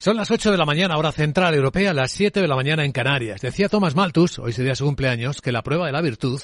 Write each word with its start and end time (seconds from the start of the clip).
Son 0.00 0.16
las 0.16 0.30
8 0.30 0.52
de 0.52 0.56
la 0.56 0.64
mañana, 0.64 0.96
hora 0.96 1.10
central 1.10 1.56
europea, 1.56 1.92
las 1.92 2.12
7 2.12 2.40
de 2.40 2.46
la 2.46 2.54
mañana 2.54 2.84
en 2.84 2.92
Canarias. 2.92 3.40
Decía 3.40 3.68
Thomas 3.68 3.96
Malthus, 3.96 4.38
hoy 4.38 4.52
sería 4.52 4.76
su 4.76 4.84
cumpleaños, 4.84 5.40
que 5.40 5.50
la 5.50 5.62
prueba 5.62 5.86
de 5.86 5.92
la 5.92 6.00
virtud 6.00 6.40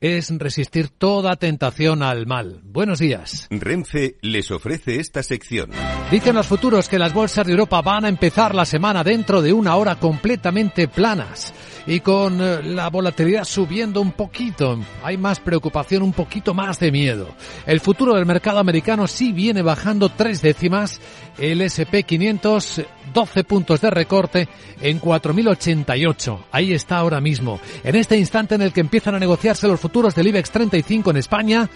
es 0.00 0.30
resistir 0.38 0.88
toda 0.88 1.36
tentación 1.36 2.02
al 2.02 2.26
mal. 2.26 2.60
Buenos 2.64 2.98
días. 2.98 3.48
Renfe 3.50 4.16
les 4.22 4.50
ofrece 4.50 4.98
esta 4.98 5.22
sección. 5.22 5.72
Dicen 6.10 6.34
los 6.34 6.46
futuros 6.46 6.88
que 6.88 6.98
las 6.98 7.12
bolsas 7.12 7.44
de 7.44 7.52
Europa 7.52 7.82
van 7.82 8.06
a 8.06 8.08
empezar 8.08 8.54
la 8.54 8.64
semana 8.64 9.04
dentro 9.04 9.42
de 9.42 9.52
una 9.52 9.76
hora 9.76 9.96
completamente 9.96 10.88
planas 10.88 11.52
y 11.86 12.00
con 12.00 12.40
eh, 12.40 12.62
la 12.62 12.90
volatilidad 12.90 13.44
subiendo 13.44 14.00
un 14.00 14.12
poquito. 14.12 14.78
Hay 15.02 15.16
más 15.16 15.40
preocupación, 15.40 16.02
un 16.02 16.12
poquito 16.12 16.52
más 16.52 16.78
de 16.78 16.90
miedo. 16.90 17.28
El 17.64 17.80
futuro 17.80 18.14
del 18.14 18.26
mercado 18.26 18.58
americano 18.58 19.06
sí 19.06 19.32
viene 19.32 19.62
bajando 19.62 20.08
tres 20.08 20.42
décimas. 20.42 21.00
El 21.38 21.60
SP 21.60 22.04
500, 22.04 22.82
12 23.12 23.44
puntos 23.44 23.80
de 23.80 23.90
recorte 23.90 24.48
en 24.80 25.00
4.088. 25.00 26.38
Ahí 26.50 26.72
está 26.72 26.96
ahora 26.96 27.20
mismo. 27.20 27.60
En 27.84 27.94
este 27.94 28.16
instante 28.16 28.54
en 28.54 28.62
el 28.62 28.72
que 28.72 28.80
empiezan 28.80 29.14
a 29.14 29.18
negociarse 29.18 29.68
los 29.68 29.78
futuros 29.78 30.14
del 30.14 30.28
IBEX 30.28 30.50
35 30.50 31.10
en 31.10 31.16
España, 31.18 31.68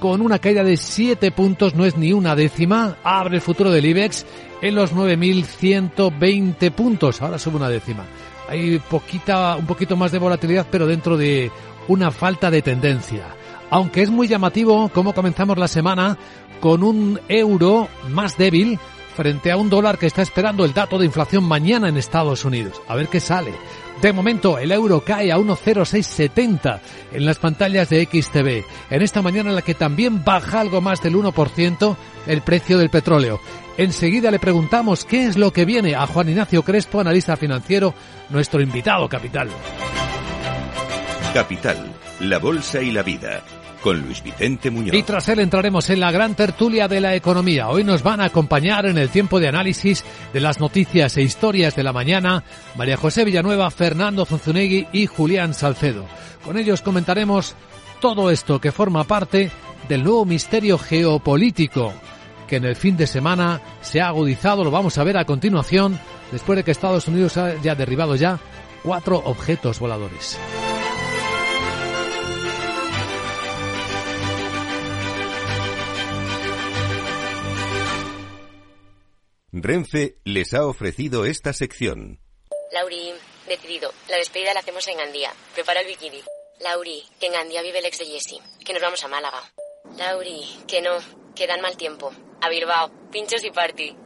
con 0.00 0.20
una 0.20 0.38
caída 0.38 0.62
de 0.62 0.76
7 0.76 1.30
puntos, 1.30 1.74
no 1.74 1.86
es 1.86 1.96
ni 1.96 2.12
una 2.12 2.36
décima. 2.36 2.98
Abre 3.02 3.36
el 3.36 3.42
futuro 3.42 3.70
del 3.70 3.86
IBEX 3.86 4.26
en 4.60 4.74
los 4.74 4.94
9.120 4.94 6.70
puntos. 6.72 7.22
Ahora 7.22 7.38
sube 7.38 7.56
una 7.56 7.70
décima. 7.70 8.04
Hay 8.48 8.78
poquita, 8.78 9.56
un 9.56 9.66
poquito 9.66 9.96
más 9.96 10.12
de 10.12 10.18
volatilidad, 10.18 10.66
pero 10.70 10.86
dentro 10.86 11.16
de 11.16 11.50
una 11.88 12.10
falta 12.10 12.50
de 12.50 12.60
tendencia. 12.60 13.24
Aunque 13.70 14.02
es 14.02 14.10
muy 14.10 14.28
llamativo 14.28 14.90
cómo 14.90 15.14
comenzamos 15.14 15.56
la 15.58 15.68
semana 15.68 16.18
con 16.60 16.82
un 16.82 17.20
euro 17.28 17.88
más 18.08 18.36
débil 18.36 18.78
frente 19.16 19.50
a 19.50 19.56
un 19.56 19.70
dólar 19.70 19.98
que 19.98 20.06
está 20.06 20.22
esperando 20.22 20.64
el 20.64 20.74
dato 20.74 20.98
de 20.98 21.06
inflación 21.06 21.42
mañana 21.42 21.88
en 21.88 21.96
Estados 21.96 22.44
Unidos. 22.44 22.80
A 22.86 22.94
ver 22.94 23.08
qué 23.08 23.18
sale. 23.18 23.52
De 24.02 24.12
momento, 24.12 24.58
el 24.58 24.70
euro 24.70 25.00
cae 25.00 25.32
a 25.32 25.38
1,0670 25.38 26.80
en 27.12 27.24
las 27.24 27.38
pantallas 27.38 27.88
de 27.88 28.04
XTV. 28.04 28.64
En 28.90 29.02
esta 29.02 29.22
mañana 29.22 29.48
en 29.48 29.56
la 29.56 29.62
que 29.62 29.74
también 29.74 30.22
baja 30.22 30.60
algo 30.60 30.82
más 30.82 31.02
del 31.02 31.14
1% 31.14 31.96
el 32.26 32.42
precio 32.42 32.76
del 32.76 32.90
petróleo. 32.90 33.40
Enseguida 33.78 34.30
le 34.30 34.38
preguntamos 34.38 35.04
qué 35.06 35.26
es 35.26 35.38
lo 35.38 35.50
que 35.52 35.64
viene 35.64 35.94
a 35.94 36.06
Juan 36.06 36.28
Ignacio 36.28 36.62
Crespo, 36.62 37.00
analista 37.00 37.36
financiero, 37.36 37.94
nuestro 38.28 38.60
invitado 38.60 39.08
capital. 39.08 39.48
Capital, 41.32 41.92
la 42.20 42.38
bolsa 42.38 42.82
y 42.82 42.90
la 42.90 43.02
vida 43.02 43.42
con 43.86 44.00
Luis 44.00 44.20
Vicente 44.20 44.68
Muñoz. 44.68 44.96
Y 44.96 45.04
tras 45.04 45.28
él 45.28 45.38
entraremos 45.38 45.88
en 45.90 46.00
la 46.00 46.10
gran 46.10 46.34
tertulia 46.34 46.88
de 46.88 47.00
la 47.00 47.14
economía. 47.14 47.68
Hoy 47.68 47.84
nos 47.84 48.02
van 48.02 48.20
a 48.20 48.24
acompañar 48.24 48.84
en 48.84 48.98
el 48.98 49.10
tiempo 49.10 49.38
de 49.38 49.46
análisis 49.46 50.04
de 50.32 50.40
las 50.40 50.58
noticias 50.58 51.16
e 51.16 51.22
historias 51.22 51.76
de 51.76 51.84
la 51.84 51.92
mañana 51.92 52.42
María 52.74 52.96
José 52.96 53.24
Villanueva, 53.24 53.70
Fernando 53.70 54.26
Zunzunegui 54.26 54.88
y 54.90 55.06
Julián 55.06 55.54
Salcedo. 55.54 56.04
Con 56.44 56.58
ellos 56.58 56.82
comentaremos 56.82 57.54
todo 58.00 58.32
esto 58.32 58.60
que 58.60 58.72
forma 58.72 59.04
parte 59.04 59.52
del 59.88 60.02
nuevo 60.02 60.24
misterio 60.24 60.78
geopolítico 60.78 61.92
que 62.48 62.56
en 62.56 62.64
el 62.64 62.74
fin 62.74 62.96
de 62.96 63.06
semana 63.06 63.60
se 63.82 64.00
ha 64.00 64.08
agudizado, 64.08 64.64
lo 64.64 64.72
vamos 64.72 64.98
a 64.98 65.04
ver 65.04 65.16
a 65.16 65.24
continuación, 65.24 65.96
después 66.32 66.56
de 66.56 66.64
que 66.64 66.72
Estados 66.72 67.06
Unidos 67.06 67.36
haya 67.36 67.76
derribado 67.76 68.16
ya 68.16 68.40
cuatro 68.82 69.22
objetos 69.24 69.78
voladores. 69.78 70.36
Renfe 79.62 80.18
les 80.24 80.52
ha 80.52 80.66
ofrecido 80.66 81.24
esta 81.24 81.54
sección. 81.54 82.20
Lauri, 82.72 83.14
decidido. 83.48 83.90
La 84.08 84.18
despedida 84.18 84.52
la 84.52 84.60
hacemos 84.60 84.86
en 84.88 84.98
Gandía. 84.98 85.32
Prepara 85.54 85.80
el 85.80 85.86
bikini. 85.86 86.22
Lauri, 86.60 87.02
que 87.18 87.26
en 87.26 87.32
Gandía 87.32 87.62
vive 87.62 87.78
el 87.78 87.86
ex 87.86 87.98
de 87.98 88.04
Jesse. 88.04 88.40
Que 88.64 88.74
nos 88.74 88.82
vamos 88.82 89.02
a 89.02 89.08
Málaga. 89.08 89.40
Lauri, 89.96 90.44
que 90.68 90.82
no. 90.82 90.98
Que 91.34 91.46
dan 91.46 91.62
mal 91.62 91.76
tiempo. 91.76 92.12
A 92.42 92.50
Bilbao. 92.50 92.90
Pinchos 93.10 93.44
y 93.44 93.50
party. 93.50 93.96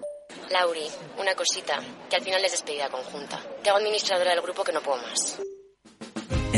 Lauri, 0.51 0.87
una 1.19 1.35
cosita. 1.35 1.81
Que 2.09 2.17
al 2.17 2.23
final 2.23 2.45
es 2.45 2.53
despedida 2.53 2.89
conjunta. 2.89 3.41
Te 3.63 3.71
hago 3.71 3.79
administradora 3.79 4.31
del 4.31 4.43
grupo 4.43 4.63
que 4.63 4.73
no 4.73 4.83
puedo 4.83 5.03
más. 5.03 5.41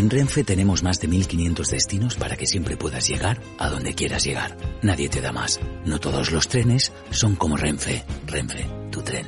En 0.02 0.10
Renfe 0.10 0.42
tenemos 0.42 0.82
más 0.82 0.98
de 0.98 1.06
1500 1.06 1.70
destinos 1.70 2.16
para 2.16 2.34
que 2.34 2.44
siempre 2.44 2.76
puedas 2.76 3.08
llegar 3.08 3.40
a 3.56 3.68
donde 3.68 3.94
quieras 3.94 4.24
llegar. 4.24 4.56
Nadie 4.82 5.08
te 5.08 5.20
da 5.20 5.30
más. 5.30 5.60
No 5.86 6.00
todos 6.00 6.32
los 6.32 6.48
trenes 6.48 6.92
son 7.12 7.36
como 7.36 7.56
Renfe. 7.56 8.02
Renfe, 8.26 8.66
tu 8.90 9.02
tren. 9.02 9.24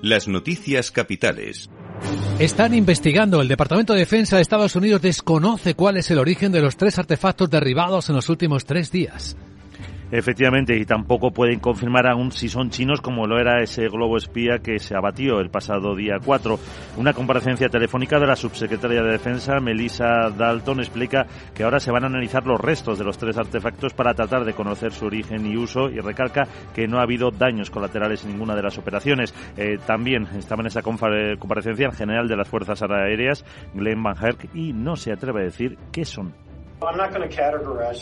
Las 0.00 0.26
noticias 0.26 0.90
capitales. 0.90 1.68
Están 2.38 2.72
investigando. 2.72 3.42
El 3.42 3.48
Departamento 3.48 3.92
de 3.92 3.98
Defensa 3.98 4.36
de 4.36 4.42
Estados 4.42 4.74
Unidos 4.74 5.02
desconoce 5.02 5.74
cuál 5.74 5.98
es 5.98 6.10
el 6.10 6.18
origen 6.18 6.50
de 6.50 6.62
los 6.62 6.78
tres 6.78 6.98
artefactos 6.98 7.50
derribados 7.50 8.08
en 8.08 8.14
los 8.14 8.30
últimos 8.30 8.64
tres 8.64 8.90
días. 8.90 9.36
Efectivamente, 10.12 10.76
y 10.76 10.84
tampoco 10.84 11.30
pueden 11.30 11.58
confirmar 11.58 12.06
aún 12.06 12.32
si 12.32 12.50
son 12.50 12.68
chinos 12.68 13.00
como 13.00 13.26
lo 13.26 13.40
era 13.40 13.62
ese 13.62 13.88
globo 13.88 14.18
espía 14.18 14.58
que 14.58 14.78
se 14.78 14.94
abatió 14.94 15.40
el 15.40 15.48
pasado 15.48 15.96
día 15.96 16.18
4. 16.22 16.58
Una 16.98 17.14
comparecencia 17.14 17.70
telefónica 17.70 18.20
de 18.20 18.26
la 18.26 18.36
subsecretaria 18.36 19.02
de 19.02 19.12
Defensa, 19.12 19.58
Melissa 19.58 20.28
Dalton, 20.28 20.80
explica 20.80 21.26
que 21.54 21.64
ahora 21.64 21.80
se 21.80 21.90
van 21.90 22.04
a 22.04 22.08
analizar 22.08 22.46
los 22.46 22.60
restos 22.60 22.98
de 22.98 23.06
los 23.06 23.16
tres 23.16 23.38
artefactos 23.38 23.94
para 23.94 24.12
tratar 24.12 24.44
de 24.44 24.52
conocer 24.52 24.92
su 24.92 25.06
origen 25.06 25.46
y 25.46 25.56
uso 25.56 25.88
y 25.88 25.98
recalca 25.98 26.46
que 26.74 26.86
no 26.86 26.98
ha 26.98 27.04
habido 27.04 27.30
daños 27.30 27.70
colaterales 27.70 28.22
en 28.24 28.32
ninguna 28.32 28.54
de 28.54 28.64
las 28.64 28.76
operaciones. 28.76 29.34
Eh, 29.56 29.78
también 29.86 30.28
estaba 30.36 30.60
en 30.60 30.66
esa 30.66 30.82
comparecencia 30.82 31.86
el 31.86 31.96
general 31.96 32.28
de 32.28 32.36
las 32.36 32.48
Fuerzas 32.48 32.82
Aéreas, 32.82 33.46
Glenn 33.72 34.02
Van 34.02 34.22
Herk, 34.22 34.54
y 34.54 34.74
no 34.74 34.94
se 34.94 35.10
atreve 35.10 35.40
a 35.40 35.44
decir 35.44 35.78
qué 35.90 36.04
son. 36.04 36.51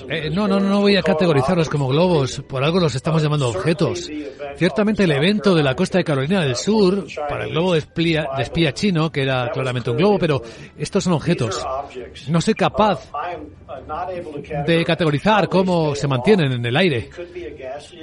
Eh, 0.08 0.30
no, 0.30 0.48
no, 0.48 0.60
no 0.60 0.80
voy 0.80 0.96
a 0.96 1.02
categorizarlos 1.02 1.68
como 1.68 1.88
globos, 1.88 2.42
por 2.48 2.64
algo 2.64 2.80
los 2.80 2.94
estamos 2.94 3.22
llamando 3.22 3.48
objetos. 3.48 4.08
Ciertamente 4.56 5.04
el 5.04 5.12
evento 5.12 5.54
de 5.54 5.62
la 5.62 5.74
costa 5.74 5.98
de 5.98 6.04
Carolina 6.04 6.42
del 6.42 6.56
Sur, 6.56 7.06
para 7.28 7.44
el 7.44 7.50
globo 7.50 7.72
de 7.72 7.80
espía, 7.80 8.28
de 8.36 8.42
espía 8.42 8.72
chino, 8.72 9.10
que 9.10 9.22
era 9.22 9.50
claramente 9.50 9.90
un 9.90 9.96
globo, 9.96 10.18
pero 10.18 10.42
estos 10.76 11.04
son 11.04 11.14
objetos. 11.14 11.64
No 12.28 12.40
soy 12.40 12.54
capaz 12.54 13.10
de 14.66 14.84
categorizar 14.84 15.48
cómo 15.48 15.94
se 15.94 16.08
mantienen 16.08 16.52
en 16.52 16.64
el 16.64 16.76
aire. 16.76 17.10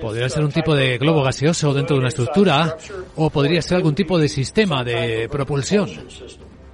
Podría 0.02 0.30
ser 0.30 0.44
un 0.44 0.52
tipo 0.52 0.76
de 0.76 0.98
globo 0.98 1.24
gaseoso 1.24 1.74
dentro 1.74 1.96
de 1.96 2.00
una 2.00 2.10
estructura 2.10 2.78
o 3.16 3.30
podría 3.30 3.62
ser 3.62 3.78
algún 3.78 3.96
tipo 3.96 4.18
de 4.18 4.30
sistema 4.30 4.84
de 4.84 5.28
propulsión. 5.30 5.90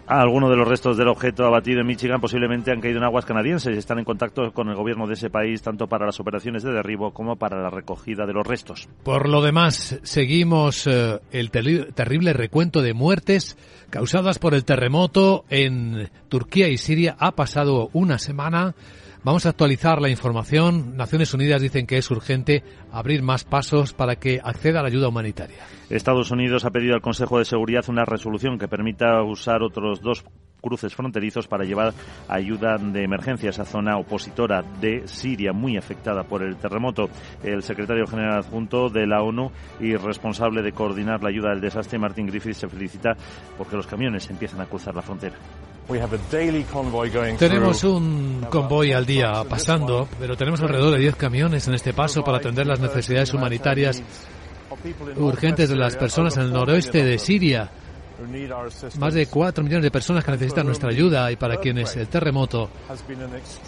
Algunos 0.06 0.50
de 0.50 0.58
los 0.58 0.68
restos 0.68 0.98
del 0.98 1.08
objeto 1.08 1.46
abatido 1.46 1.80
en 1.80 1.88
Michigan 1.88 2.20
posiblemente 2.20 2.72
han 2.72 2.82
caído 2.82 2.98
en 2.98 3.06
aguas 3.06 3.26
canadienses 3.26 3.74
y 3.74 3.78
están 3.78 4.00
en 4.00 4.06
contacto 4.06 4.52
con 4.52 4.68
el 4.68 4.76
gobierno 4.76 5.08
de 5.08 5.14
ese 5.14 5.30
país 5.30 5.62
tanto 5.62 5.88
para 5.88 6.06
las 6.06 6.20
operaciones 6.20 6.62
de 6.64 6.74
derribo 6.74 7.14
como 7.14 7.38
para 7.38 7.62
la 7.62 7.70
recogida 7.70 8.26
de 8.26 8.34
los 8.34 8.46
restos. 8.46 8.90
Por 9.04 9.30
lo 9.30 9.42
demás, 9.42 10.00
seguimos 10.04 10.88
eh, 10.88 11.20
el 11.32 11.52
terrible 11.52 12.34
recuento 12.34 12.82
de 12.82 12.94
muertes 12.94 13.58
causadas 13.90 14.40
por 14.40 14.54
el 14.54 14.66
terremoto 14.66 15.46
en 15.50 16.10
Turquía 16.28 16.68
y 16.68 16.78
Siria. 16.78 17.16
Ha 17.20 17.32
pasado 17.32 17.90
una 17.94 18.20
semana. 18.20 18.76
Vamos 19.24 19.46
a 19.46 19.50
actualizar 19.50 20.02
la 20.02 20.10
información. 20.10 20.98
Naciones 20.98 21.34
Unidas 21.34 21.62
dicen 21.62 21.88
que 21.88 21.98
es 21.98 22.12
urgente 22.12 22.62
abrir 22.92 23.24
más 23.24 23.46
pasos 23.46 23.94
para 23.94 24.18
que 24.18 24.42
acceda 24.44 24.80
a 24.80 24.82
la 24.82 24.90
ayuda 24.90 25.08
humanitaria. 25.08 25.64
Estados 25.90 26.30
Unidos 26.32 26.66
ha 26.66 26.72
pedido 26.72 26.94
al 26.94 27.02
Consejo 27.02 27.40
de 27.40 27.46
Seguridad 27.46 27.86
una 27.88 28.04
resolución 28.04 28.60
que 28.60 28.68
permita 28.68 29.24
usar 29.24 29.64
otros 29.64 30.02
dos 30.02 30.26
cruces 30.60 30.94
fronterizos 30.94 31.48
para 31.48 31.64
llevar 31.64 31.94
ayuda 32.28 32.78
de 32.78 33.04
emergencia 33.04 33.48
a 33.48 33.52
esa 33.52 33.64
zona 33.64 33.98
opositora 33.98 34.62
de 34.82 35.08
Siria 35.08 35.54
muy 35.54 35.78
afectada 35.78 36.24
por 36.24 36.44
el 36.44 36.58
terremoto. 36.58 37.08
El 37.44 37.64
secretario 37.64 38.06
general 38.06 38.40
adjunto 38.40 38.90
de 38.90 39.08
la 39.08 39.22
ONU 39.22 39.52
y 39.80 39.96
responsable 39.96 40.62
de 40.62 40.74
coordinar 40.74 41.24
la 41.24 41.30
ayuda 41.30 41.52
del 41.52 41.62
desastre, 41.62 41.98
Martin 41.98 42.28
Griffith, 42.28 42.56
se 42.56 42.68
felicita 42.68 43.16
porque 43.58 43.78
los 43.78 43.88
camiones 43.88 44.30
empiezan 44.30 44.60
a 44.60 44.66
cruzar 44.66 44.94
la 44.94 45.02
frontera. 45.02 45.36
Tenemos 47.38 47.84
un 47.84 48.46
convoy 48.50 48.94
al 48.94 49.06
día 49.06 49.44
pasando, 49.50 50.08
pero 50.20 50.38
tenemos 50.38 50.62
alrededor 50.62 50.94
de 50.94 51.00
10 51.00 51.16
camiones 51.16 51.68
en 51.68 51.74
este 51.74 51.94
paso 51.94 52.24
para 52.24 52.38
atender 52.38 52.66
las 52.66 52.80
necesidades 52.80 53.34
humanitarias 53.34 54.02
urgentes 55.18 55.70
de 55.70 55.76
las 55.76 55.96
personas 55.98 56.38
en 56.38 56.44
el 56.44 56.54
noroeste 56.54 57.04
de 57.04 57.18
Siria. 57.20 57.70
Más 59.00 59.14
de 59.14 59.26
4 59.26 59.64
millones 59.64 59.84
de 59.84 59.92
personas 59.92 60.24
que 60.24 60.32
necesitan 60.32 60.66
nuestra 60.66 60.90
ayuda 60.90 61.32
y 61.32 61.36
para 61.36 61.58
quienes 61.58 61.96
el 61.98 62.08
terremoto 62.08 62.70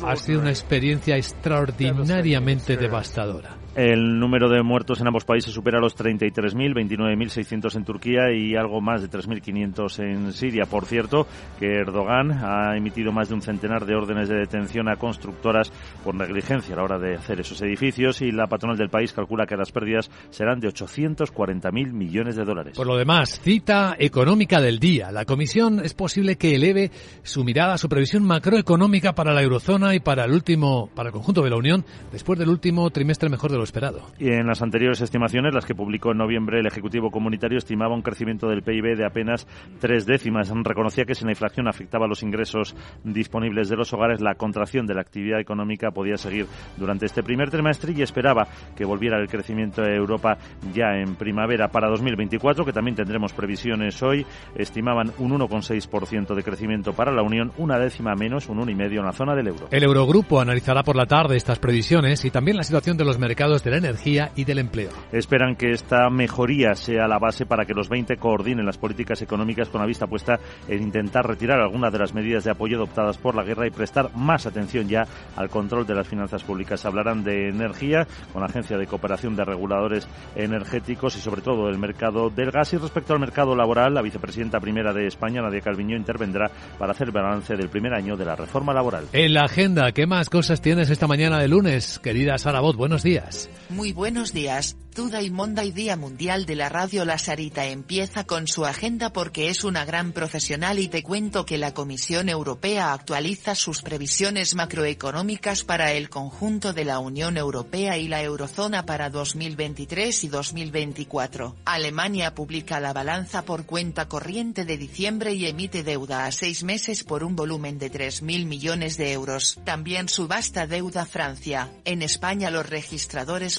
ha 0.06 0.16
sido 0.16 0.40
una 0.40 0.52
experiencia 0.52 1.18
extraordinariamente 1.18 2.78
devastadora. 2.78 3.65
El 3.76 4.20
número 4.20 4.48
de 4.48 4.64
muertos 4.64 5.02
en 5.02 5.08
ambos 5.08 5.26
países 5.26 5.54
supera 5.54 5.82
los 5.82 5.98
33.000, 5.98 6.74
29.600 6.74 7.76
en 7.76 7.84
Turquía 7.84 8.32
y 8.34 8.56
algo 8.56 8.80
más 8.80 9.02
de 9.02 9.10
3.500 9.10 10.00
en 10.00 10.32
Siria. 10.32 10.66
Por 10.66 10.86
cierto, 10.86 11.28
que 11.60 11.80
Erdogan 11.80 12.32
ha 12.32 12.78
emitido 12.78 13.12
más 13.12 13.28
de 13.28 13.36
un 13.36 13.42
centenar 13.42 13.86
de 13.86 13.96
órdenes 13.96 14.30
de 14.30 14.38
detención 14.38 14.88
a 14.88 14.96
constructoras 14.96 15.74
por 16.06 16.16
negligencia 16.16 16.74
a 16.74 16.78
la 16.78 16.84
hora 16.84 17.00
de 17.00 17.16
hacer 17.16 17.42
esos 17.42 17.62
edificios 17.64 18.22
y 18.22 18.32
la 18.32 18.48
patronal 18.48 18.78
del 18.78 18.90
país 18.90 19.12
calcula 19.12 19.46
que 19.46 19.58
las 19.58 19.74
pérdidas 19.74 20.10
serán 20.30 20.62
de 20.62 20.70
840.000 20.70 21.92
millones 21.92 22.38
de 22.38 22.46
dólares. 22.46 22.78
Por 22.78 22.88
lo 22.88 22.96
demás, 22.96 23.42
cita 23.42 23.98
económica 24.00 24.62
del 24.62 24.80
día. 24.80 25.12
La 25.12 25.26
Comisión 25.26 25.82
es 25.84 25.94
posible 25.94 26.38
que 26.38 26.56
eleve 26.56 26.92
su 27.24 27.44
mirada 27.44 27.78
su 27.78 27.90
previsión 27.90 28.24
macroeconómica 28.24 29.14
para 29.16 29.34
la 29.34 29.42
eurozona 29.42 29.96
y 29.96 30.00
para 30.00 30.24
el 30.24 30.32
último, 30.32 30.90
para 30.96 31.10
el 31.10 31.14
conjunto 31.14 31.42
de 31.42 31.50
la 31.50 31.58
Unión, 31.58 31.84
después 32.14 32.40
del 32.40 32.48
último 32.48 32.90
trimestre 32.90 33.28
mejor 33.28 33.52
de 33.52 33.58
los 33.58 33.65
esperado. 33.66 34.02
Y 34.18 34.30
en 34.30 34.48
las 34.48 34.62
anteriores 34.62 35.02
estimaciones, 35.02 35.54
las 35.54 35.66
que 35.66 35.76
publicó 35.76 36.12
en 36.12 36.18
noviembre 36.18 36.60
el 36.60 36.66
Ejecutivo 36.66 37.12
Comunitario, 37.12 37.58
estimaba 37.58 37.94
un 37.94 38.02
crecimiento 38.02 38.48
del 38.48 38.64
PIB 38.64 38.96
de 38.96 39.06
apenas 39.06 39.46
tres 39.80 40.06
décimas. 40.06 40.50
Reconocía 40.64 41.04
que 41.06 41.16
si 41.16 41.26
la 41.26 41.32
inflación 41.32 41.68
afectaba 41.68 42.08
los 42.08 42.24
ingresos 42.24 42.76
disponibles 43.04 43.68
de 43.68 43.76
los 43.76 43.92
hogares, 43.94 44.22
la 44.22 44.36
contracción 44.36 44.86
de 44.86 44.94
la 44.94 45.02
actividad 45.02 45.40
económica 45.40 45.92
podía 45.92 46.18
seguir 46.18 46.48
durante 46.78 47.06
este 47.06 47.24
primer 47.24 47.50
trimestre 47.50 47.94
y 47.94 48.02
esperaba 48.02 48.48
que 48.76 48.86
volviera 48.86 49.20
el 49.20 49.28
crecimiento 49.28 49.82
de 49.82 49.96
Europa 49.96 50.38
ya 50.74 50.98
en 50.98 51.16
primavera 51.16 51.68
para 51.68 51.90
2024, 51.90 52.66
que 52.66 52.74
también 52.74 52.96
tendremos 52.96 53.34
previsiones 53.34 54.02
hoy. 54.02 54.26
Estimaban 54.56 55.12
un 55.20 55.32
1,6% 55.38 56.34
de 56.34 56.44
crecimiento 56.44 56.94
para 56.94 57.12
la 57.12 57.22
Unión, 57.22 57.52
una 57.58 57.78
décima 57.78 58.16
menos, 58.16 58.48
un 58.48 58.60
1,5% 58.60 59.00
en 59.00 59.06
la 59.06 59.12
zona 59.12 59.36
del 59.36 59.48
euro. 59.48 59.68
El 59.72 59.84
Eurogrupo 59.84 60.40
analizará 60.40 60.84
por 60.84 60.96
la 60.96 61.06
tarde 61.06 61.36
estas 61.36 61.60
previsiones 61.60 62.24
y 62.26 62.32
también 62.32 62.58
la 62.58 62.64
situación 62.64 62.98
de 62.98 63.06
los 63.06 63.18
mercados 63.18 63.55
de 63.64 63.72
la 63.72 63.78
energía 63.78 64.32
y 64.36 64.46
del 64.46 64.60
empleo. 64.60 64.90
Esperan 65.12 65.56
que 65.56 65.72
esta 65.72 66.10
mejoría 66.10 66.76
sea 66.76 67.08
la 67.08 67.20
base 67.20 67.46
para 67.46 67.66
que 67.66 67.74
los 67.74 67.90
20 67.90 68.18
coordinen 68.18 68.66
las 68.66 68.78
políticas 68.78 69.22
económicas 69.22 69.70
con 69.70 69.82
la 69.82 69.88
vista 69.88 70.08
puesta 70.08 70.40
en 70.68 70.84
intentar 70.84 71.28
retirar 71.28 71.60
algunas 71.60 71.92
de 71.92 72.00
las 72.00 72.14
medidas 72.14 72.44
de 72.44 72.52
apoyo 72.52 72.78
adoptadas 72.78 73.18
por 73.18 73.36
la 73.36 73.44
guerra 73.44 73.68
y 73.68 73.72
prestar 73.72 74.16
más 74.16 74.46
atención 74.46 74.88
ya 74.88 75.06
al 75.36 75.50
control 75.50 75.86
de 75.86 75.96
las 75.96 76.08
finanzas 76.08 76.44
públicas. 76.44 76.86
Hablarán 76.86 77.24
de 77.24 77.50
energía 77.50 78.08
con 78.32 78.42
la 78.42 78.48
Agencia 78.48 78.78
de 78.78 78.88
Cooperación 78.88 79.36
de 79.36 79.46
Reguladores 79.46 80.08
Energéticos 80.36 81.16
y 81.16 81.20
sobre 81.20 81.42
todo 81.42 81.70
el 81.70 81.78
mercado 81.78 82.30
del 82.30 82.52
gas. 82.52 82.74
Y 82.74 82.78
respecto 82.78 83.14
al 83.14 83.20
mercado 83.20 83.56
laboral, 83.56 83.94
la 83.94 84.02
vicepresidenta 84.02 84.60
primera 84.60 84.94
de 84.94 85.08
España, 85.08 85.42
Nadia 85.42 85.62
Calviño, 85.62 85.98
intervendrá 85.98 86.50
para 86.78 86.92
hacer 86.92 87.12
balance 87.12 87.56
del 87.56 87.70
primer 87.70 87.94
año 87.94 88.16
de 88.16 88.26
la 88.26 88.36
reforma 88.36 88.74
laboral. 88.74 89.06
En 89.14 89.34
la 89.34 89.44
agenda, 89.44 89.92
¿qué 89.92 90.06
más 90.06 90.30
cosas 90.30 90.62
tienes 90.62 90.90
esta 90.90 91.08
mañana 91.08 91.40
de 91.40 91.48
lunes? 91.48 92.00
Querida 92.00 92.38
Sara 92.38 92.62
Bot, 92.62 92.76
buenos 92.76 93.04
días. 93.04 93.45
Muy 93.70 93.94
buenos 93.94 94.34
días. 94.34 94.76
Tuda 94.96 95.22
y 95.22 95.30
Monday 95.30 95.74
Día 95.74 95.98
Mundial 95.98 96.46
de 96.46 96.56
la 96.56 96.70
Radio 96.70 97.04
La 97.04 97.18
Sarita 97.18 97.66
empieza 97.66 98.24
con 98.24 98.48
su 98.48 98.66
agenda 98.66 99.12
porque 99.12 99.50
es 99.50 99.66
una 99.66 99.84
gran 99.84 100.14
profesional 100.14 100.80
y 100.80 100.88
te 100.88 101.04
cuento 101.04 101.46
que 101.46 101.58
la 101.58 101.74
Comisión 101.74 102.30
Europea 102.30 102.94
actualiza 102.94 103.56
sus 103.56 103.82
previsiones 103.82 104.56
macroeconómicas 104.56 105.66
para 105.66 105.92
el 105.92 106.10
conjunto 106.10 106.72
de 106.72 106.86
la 106.86 107.00
Unión 107.00 107.36
Europea 107.36 107.98
y 107.98 108.08
la 108.08 108.24
Eurozona 108.24 108.86
para 108.86 109.10
2023 109.10 110.24
y 110.24 110.28
2024. 110.30 111.58
Alemania 111.66 112.34
publica 112.34 112.80
la 112.80 112.94
balanza 112.94 113.44
por 113.44 113.66
cuenta 113.66 114.08
corriente 114.08 114.64
de 114.64 114.78
diciembre 114.78 115.34
y 115.34 115.46
emite 115.46 115.84
deuda 115.84 116.26
a 116.26 116.32
seis 116.32 116.64
meses 116.64 117.04
por 117.04 117.26
un 117.26 117.36
volumen 117.36 117.80
de 117.80 117.92
3.000 117.92 118.46
millones 118.46 118.96
de 118.96 119.12
euros. 119.12 119.60
También 119.66 120.08
subasta 120.08 120.68
deuda 120.68 121.06
Francia. 121.06 121.70
En 121.84 122.02
España 122.02 122.50
los 122.50 122.66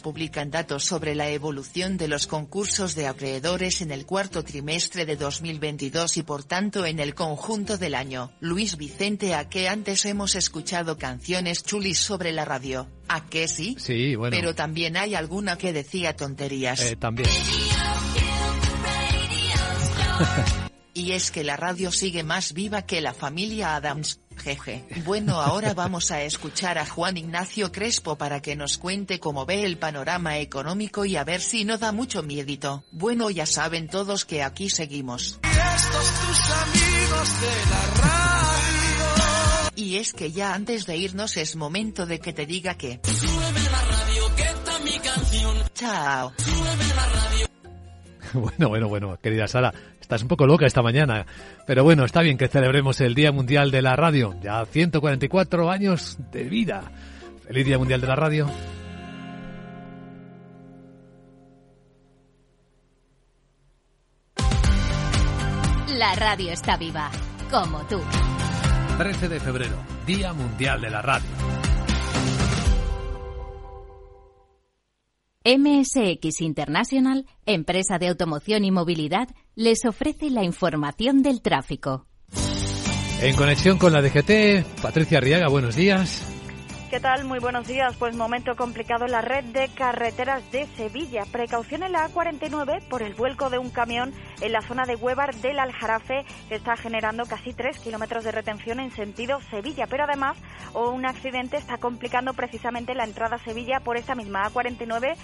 publican 0.02 0.50
datos 0.50 0.84
sobre 0.84 1.14
la 1.14 1.28
evolución 1.28 1.96
de 1.96 2.08
los 2.08 2.26
concursos 2.26 2.94
de 2.94 3.06
acreedores 3.06 3.80
en 3.80 3.90
el 3.90 4.06
cuarto 4.06 4.44
trimestre 4.44 5.06
de 5.06 5.16
2022 5.16 6.16
y 6.16 6.22
por 6.22 6.44
tanto 6.44 6.86
en 6.86 7.00
el 7.00 7.14
conjunto 7.14 7.76
del 7.76 7.94
año. 7.94 8.32
Luis 8.40 8.76
Vicente, 8.76 9.34
¿a 9.34 9.48
qué 9.48 9.68
antes 9.68 10.04
hemos 10.04 10.34
escuchado 10.34 10.98
canciones 10.98 11.64
chulis 11.64 11.98
sobre 11.98 12.32
la 12.32 12.44
radio? 12.44 12.88
¿A 13.08 13.26
qué 13.26 13.48
sí? 13.48 13.76
Sí, 13.78 14.14
bueno. 14.14 14.36
Pero 14.36 14.54
también 14.54 14.96
hay 14.96 15.14
alguna 15.14 15.58
que 15.58 15.72
decía 15.72 16.14
tonterías. 16.14 16.80
Eh, 16.82 16.96
también. 16.96 17.28
y 20.94 21.12
es 21.12 21.30
que 21.30 21.44
la 21.44 21.56
radio 21.56 21.92
sigue 21.92 22.22
más 22.22 22.52
viva 22.52 22.82
que 22.82 23.00
la 23.00 23.14
familia 23.14 23.76
Adams. 23.76 24.20
Jeje. 24.36 24.84
Bueno, 25.04 25.40
ahora 25.40 25.74
vamos 25.74 26.10
a 26.10 26.22
escuchar 26.22 26.78
a 26.78 26.86
Juan 26.86 27.16
Ignacio 27.16 27.72
Crespo 27.72 28.16
para 28.16 28.40
que 28.40 28.56
nos 28.56 28.78
cuente 28.78 29.20
cómo 29.20 29.46
ve 29.46 29.64
el 29.64 29.78
panorama 29.78 30.38
económico 30.38 31.04
y 31.04 31.16
a 31.16 31.24
ver 31.24 31.40
si 31.40 31.64
no 31.64 31.78
da 31.78 31.92
mucho 31.92 32.22
miedito. 32.22 32.84
Bueno, 32.90 33.30
ya 33.30 33.46
saben 33.46 33.88
todos 33.88 34.24
que 34.24 34.42
aquí 34.42 34.70
seguimos. 34.70 35.38
Y 39.74 39.96
es 39.96 40.12
que 40.12 40.32
ya 40.32 40.54
antes 40.54 40.86
de 40.86 40.96
irnos 40.96 41.36
es 41.36 41.54
momento 41.54 42.06
de 42.06 42.18
que 42.18 42.32
te 42.32 42.46
diga 42.46 42.76
que... 42.76 43.00
Chao. 45.74 46.32
Bueno, 48.46 48.68
bueno, 48.68 48.88
bueno, 48.88 49.18
querida 49.22 49.46
Sara, 49.48 49.72
estás 50.00 50.22
un 50.22 50.28
poco 50.28 50.46
loca 50.46 50.66
esta 50.66 50.82
mañana, 50.82 51.26
pero 51.66 51.84
bueno, 51.84 52.04
está 52.04 52.22
bien 52.22 52.38
que 52.38 52.48
celebremos 52.48 53.00
el 53.00 53.14
Día 53.14 53.32
Mundial 53.32 53.70
de 53.70 53.82
la 53.82 53.96
Radio, 53.96 54.34
ya 54.42 54.64
144 54.64 55.70
años 55.70 56.18
de 56.32 56.44
vida. 56.44 56.90
Feliz 57.46 57.66
Día 57.66 57.78
Mundial 57.78 58.00
de 58.00 58.06
la 58.06 58.16
Radio. 58.16 58.50
La 65.96 66.14
radio 66.14 66.52
está 66.52 66.76
viva, 66.76 67.10
como 67.50 67.78
tú. 67.86 68.00
13 68.98 69.28
de 69.28 69.40
febrero, 69.40 69.76
Día 70.06 70.32
Mundial 70.32 70.80
de 70.80 70.90
la 70.90 71.02
Radio. 71.02 71.65
MSX 75.46 76.40
International, 76.40 77.24
empresa 77.46 77.98
de 77.98 78.08
automoción 78.08 78.64
y 78.64 78.72
movilidad, 78.72 79.28
les 79.54 79.84
ofrece 79.84 80.28
la 80.28 80.42
información 80.42 81.22
del 81.22 81.40
tráfico. 81.40 82.08
En 83.22 83.36
conexión 83.36 83.78
con 83.78 83.92
la 83.92 84.02
DGT, 84.02 84.82
Patricia 84.82 85.18
Arriaga, 85.18 85.46
buenos 85.48 85.76
días. 85.76 86.35
¿Qué 86.88 87.00
tal? 87.00 87.24
Muy 87.24 87.40
buenos 87.40 87.66
días. 87.66 87.96
Pues 87.96 88.14
momento 88.14 88.54
complicado 88.54 89.06
en 89.06 89.10
la 89.10 89.20
red 89.20 89.42
de 89.46 89.68
carreteras 89.70 90.48
de 90.52 90.66
Sevilla. 90.76 91.24
Precaución 91.32 91.82
en 91.82 91.90
la 91.90 92.08
A49 92.08 92.80
por 92.88 93.02
el 93.02 93.12
vuelco 93.14 93.50
de 93.50 93.58
un 93.58 93.70
camión 93.70 94.14
en 94.40 94.52
la 94.52 94.62
zona 94.62 94.86
de 94.86 94.94
Huevar 94.94 95.34
del 95.34 95.58
Aljarafe 95.58 96.24
que 96.48 96.54
está 96.54 96.76
generando 96.76 97.26
casi 97.26 97.52
3 97.52 97.80
kilómetros 97.80 98.22
de 98.22 98.30
retención 98.30 98.78
en 98.78 98.92
sentido 98.92 99.40
Sevilla. 99.50 99.88
Pero 99.88 100.04
además 100.04 100.36
un 100.74 101.04
accidente 101.04 101.56
está 101.56 101.78
complicando 101.78 102.34
precisamente 102.34 102.94
la 102.94 103.02
entrada 103.02 103.36
a 103.36 103.44
Sevilla 103.44 103.80
por 103.80 103.96
esta 103.96 104.14
misma 104.14 104.48
A49 104.48 105.16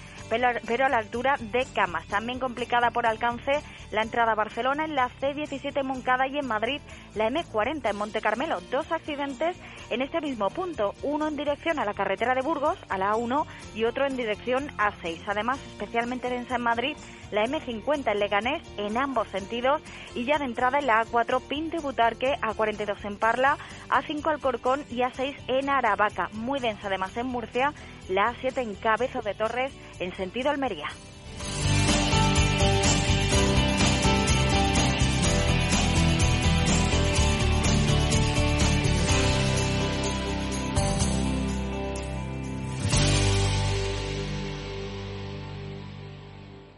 pero 0.67 0.85
a 0.85 0.89
la 0.89 0.97
altura 0.97 1.37
de 1.39 1.65
Camas. 1.73 2.05
También 2.07 2.39
complicada 2.39 2.91
por 2.91 3.05
alcance 3.05 3.61
la 3.93 4.01
entrada 4.01 4.33
a 4.33 4.35
Barcelona 4.35 4.83
en 4.83 4.95
la 4.95 5.09
C17 5.09 5.79
en 5.79 5.85
Moncada 5.85 6.27
y 6.27 6.37
en 6.37 6.47
Madrid 6.47 6.81
la 7.15 7.29
M40 7.29 7.89
en 7.89 7.95
Monte 7.95 8.19
Carmelo. 8.19 8.59
Dos 8.71 8.91
accidentes 8.91 9.55
en 9.89 10.01
este 10.01 10.19
mismo 10.19 10.49
punto. 10.49 10.95
Uno 11.03 11.27
en 11.27 11.37
dirección 11.37 11.79
a 11.79 11.85
la 11.85 11.93
carretera 11.93 12.33
de 12.33 12.41
Burgos, 12.41 12.77
a 12.89 12.97
la 12.97 13.13
A1, 13.13 13.45
y 13.75 13.85
otro 13.85 14.05
en 14.05 14.17
dirección 14.17 14.69
A6. 14.77 15.21
Además, 15.27 15.59
especialmente 15.73 16.29
densa 16.29 16.55
en 16.55 16.63
Madrid, 16.63 16.97
la 17.31 17.45
M50 17.45 18.11
en 18.11 18.19
Leganés, 18.19 18.63
en 18.77 18.97
ambos 18.97 19.27
sentidos, 19.27 19.81
y 20.15 20.25
ya 20.25 20.39
de 20.39 20.45
entrada 20.45 20.79
en 20.79 20.87
la 20.87 21.05
A4, 21.05 21.41
Pinto 21.47 21.77
y 21.77 21.79
Butarque, 21.79 22.33
A42 22.41 23.05
en 23.05 23.17
Parla, 23.17 23.57
A5 23.89 24.25
Alcorcón 24.27 24.83
y 24.89 24.97
A6 25.01 25.35
en 25.47 25.69
Aravaca. 25.69 26.29
Muy 26.33 26.59
densa 26.59 26.87
además 26.87 27.15
en 27.15 27.27
Murcia, 27.27 27.73
la 28.09 28.33
A7 28.33 28.57
en 28.57 28.75
Cabezo 28.75 29.21
de 29.21 29.35
Torres, 29.35 29.71
en 29.99 30.15
sentido 30.15 30.49
Almería. 30.49 30.87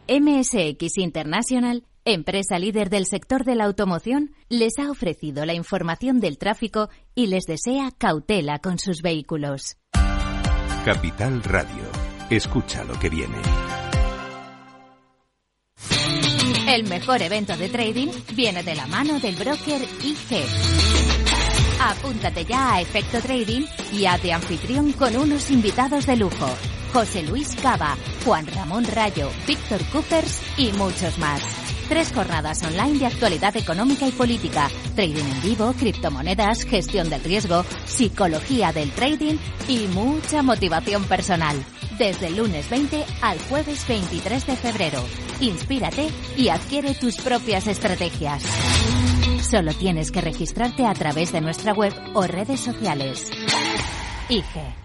MSX 0.08 1.00
International, 1.00 1.84
empresa 2.06 2.60
líder 2.60 2.92
del 2.92 3.08
sector 3.08 3.44
de 3.44 3.56
la 3.56 3.66
automoción, 3.66 4.36
les 4.50 4.78
ha 4.78 4.92
ofrecido 4.92 5.46
la 5.46 5.56
información 5.56 6.20
del 6.20 6.38
tráfico 6.38 6.90
y 7.16 7.28
les 7.28 7.46
desea 7.46 7.90
cautela 7.98 8.60
con 8.60 8.78
sus 8.78 9.02
vehículos. 9.02 9.78
Capital 10.86 11.42
Radio. 11.44 11.84
Escucha 12.30 12.84
lo 12.84 13.00
que 13.00 13.10
viene. 13.10 13.38
El 16.68 16.88
mejor 16.88 17.24
evento 17.24 17.58
de 17.58 17.70
trading 17.70 18.10
viene 18.36 18.62
de 18.62 18.76
la 18.76 18.86
mano 18.86 19.20
del 19.20 19.36
broker 19.36 19.82
IG. 20.04 20.46
Apúntate 21.82 22.46
ya 22.46 22.76
a 22.76 22.82
Efecto 22.82 23.20
Trading 23.22 23.66
y 23.92 24.06
a 24.06 24.18
de 24.18 24.34
anfitrión 24.34 24.92
con 24.94 25.16
unos 25.16 25.50
invitados 25.50 26.06
de 26.06 26.16
lujo. 26.16 26.48
José 26.96 27.24
Luis 27.24 27.54
Cava, 27.62 27.98
Juan 28.24 28.48
Ramón 28.48 28.86
Rayo, 28.86 29.30
Víctor 29.46 29.84
Coopers 29.92 30.42
y 30.58 30.72
muchos 30.72 31.18
más. 31.18 31.42
Tres 31.90 32.14
jornadas 32.14 32.64
online 32.64 33.00
de 33.00 33.06
actualidad 33.08 33.54
económica 33.58 34.08
y 34.08 34.14
política, 34.14 34.70
trading 34.96 35.26
en 35.26 35.42
vivo, 35.42 35.74
criptomonedas, 35.78 36.64
gestión 36.64 37.10
del 37.10 37.22
riesgo, 37.22 37.66
psicología 37.84 38.72
del 38.72 38.92
trading 38.92 39.36
y 39.68 39.88
mucha 39.88 40.42
motivación 40.42 41.04
personal. 41.04 41.58
Desde 41.98 42.28
el 42.28 42.38
lunes 42.38 42.70
20 42.70 43.04
al 43.22 43.40
jueves 43.40 43.86
23 43.90 44.48
de 44.48 44.56
febrero. 44.56 45.04
Inspírate 45.42 46.08
y 46.38 46.48
adquiere 46.48 46.96
tus 46.96 47.18
propias 47.18 47.68
estrategias. 47.68 48.42
Solo 49.42 49.74
tienes 49.74 50.12
que 50.12 50.22
registrarte 50.22 50.86
a 50.86 50.94
través 50.94 51.34
de 51.34 51.42
nuestra 51.42 51.74
web 51.74 51.94
o 52.14 52.26
redes 52.26 52.62
sociales. 52.62 53.30
IGE. 54.30 54.85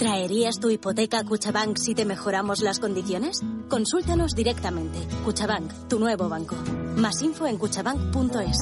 ¿Traerías 0.00 0.58
tu 0.58 0.70
hipoteca 0.70 1.18
a 1.18 1.24
Cuchabank 1.24 1.76
si 1.76 1.94
te 1.94 2.06
mejoramos 2.06 2.62
las 2.62 2.78
condiciones? 2.78 3.42
Consúltanos 3.68 4.34
directamente. 4.34 4.98
Cuchabank, 5.26 5.88
tu 5.90 5.98
nuevo 5.98 6.26
banco. 6.26 6.56
Más 6.96 7.20
info 7.20 7.46
en 7.46 7.58
cuchabank.es. 7.58 8.56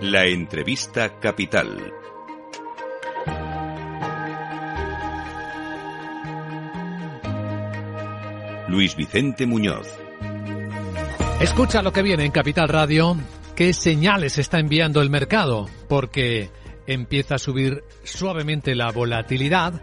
La 0.00 0.24
entrevista 0.24 1.20
capital. 1.20 1.92
Luis 8.68 8.96
Vicente 8.96 9.44
Muñoz. 9.44 9.86
Escucha 11.42 11.82
lo 11.82 11.92
que 11.92 12.00
viene 12.00 12.24
en 12.24 12.30
Capital 12.30 12.70
Radio. 12.70 13.18
¿Qué 13.56 13.72
señales 13.72 14.38
está 14.38 14.58
enviando 14.58 15.00
el 15.00 15.10
mercado? 15.10 15.68
Porque 15.88 16.50
empieza 16.88 17.36
a 17.36 17.38
subir 17.38 17.84
suavemente 18.02 18.74
la 18.74 18.90
volatilidad 18.90 19.80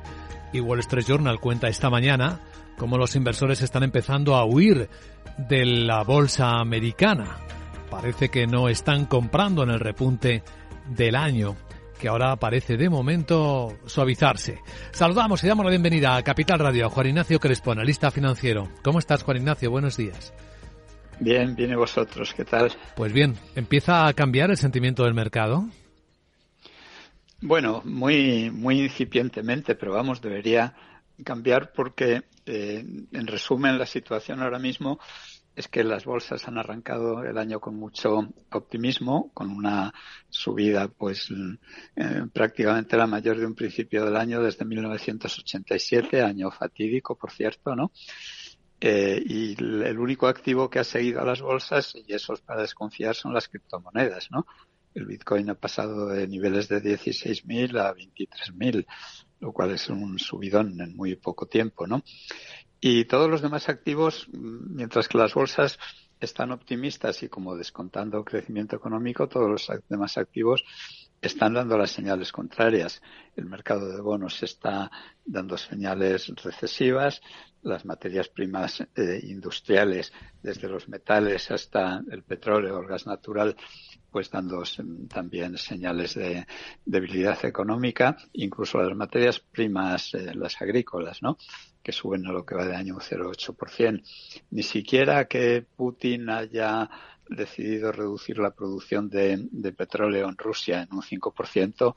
y 0.51 0.59
Wall 0.59 0.79
Street 0.79 1.05
Journal 1.07 1.39
cuenta 1.39 1.69
esta 1.69 1.89
mañana 1.89 2.41
cómo 2.77 2.97
los 2.97 3.15
inversores 3.15 3.61
están 3.61 3.83
empezando 3.83 4.35
a 4.35 4.43
huir 4.43 4.89
de 5.37 5.65
la 5.65 6.03
bolsa 6.03 6.59
americana. 6.59 7.37
Parece 7.89 8.27
que 8.27 8.45
no 8.45 8.67
están 8.67 9.05
comprando 9.05 9.63
en 9.63 9.69
el 9.69 9.79
repunte 9.79 10.43
del 10.89 11.15
año 11.15 11.55
que 11.97 12.09
ahora 12.09 12.35
parece 12.35 12.75
de 12.75 12.89
momento 12.89 13.77
suavizarse. 13.85 14.59
Saludamos 14.91 15.41
y 15.45 15.47
damos 15.47 15.63
la 15.63 15.69
bienvenida 15.69 16.17
a 16.17 16.23
Capital 16.23 16.59
Radio 16.59 16.87
a 16.87 16.89
Juan 16.89 17.07
Ignacio 17.07 17.39
Crespo, 17.39 17.71
analista 17.71 18.11
financiero. 18.11 18.67
¿Cómo 18.83 18.99
estás, 18.99 19.23
Juan 19.23 19.37
Ignacio? 19.37 19.71
Buenos 19.71 19.95
días. 19.95 20.33
Bien, 21.21 21.55
viene 21.55 21.75
vosotros, 21.75 22.33
¿qué 22.33 22.45
tal? 22.45 22.71
Pues 22.95 23.13
bien, 23.13 23.35
¿empieza 23.55 24.07
a 24.07 24.13
cambiar 24.13 24.49
el 24.49 24.57
sentimiento 24.57 25.03
del 25.03 25.13
mercado? 25.13 25.69
Bueno, 27.41 27.83
muy, 27.85 28.49
muy 28.49 28.81
incipientemente, 28.81 29.75
pero 29.75 29.93
vamos, 29.93 30.19
debería 30.19 30.73
cambiar 31.23 31.73
porque, 31.73 32.23
eh, 32.47 32.83
en 33.11 33.27
resumen, 33.27 33.77
la 33.77 33.85
situación 33.85 34.41
ahora 34.41 34.57
mismo 34.57 34.99
es 35.55 35.67
que 35.67 35.83
las 35.83 36.05
bolsas 36.05 36.47
han 36.47 36.57
arrancado 36.57 37.23
el 37.23 37.37
año 37.37 37.59
con 37.59 37.75
mucho 37.75 38.27
optimismo, 38.51 39.29
con 39.35 39.51
una 39.51 39.93
subida 40.27 40.87
pues 40.87 41.29
eh, 41.97 42.23
prácticamente 42.33 42.97
la 42.97 43.05
mayor 43.05 43.37
de 43.37 43.45
un 43.45 43.53
principio 43.53 44.05
del 44.05 44.15
año 44.15 44.41
desde 44.41 44.65
1987, 44.65 46.23
año 46.23 46.49
fatídico, 46.49 47.15
por 47.15 47.31
cierto, 47.31 47.75
¿no? 47.75 47.91
Eh, 48.83 49.21
y 49.23 49.51
el 49.63 49.99
único 49.99 50.27
activo 50.27 50.67
que 50.67 50.79
ha 50.79 50.83
seguido 50.83 51.21
a 51.21 51.25
las 51.25 51.39
bolsas, 51.39 51.93
y 51.95 52.13
eso 52.13 52.33
es 52.33 52.41
para 52.41 52.61
desconfiar, 52.61 53.13
son 53.13 53.31
las 53.31 53.47
criptomonedas, 53.47 54.31
¿no? 54.31 54.47
El 54.95 55.05
Bitcoin 55.05 55.51
ha 55.51 55.55
pasado 55.55 56.07
de 56.07 56.27
niveles 56.27 56.67
de 56.67 56.81
16.000 56.81 57.77
a 57.79 57.93
23.000, 57.93 58.87
lo 59.39 59.53
cual 59.53 59.71
es 59.71 59.87
un 59.89 60.17
subidón 60.17 60.81
en 60.81 60.95
muy 60.95 61.15
poco 61.15 61.45
tiempo, 61.45 61.85
¿no? 61.85 62.03
Y 62.79 63.05
todos 63.05 63.29
los 63.29 63.43
demás 63.43 63.69
activos, 63.69 64.27
mientras 64.31 65.07
que 65.07 65.19
las 65.19 65.35
bolsas 65.35 65.77
están 66.19 66.51
optimistas 66.51 67.21
y 67.21 67.29
como 67.29 67.55
descontando 67.55 68.25
crecimiento 68.25 68.75
económico, 68.75 69.29
todos 69.29 69.49
los 69.49 69.71
demás 69.87 70.17
activos 70.17 70.63
están 71.21 71.53
dando 71.53 71.77
las 71.77 71.91
señales 71.91 72.31
contrarias. 72.31 73.01
El 73.35 73.45
mercado 73.45 73.87
de 73.91 74.01
bonos 74.01 74.41
está 74.41 74.89
dando 75.23 75.57
señales 75.57 76.27
recesivas, 76.43 77.21
las 77.63 77.85
materias 77.85 78.29
primas 78.29 78.81
eh, 78.95 79.19
industriales, 79.23 80.11
desde 80.41 80.67
los 80.67 80.89
metales 80.89 81.51
hasta 81.51 82.01
el 82.09 82.23
petróleo 82.23 82.77
o 82.77 82.81
el 82.81 82.87
gas 82.87 83.05
natural, 83.05 83.55
pues 84.09 84.29
dando 84.29 84.63
también 85.07 85.57
señales 85.57 86.15
de 86.15 86.45
debilidad 86.85 87.43
económica, 87.45 88.17
incluso 88.33 88.81
las 88.81 88.95
materias 88.95 89.39
primas, 89.39 90.13
eh, 90.13 90.33
las 90.35 90.61
agrícolas, 90.61 91.21
¿no? 91.21 91.37
que 91.81 91.91
suben 91.91 92.25
a 92.27 92.31
lo 92.31 92.45
que 92.45 92.55
va 92.55 92.65
de 92.65 92.75
año 92.75 92.95
un 92.95 93.01
0,8%. 93.01 94.03
Ni 94.51 94.63
siquiera 94.63 95.25
que 95.25 95.65
Putin 95.75 96.29
haya 96.29 96.89
decidido 97.31 97.91
reducir 97.91 98.37
la 98.37 98.51
producción 98.51 99.09
de, 99.09 99.73
petróleo 99.75 100.27
en 100.27 100.37
Rusia 100.37 100.81
en 100.81 100.93
un 100.93 101.01
5%, 101.01 101.95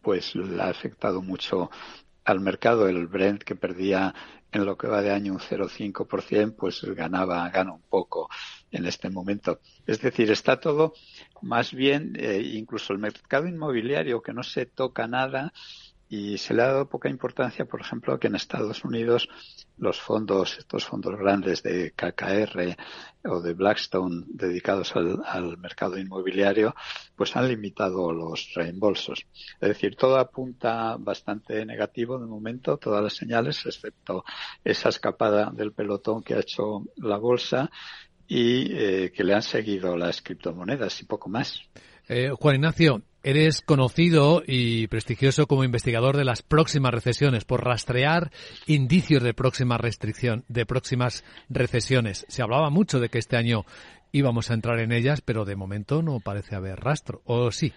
pues 0.00 0.34
le 0.34 0.62
ha 0.62 0.68
afectado 0.68 1.20
mucho 1.20 1.70
al 2.24 2.40
mercado. 2.40 2.88
El 2.88 3.06
Brent 3.06 3.42
que 3.42 3.56
perdía 3.56 4.14
en 4.52 4.64
lo 4.64 4.76
que 4.76 4.86
va 4.86 5.02
de 5.02 5.10
año 5.10 5.32
un 5.32 5.40
0,5%, 5.40 6.56
pues 6.56 6.82
ganaba, 6.82 7.48
gana 7.50 7.72
un 7.72 7.82
poco 7.82 8.28
en 8.70 8.86
este 8.86 9.10
momento. 9.10 9.60
Es 9.86 10.00
decir, 10.00 10.30
está 10.30 10.58
todo 10.58 10.94
más 11.42 11.72
bien, 11.72 12.14
eh, 12.18 12.40
incluso 12.42 12.92
el 12.92 12.98
mercado 12.98 13.46
inmobiliario 13.46 14.22
que 14.22 14.32
no 14.32 14.42
se 14.42 14.66
toca 14.66 15.06
nada, 15.06 15.52
y 16.08 16.38
se 16.38 16.54
le 16.54 16.62
ha 16.62 16.68
dado 16.68 16.88
poca 16.88 17.08
importancia, 17.08 17.66
por 17.66 17.80
ejemplo, 17.80 18.18
que 18.18 18.28
en 18.28 18.34
Estados 18.34 18.84
Unidos 18.84 19.28
los 19.76 20.00
fondos, 20.00 20.56
estos 20.58 20.84
fondos 20.84 21.16
grandes 21.16 21.62
de 21.62 21.92
KKR 21.92 22.76
o 23.30 23.40
de 23.40 23.52
Blackstone 23.52 24.24
dedicados 24.28 24.94
al, 24.96 25.58
mercado 25.58 25.98
inmobiliario, 25.98 26.74
pues 27.14 27.36
han 27.36 27.48
limitado 27.48 28.12
los 28.12 28.52
reembolsos. 28.54 29.26
Es 29.60 29.68
decir, 29.68 29.96
todo 29.96 30.18
apunta 30.18 30.96
bastante 30.98 31.64
negativo 31.66 32.18
de 32.18 32.26
momento, 32.26 32.78
todas 32.78 33.02
las 33.02 33.14
señales, 33.14 33.64
excepto 33.66 34.24
esa 34.64 34.88
escapada 34.88 35.50
del 35.52 35.72
pelotón 35.72 36.22
que 36.22 36.34
ha 36.34 36.40
hecho 36.40 36.84
la 36.96 37.18
bolsa 37.18 37.70
y 38.26 38.72
eh, 38.72 39.12
que 39.14 39.24
le 39.24 39.34
han 39.34 39.42
seguido 39.42 39.96
las 39.96 40.22
criptomonedas 40.22 41.00
y 41.00 41.04
poco 41.04 41.28
más. 41.28 41.60
Eh, 42.08 42.30
Juan 42.38 42.56
Ignacio, 42.56 43.02
Eres 43.22 43.62
conocido 43.62 44.42
y 44.46 44.86
prestigioso 44.86 45.46
como 45.46 45.64
investigador 45.64 46.16
de 46.16 46.24
las 46.24 46.42
próximas 46.42 46.94
recesiones 46.94 47.44
por 47.44 47.64
rastrear 47.64 48.30
indicios 48.66 49.22
de 49.22 49.34
próxima 49.34 49.76
restricción, 49.76 50.44
de 50.48 50.64
próximas 50.66 51.24
recesiones. 51.48 52.24
Se 52.28 52.42
hablaba 52.42 52.70
mucho 52.70 53.00
de 53.00 53.08
que 53.08 53.18
este 53.18 53.36
año 53.36 53.64
íbamos 54.12 54.50
a 54.50 54.54
entrar 54.54 54.78
en 54.78 54.92
ellas, 54.92 55.20
pero 55.20 55.44
de 55.44 55.56
momento 55.56 56.02
no 56.02 56.20
parece 56.20 56.54
haber 56.54 56.78
rastro. 56.78 57.22
¿O 57.24 57.50
sí? 57.50 57.72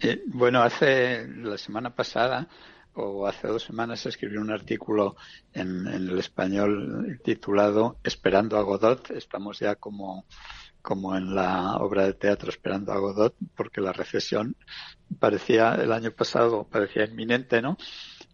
Eh, 0.00 0.22
bueno, 0.26 0.62
hace 0.62 1.26
la 1.26 1.58
semana 1.58 1.94
pasada 1.94 2.48
o 2.94 3.26
hace 3.26 3.48
dos 3.48 3.64
semanas 3.64 4.06
escribí 4.06 4.36
un 4.36 4.50
artículo 4.50 5.16
en 5.52 5.86
el 5.86 6.18
español 6.18 7.20
titulado 7.24 7.96
Esperando 8.02 8.56
a 8.56 8.62
Godot. 8.62 9.10
Estamos 9.10 9.58
ya 9.60 9.76
como 9.76 10.24
como 10.82 11.16
en 11.16 11.34
la 11.34 11.76
obra 11.76 12.04
de 12.04 12.14
teatro 12.14 12.50
Esperando 12.50 12.92
a 12.92 12.98
Godot, 12.98 13.34
porque 13.54 13.80
la 13.80 13.92
recesión 13.92 14.56
parecía, 15.18 15.74
el 15.74 15.92
año 15.92 16.10
pasado 16.10 16.66
parecía 16.70 17.04
inminente, 17.04 17.60
¿no? 17.62 17.76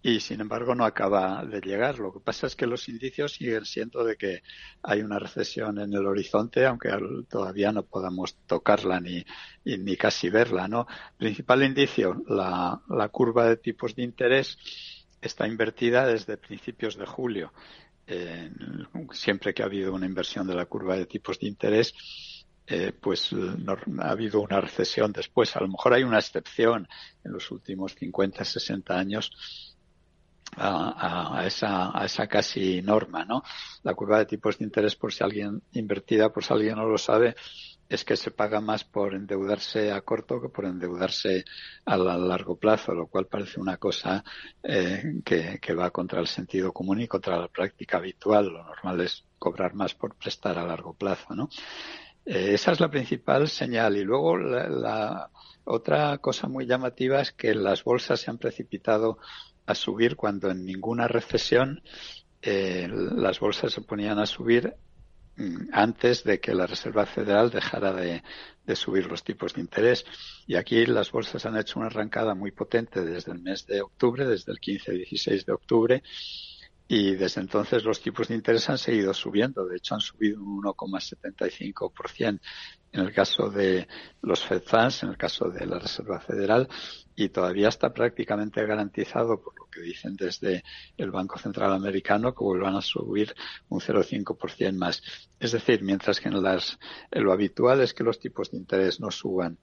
y 0.07 0.21
sin 0.21 0.43
embargo 0.43 0.75
no 0.75 0.85
acaba 0.85 1.47
de 1.47 1.63
llegar. 1.63 1.99
Lo 1.99 2.13
que 2.13 2.21
pasa 2.21 2.47
es 2.47 2.55
que 2.55 2.67
los 2.67 2.91
indicios 2.91 3.33
siguen 3.33 3.65
siendo 3.65 4.05
de 4.05 4.17
que 4.17 4.43
hay 4.83 5.01
una 5.01 5.19
recesión 5.19 5.79
en 5.79 5.95
el 5.95 6.05
horizonte, 6.05 6.67
aunque 6.67 6.91
todavía 7.27 7.73
no 7.73 7.85
podamos 7.85 8.37
tocarla 8.47 9.01
ni, 9.01 9.25
ni 9.65 9.97
casi 9.97 10.29
verla, 10.29 10.69
¿no? 10.69 10.87
Principal 11.17 11.63
indicio, 11.63 12.23
la, 12.29 12.83
la 12.91 13.09
curva 13.09 13.49
de 13.49 13.57
tipos 13.57 13.97
de 13.97 14.03
interés 14.03 14.59
está 15.23 15.49
invertida 15.49 16.07
desde 16.07 16.37
principios 16.37 16.99
de 16.99 17.07
julio. 17.07 17.55
siempre 19.13 19.55
que 19.55 19.63
ha 19.63 19.67
habido 19.67 19.95
una 19.95 20.05
inversión 20.05 20.47
de 20.47 20.55
la 20.55 20.67
curva 20.67 20.97
de 20.99 21.07
tipos 21.07 21.39
de 21.39 21.47
interés, 21.47 21.95
eh, 22.67 22.93
pues 22.99 23.31
ha 23.33 24.11
habido 24.11 24.41
una 24.41 24.61
recesión 24.61 25.13
después. 25.13 25.55
A 25.57 25.61
lo 25.61 25.69
mejor 25.69 25.95
hay 25.95 26.03
una 26.03 26.19
excepción 26.19 26.89
en 27.25 27.33
los 27.33 27.51
últimos 27.51 27.95
50, 27.95 28.45
60 28.45 28.99
años 28.99 29.75
a, 30.57 31.43
esa, 31.47 31.99
a 31.99 32.05
esa 32.05 32.27
casi 32.27 32.81
norma, 32.83 33.25
¿no? 33.25 33.43
La 33.83 33.95
curva 33.95 34.19
de 34.19 34.27
tipos 34.27 34.59
de 34.59 34.65
interés, 34.65 34.97
por 34.97 35.13
si 35.13 35.25
alguien 35.25 35.63
invertida, 35.73 36.33
por 36.33 36.45
si 36.45 36.53
alguien 36.53 36.77
no 36.77 36.87
lo 36.87 36.99
sabe, 36.99 37.35
es 37.89 38.05
que 38.05 38.17
se 38.17 38.31
paga 38.31 38.61
más 38.61 38.85
por 38.85 39.15
endeudarse 39.15 39.93
a 39.93 40.01
corto 40.01 40.41
que 40.41 40.49
por 40.49 40.65
endeudarse 40.65 41.45
a, 41.85 41.97
largo 41.97 42.57
plazo, 42.57 42.95
lo 42.95 43.07
cual 43.09 43.27
parece 43.27 43.61
una 43.61 43.77
cosa 43.77 44.25
eh, 44.63 45.21
que, 45.25 45.59
que, 45.61 45.75
va 45.75 45.91
contra 45.91 46.21
el 46.21 46.27
sentido 46.27 46.73
común 46.73 47.03
y 47.03 47.09
contra 47.09 47.39
la 47.39 47.49
práctica 47.49 47.99
habitual. 47.99 48.47
Lo 48.47 48.65
normal 48.65 49.01
es 49.03 49.25
cobrar 49.39 49.75
más 49.75 49.95
por 49.95 50.15
prestar 50.15 50.59
a 50.59 50.67
largo 50.67 50.95
plazo, 50.95 51.35
¿no? 51.35 51.51
Eh, 52.25 52.55
esa 52.55 52.73
es 52.73 52.81
la 52.81 52.91
principal 52.91 53.49
señal. 53.49 53.97
Y 53.97 54.05
luego 54.05 54.37
la, 54.37 55.31
otra 55.65 56.19
cosa 56.19 56.49
muy 56.49 56.67
llamativa 56.67 57.21
es 57.21 57.33
que 57.33 57.55
las 57.55 57.85
bolsas 57.85 58.21
se 58.21 58.31
han 58.31 58.39
precipitado 58.39 59.19
a 59.67 59.75
subir 59.75 60.17
cuando 60.17 60.51
en 60.51 60.65
ninguna 60.65 61.09
recesión 61.09 61.83
eh, 62.43 62.89
las 62.91 63.41
bolsas 63.41 63.73
se 63.73 63.81
ponían 63.81 64.19
a 64.19 64.27
subir 64.27 64.75
mm, 65.37 65.69
antes 65.73 66.23
de 66.25 66.39
que 66.41 66.55
la 66.55 66.67
Reserva 66.67 67.07
Federal 67.07 67.51
dejara 67.51 67.93
de, 67.95 68.23
subir 68.75 69.07
los 69.07 69.25
tipos 69.25 69.55
de 69.55 69.63
interés. 69.63 70.05
Y 70.47 70.57
aquí 70.57 70.85
las 70.87 71.11
bolsas 71.11 71.45
han 71.47 71.57
hecho 71.57 71.79
una 71.79 71.89
arrancada 71.89 72.35
muy 72.35 72.51
potente 72.51 73.03
desde 73.03 73.33
el 73.33 73.41
mes 73.41 73.67
de 73.67 73.83
octubre, 73.83 74.27
desde 74.27 74.53
el 74.53 74.61
15-16 74.61 75.45
de 75.45 75.53
octubre, 75.53 76.03
y 76.87 77.15
desde 77.15 77.41
entonces 77.41 77.83
los 77.85 78.01
tipos 78.01 78.29
de 78.29 78.35
interés 78.35 78.69
han 78.69 78.79
seguido 78.79 79.15
subiendo. 79.15 79.67
De 79.67 79.77
hecho, 79.77 79.95
han 79.95 80.01
subido 80.01 80.43
un 80.43 80.63
1,75% 80.63 82.41
en 82.93 83.01
el 83.01 83.13
caso 83.13 83.51
de 83.51 83.89
los 84.23 84.45
Fed 84.45 84.63
Funds, 84.63 85.03
en 85.03 85.09
el 85.11 85.17
caso 85.17 85.49
de 85.49 85.67
la 85.67 85.81
Reserva 85.81 86.21
Federal, 86.21 86.69
y 87.17 87.29
todavía 87.29 87.69
está 87.69 87.93
prácticamente 87.93 88.65
garantizado, 88.65 89.41
por 89.43 89.59
lo 89.59 89.67
que 89.67 89.81
dicen 89.81 90.15
desde 90.15 90.63
el 90.97 91.11
Banco 91.11 91.39
Central 91.39 91.73
Americano, 91.73 92.33
que 92.33 92.45
vuelvan 92.45 92.77
a 92.77 92.83
subir 92.83 93.35
un 93.69 93.81
0,5% 93.81 94.77
más. 94.77 95.03
Es 95.41 95.53
decir, 95.53 95.83
mientras 95.83 96.21
que 96.21 96.29
en 96.29 96.41
las, 96.41 96.79
lo 97.11 97.33
habitual 97.33 97.81
es 97.81 97.95
que 97.95 98.05
los 98.05 98.21
tipos 98.21 98.53
de 98.53 98.59
interés 98.59 99.01
no 99.01 99.11
suban 99.11 99.59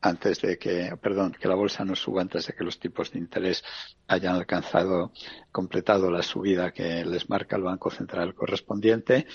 antes 0.00 0.40
de 0.40 0.58
que, 0.58 0.96
perdón, 1.00 1.32
que 1.38 1.48
la 1.48 1.54
bolsa 1.54 1.84
no 1.84 1.96
suba 1.96 2.22
antes 2.22 2.46
de 2.46 2.52
que 2.52 2.64
los 2.64 2.78
tipos 2.78 3.10
de 3.10 3.18
interés 3.18 3.64
hayan 4.06 4.36
alcanzado, 4.36 5.12
completado 5.50 6.10
la 6.10 6.22
subida 6.22 6.72
que 6.72 7.04
les 7.04 7.28
marca 7.28 7.56
el 7.56 7.62
Banco 7.62 7.90
Central 7.90 8.34
correspondiente, 8.34 9.26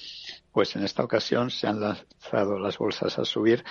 pues 0.54 0.76
en 0.76 0.84
esta 0.84 1.04
ocasión 1.04 1.50
se 1.50 1.68
han 1.68 1.82
lanzado 1.82 2.60
las 2.60 2.78
bolsas 2.78 3.18
a 3.18 3.26
subir 3.26 3.64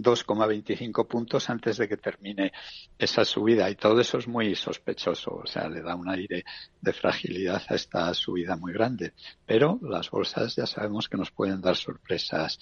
2,25 0.00 1.06
puntos 1.06 1.50
antes 1.50 1.76
de 1.76 1.86
que 1.86 1.96
termine 1.96 2.52
esa 2.98 3.24
subida 3.24 3.68
y 3.70 3.74
todo 3.74 4.00
eso 4.00 4.18
es 4.18 4.26
muy 4.26 4.54
sospechoso, 4.54 5.42
o 5.44 5.46
sea, 5.46 5.68
le 5.68 5.82
da 5.82 5.94
un 5.94 6.08
aire 6.08 6.44
de 6.80 6.92
fragilidad 6.92 7.62
a 7.68 7.74
esta 7.74 8.12
subida 8.14 8.56
muy 8.56 8.72
grande. 8.72 9.12
Pero 9.44 9.78
las 9.82 10.10
bolsas 10.10 10.56
ya 10.56 10.66
sabemos 10.66 11.08
que 11.08 11.18
nos 11.18 11.30
pueden 11.30 11.60
dar 11.60 11.76
sorpresas 11.76 12.58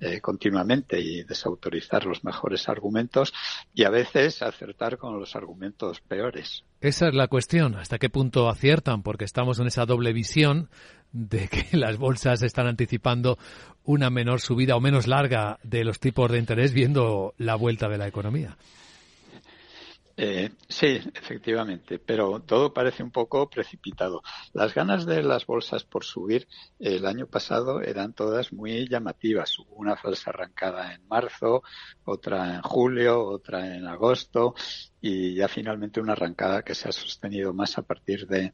eh, 0.00 0.20
continuamente 0.20 0.98
y 0.98 1.22
desautorizar 1.24 2.06
los 2.06 2.24
mejores 2.24 2.68
argumentos 2.68 3.32
y 3.74 3.84
a 3.84 3.90
veces 3.90 4.40
acertar 4.42 4.96
con 4.96 5.18
los 5.18 5.36
argumentos 5.36 6.00
peores. 6.00 6.64
Esa 6.80 7.08
es 7.08 7.14
la 7.14 7.28
cuestión, 7.28 7.74
hasta 7.74 7.98
qué 7.98 8.08
punto 8.08 8.48
aciertan, 8.48 9.02
porque 9.02 9.26
estamos 9.26 9.58
en 9.58 9.66
esa 9.66 9.84
doble 9.84 10.14
visión 10.14 10.70
de 11.12 11.48
que 11.48 11.68
las 11.76 11.98
bolsas 11.98 12.42
están 12.42 12.66
anticipando 12.66 13.38
una 13.84 14.10
menor 14.10 14.40
subida 14.40 14.76
o 14.76 14.80
menos 14.80 15.06
larga 15.06 15.58
de 15.62 15.84
los 15.84 16.00
tipos 16.00 16.30
de 16.30 16.38
interés 16.38 16.72
viendo 16.72 17.34
la 17.38 17.56
vuelta 17.56 17.88
de 17.88 17.98
la 17.98 18.06
economía. 18.06 18.56
Eh, 20.22 20.50
sí, 20.68 21.00
efectivamente, 21.14 21.98
pero 21.98 22.40
todo 22.40 22.74
parece 22.74 23.02
un 23.02 23.10
poco 23.10 23.48
precipitado. 23.48 24.22
Las 24.52 24.74
ganas 24.74 25.06
de 25.06 25.22
las 25.22 25.46
bolsas 25.46 25.84
por 25.84 26.04
subir 26.04 26.46
el 26.78 27.06
año 27.06 27.26
pasado 27.26 27.80
eran 27.80 28.12
todas 28.12 28.52
muy 28.52 28.86
llamativas. 28.86 29.58
Hubo 29.58 29.76
una 29.76 29.96
falsa 29.96 30.28
arrancada 30.28 30.92
en 30.92 31.08
marzo, 31.08 31.62
otra 32.04 32.56
en 32.56 32.60
julio, 32.60 33.24
otra 33.24 33.74
en 33.74 33.86
agosto 33.86 34.54
y 35.00 35.36
ya 35.36 35.48
finalmente 35.48 36.02
una 36.02 36.12
arrancada 36.12 36.62
que 36.62 36.74
se 36.74 36.90
ha 36.90 36.92
sostenido 36.92 37.54
más 37.54 37.78
a 37.78 37.82
partir 37.82 38.26
de 38.26 38.52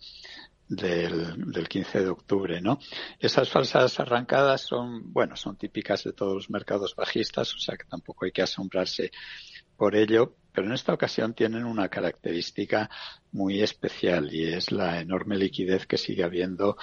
del, 0.68 1.50
del 1.52 1.68
15 1.68 2.00
de 2.02 2.08
octubre, 2.08 2.60
¿no? 2.60 2.78
Esas 3.18 3.50
falsas 3.50 3.98
arrancadas 4.00 4.62
son, 4.62 5.12
bueno, 5.12 5.36
son 5.36 5.56
típicas 5.56 6.04
de 6.04 6.12
todos 6.12 6.34
los 6.34 6.50
mercados 6.50 6.94
bajistas, 6.96 7.54
o 7.54 7.58
sea 7.58 7.76
que 7.76 7.84
tampoco 7.84 8.24
hay 8.24 8.32
que 8.32 8.42
asombrarse 8.42 9.10
por 9.76 9.94
ello, 9.94 10.34
pero 10.52 10.66
en 10.66 10.74
esta 10.74 10.94
ocasión 10.94 11.34
tienen 11.34 11.64
una 11.64 11.88
característica 11.88 12.88
muy 13.32 13.62
especial 13.62 14.32
y 14.32 14.44
es 14.44 14.72
la 14.72 15.00
enorme 15.00 15.36
liquidez 15.36 15.86
que 15.86 15.98
sigue 15.98 16.24
habiendo 16.24 16.76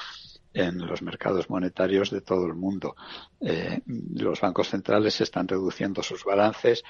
en 0.54 0.78
los 0.78 1.02
mercados 1.02 1.50
monetarios 1.50 2.12
de 2.12 2.22
todo 2.22 2.46
el 2.46 2.54
mundo. 2.54 2.96
Eh, 3.42 3.82
los 3.88 4.40
bancos 4.40 4.70
centrales 4.70 5.20
están 5.20 5.48
reduciendo 5.48 6.04
sus 6.04 6.24
balances 6.24 6.84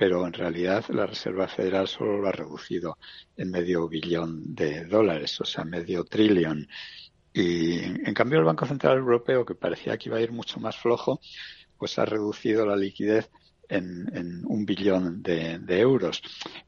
pero 0.00 0.26
en 0.26 0.32
realidad 0.32 0.82
la 0.88 1.04
Reserva 1.04 1.46
Federal 1.46 1.86
solo 1.86 2.16
lo 2.22 2.28
ha 2.28 2.32
reducido 2.32 2.96
en 3.36 3.50
medio 3.50 3.86
billón 3.86 4.54
de 4.54 4.86
dólares, 4.86 5.38
o 5.42 5.44
sea, 5.44 5.62
medio 5.62 6.04
trillón. 6.04 6.66
Y 7.34 7.80
en 7.80 8.14
cambio 8.14 8.38
el 8.38 8.46
Banco 8.46 8.64
Central 8.64 8.96
Europeo, 8.96 9.44
que 9.44 9.54
parecía 9.54 9.98
que 9.98 10.08
iba 10.08 10.16
a 10.16 10.22
ir 10.22 10.32
mucho 10.32 10.58
más 10.58 10.78
flojo, 10.78 11.20
pues 11.76 11.98
ha 11.98 12.06
reducido 12.06 12.64
la 12.64 12.76
liquidez 12.76 13.30
en, 13.68 14.42
un 14.46 14.64
billón 14.64 15.22
de, 15.22 15.60
euros. 15.68 16.22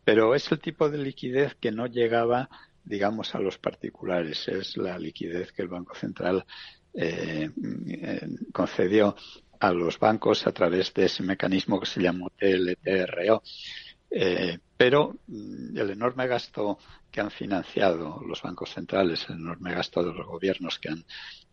Pero 0.05 0.35
es 0.35 0.53
el 0.53 0.61
tipo 0.61 0.91
de 0.91 0.99
liquidez 0.99 1.55
que 1.55 1.73
no 1.73 1.87
llegaba, 1.87 2.51
digamos, 2.85 3.35
a 3.35 3.39
los 3.39 3.57
particulares. 3.57 4.47
Es 4.47 4.77
la 4.77 4.99
liquidez 4.99 5.53
que 5.53 5.63
el 5.63 5.69
Banco 5.69 5.95
Central 5.95 6.45
eh, 6.93 7.49
eh, 7.87 8.29
concedió 8.53 9.17
a 9.63 9.73
los 9.73 9.97
bancos 10.01 10.45
a 10.49 10.53
través 10.53 10.93
de 10.93 11.05
ese 11.05 11.23
mecanismo 11.23 11.79
que 11.79 11.87
se 11.87 12.03
llamó 12.03 12.31
TLTRO. 12.31 13.43
Eh, 14.11 14.59
pero 14.77 15.15
mm, 15.29 15.79
el 15.79 15.91
enorme 15.91 16.27
gasto 16.27 16.79
que 17.11 17.21
han 17.21 17.31
financiado 17.31 18.21
los 18.27 18.43
bancos 18.43 18.75
centrales, 18.75 19.25
el 19.29 19.37
enorme 19.37 19.73
gasto 19.73 20.03
de 20.03 20.13
los 20.13 20.27
gobiernos 20.27 20.81
que 20.81 20.89
han, 20.89 21.05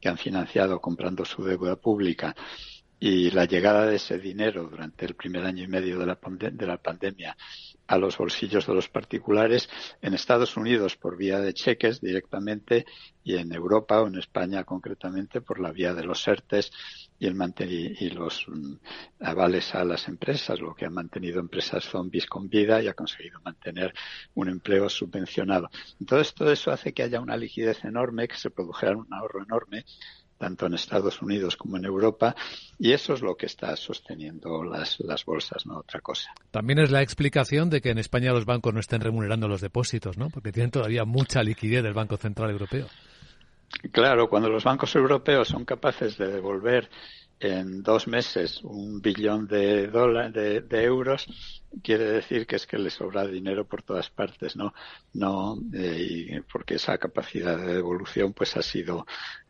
que 0.02 0.10
han 0.10 0.17
financiado 0.17 0.82
comprando 0.82 1.24
su 1.24 1.43
deuda 1.43 1.76
pública 1.76 2.36
y 3.00 3.30
la 3.30 3.45
llegada 3.45 3.86
de 3.86 3.98
ese 3.98 4.17
dinero 4.17 4.67
durante 4.67 5.06
el 5.06 5.13
primer 5.13 5.45
año 5.45 5.63
y 5.63 5.67
medio 5.67 6.00
de 6.00 6.08
la, 6.08 6.19
de 6.52 6.67
la 6.67 6.78
pandemia 6.78 7.38
a 7.89 7.97
los 7.97 8.19
bolsillos 8.19 8.67
de 8.67 8.75
los 8.75 8.88
particulares 8.88 9.67
en 10.04 10.13
Estados 10.13 10.56
Unidos 10.58 10.95
por 10.95 11.17
vía 11.17 11.39
de 11.39 11.56
cheques 11.56 11.99
directamente 11.99 12.86
y 13.23 13.36
en 13.36 13.52
Europa 13.52 13.99
o 13.99 14.08
en 14.08 14.15
España 14.15 14.63
concretamente 14.63 15.41
por 15.41 15.60
la 15.60 15.71
vía 15.71 15.95
de 15.95 16.04
los 16.04 16.28
ERTES 16.28 16.71
y, 17.17 17.25
el 17.25 17.36
y 17.99 18.10
los 18.12 18.45
mm, 18.47 18.73
avales 19.21 19.73
a 19.73 19.84
las 19.84 20.08
empresas, 20.08 20.60
lo 20.60 20.75
que 20.75 20.86
ha 20.86 20.91
mantenido 20.91 21.39
empresas 21.39 21.84
zombies 21.84 22.28
con 22.28 22.47
vida 22.47 22.80
y 22.80 22.88
ha 22.88 22.93
conseguido 22.93 23.41
mantener 23.41 23.91
un 24.36 24.49
empleo 24.49 24.88
subvencionado. 24.88 25.71
Entonces 25.99 26.36
todo 26.36 26.52
eso 26.52 26.71
hace 26.71 26.93
que 26.93 27.02
haya 27.02 27.19
una 27.19 27.38
liquidez 27.38 27.84
enorme, 27.86 28.28
que 28.28 28.38
se 28.38 28.52
produjera 28.52 28.95
un 28.95 29.12
ahorro 29.12 29.41
enorme 29.41 29.84
tanto 30.39 30.65
en 30.65 30.73
Estados 30.73 31.21
Unidos 31.21 31.56
como 31.58 31.78
en 31.78 31.86
Europa, 31.86 32.36
y 32.80 32.93
eso 32.93 33.13
es 33.13 33.21
lo 33.21 33.36
que 33.36 33.45
está 33.45 33.75
sosteniendo 33.75 34.63
las, 34.63 34.99
las 35.02 35.25
bolsas, 35.25 35.65
no 35.67 35.78
otra 35.78 35.99
cosa. 35.99 36.32
También 36.49 36.80
es 36.80 36.89
la 36.89 37.02
explicación 37.04 37.69
de 37.69 37.82
que 37.82 37.91
en 37.91 37.99
España 37.99 38.32
los 38.32 38.45
bancos 38.45 38.73
no 38.73 38.80
estén 38.80 39.02
remunerando 39.02 39.47
los 39.47 39.62
depósitos, 39.62 40.17
¿no? 40.17 40.30
Porque 40.30 40.52
tienen 40.52 40.71
todavía 40.71 41.06
mucha 41.06 41.43
liquidez 41.43 41.84
del 41.84 41.93
Banco 41.93 42.17
Central 42.17 42.49
Europeo. 42.49 42.88
Claro, 43.91 44.30
cuando 44.30 44.49
los 44.49 44.63
bancos 44.63 44.95
europeos 44.95 45.47
son 45.47 45.65
capaces 45.65 46.17
de 46.17 46.28
devolver 46.28 46.89
en 47.39 47.82
dos 47.84 48.08
meses 48.08 48.62
un 48.63 49.02
billón 49.02 49.47
de, 49.47 49.88
dólares, 49.88 50.67
de, 50.67 50.84
euros, 50.84 51.25
quiere 51.82 52.06
decir 52.06 52.45
que 52.45 52.58
es 52.58 52.67
que 52.67 52.78
le 52.78 52.89
sobra 52.89 53.25
dinero 53.25 53.65
por 53.65 53.82
todas 53.82 54.10
partes, 54.10 54.56
¿no? 54.56 54.73
No, 55.13 55.58
eh, 55.73 56.41
porque 56.52 56.75
esa 56.75 56.97
capacidad 56.97 57.58
de 57.58 57.75
devolución 57.75 58.34
pues 58.34 58.58
ha 58.58 58.62
sido 58.62 59.06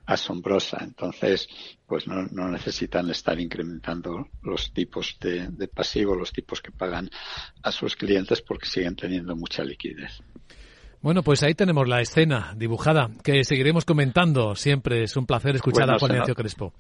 asombrosa. 0.10 0.80
Entonces, 0.82 1.48
pues 1.86 2.08
no, 2.08 2.50
necesitan 2.50 3.10
estar 3.10 3.40
incrementando 3.40 4.28
los 4.42 4.74
tipos 4.74 5.18
de, 5.22 5.48
de 5.50 5.68
pasivo, 5.68 6.16
los 6.16 6.32
tipos 6.32 6.62
que 6.62 6.72
pagan 6.72 7.10
a 7.62 7.72
sus 7.72 7.96
clientes 7.96 8.42
porque 8.42 8.66
siguen 8.66 8.96
teniendo 8.96 9.36
mucha 9.36 9.64
liquidez. 9.64 10.22
Bueno, 11.02 11.24
pues 11.24 11.44
ahí 11.44 11.54
tenemos 11.54 11.88
la 11.88 12.02
escena 12.02 12.54
dibujada, 12.58 13.10
que 13.24 13.44
seguiremos 13.44 13.86
comentando. 13.86 14.56
Siempre 14.56 15.04
es 15.04 15.16
un 15.16 15.26
placer 15.26 15.56
escuchar 15.56 15.90
a 15.90 16.00
Juan 16.00 16.12
Ignacio 16.12 16.36
Crespo. 16.36 16.74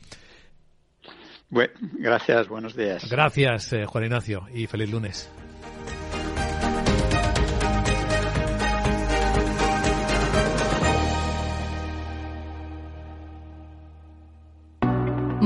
Bueno, 1.49 1.73
gracias, 1.93 2.47
buenos 2.47 2.75
días. 2.75 3.09
Gracias, 3.09 3.73
eh, 3.73 3.85
Juan 3.85 4.03
Ignacio, 4.03 4.47
y 4.53 4.67
feliz 4.67 4.91
lunes. 4.91 5.31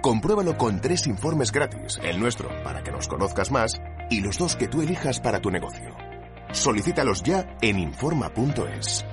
Compruébalo 0.00 0.56
con 0.56 0.80
tres 0.80 1.06
informes 1.06 1.50
gratis, 1.50 1.98
el 2.02 2.20
nuestro 2.20 2.48
para 2.62 2.82
que 2.82 2.92
nos 2.92 3.08
conozcas 3.08 3.50
más 3.50 3.80
y 4.10 4.20
los 4.20 4.38
dos 4.38 4.54
que 4.54 4.68
tú 4.68 4.80
elijas 4.80 5.18
para 5.20 5.40
tu 5.40 5.50
negocio. 5.50 5.96
Solicítalos 6.52 7.22
ya 7.22 7.56
en 7.60 7.78
Informa.es. 7.78 9.04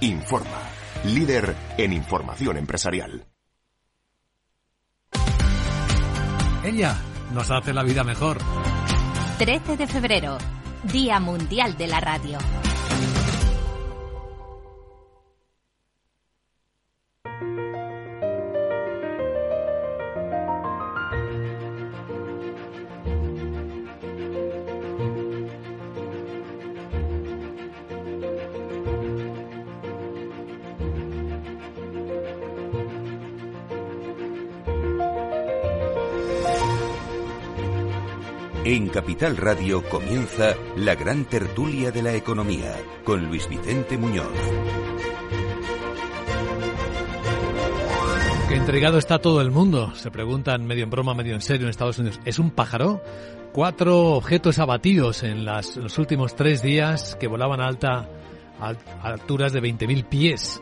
Informa, 0.00 0.60
líder 1.04 1.56
en 1.78 1.92
información 1.92 2.58
empresarial. 2.58 3.26
Ella 6.62 6.96
nos 7.32 7.50
hace 7.50 7.72
la 7.72 7.82
vida 7.82 8.04
mejor. 8.04 8.38
13 9.38 9.76
de 9.76 9.86
febrero, 9.86 10.38
Día 10.84 11.20
Mundial 11.20 11.76
de 11.76 11.86
la 11.86 12.00
Radio. 12.00 12.38
En 38.74 38.88
Capital 38.88 39.36
Radio 39.36 39.88
comienza 39.88 40.56
la 40.76 40.96
gran 40.96 41.26
tertulia 41.26 41.92
de 41.92 42.02
la 42.02 42.12
economía 42.12 42.74
con 43.04 43.24
Luis 43.24 43.48
Vicente 43.48 43.96
Muñoz. 43.96 44.26
Qué 48.48 48.56
entregado 48.56 48.98
está 48.98 49.20
todo 49.20 49.40
el 49.40 49.52
mundo, 49.52 49.94
se 49.94 50.10
preguntan 50.10 50.66
medio 50.66 50.82
en 50.82 50.90
broma, 50.90 51.14
medio 51.14 51.34
en 51.34 51.40
serio 51.40 51.66
en 51.66 51.70
Estados 51.70 52.00
Unidos. 52.00 52.18
¿Es 52.24 52.40
un 52.40 52.50
pájaro? 52.50 53.00
Cuatro 53.52 54.14
objetos 54.14 54.58
abatidos 54.58 55.22
en 55.22 55.44
los 55.44 55.96
últimos 55.96 56.34
tres 56.34 56.60
días 56.60 57.16
que 57.20 57.28
volaban 57.28 57.60
alta 57.60 58.08
a 58.58 58.74
alturas 59.04 59.52
de 59.52 59.62
20.000 59.62 60.04
pies. 60.08 60.60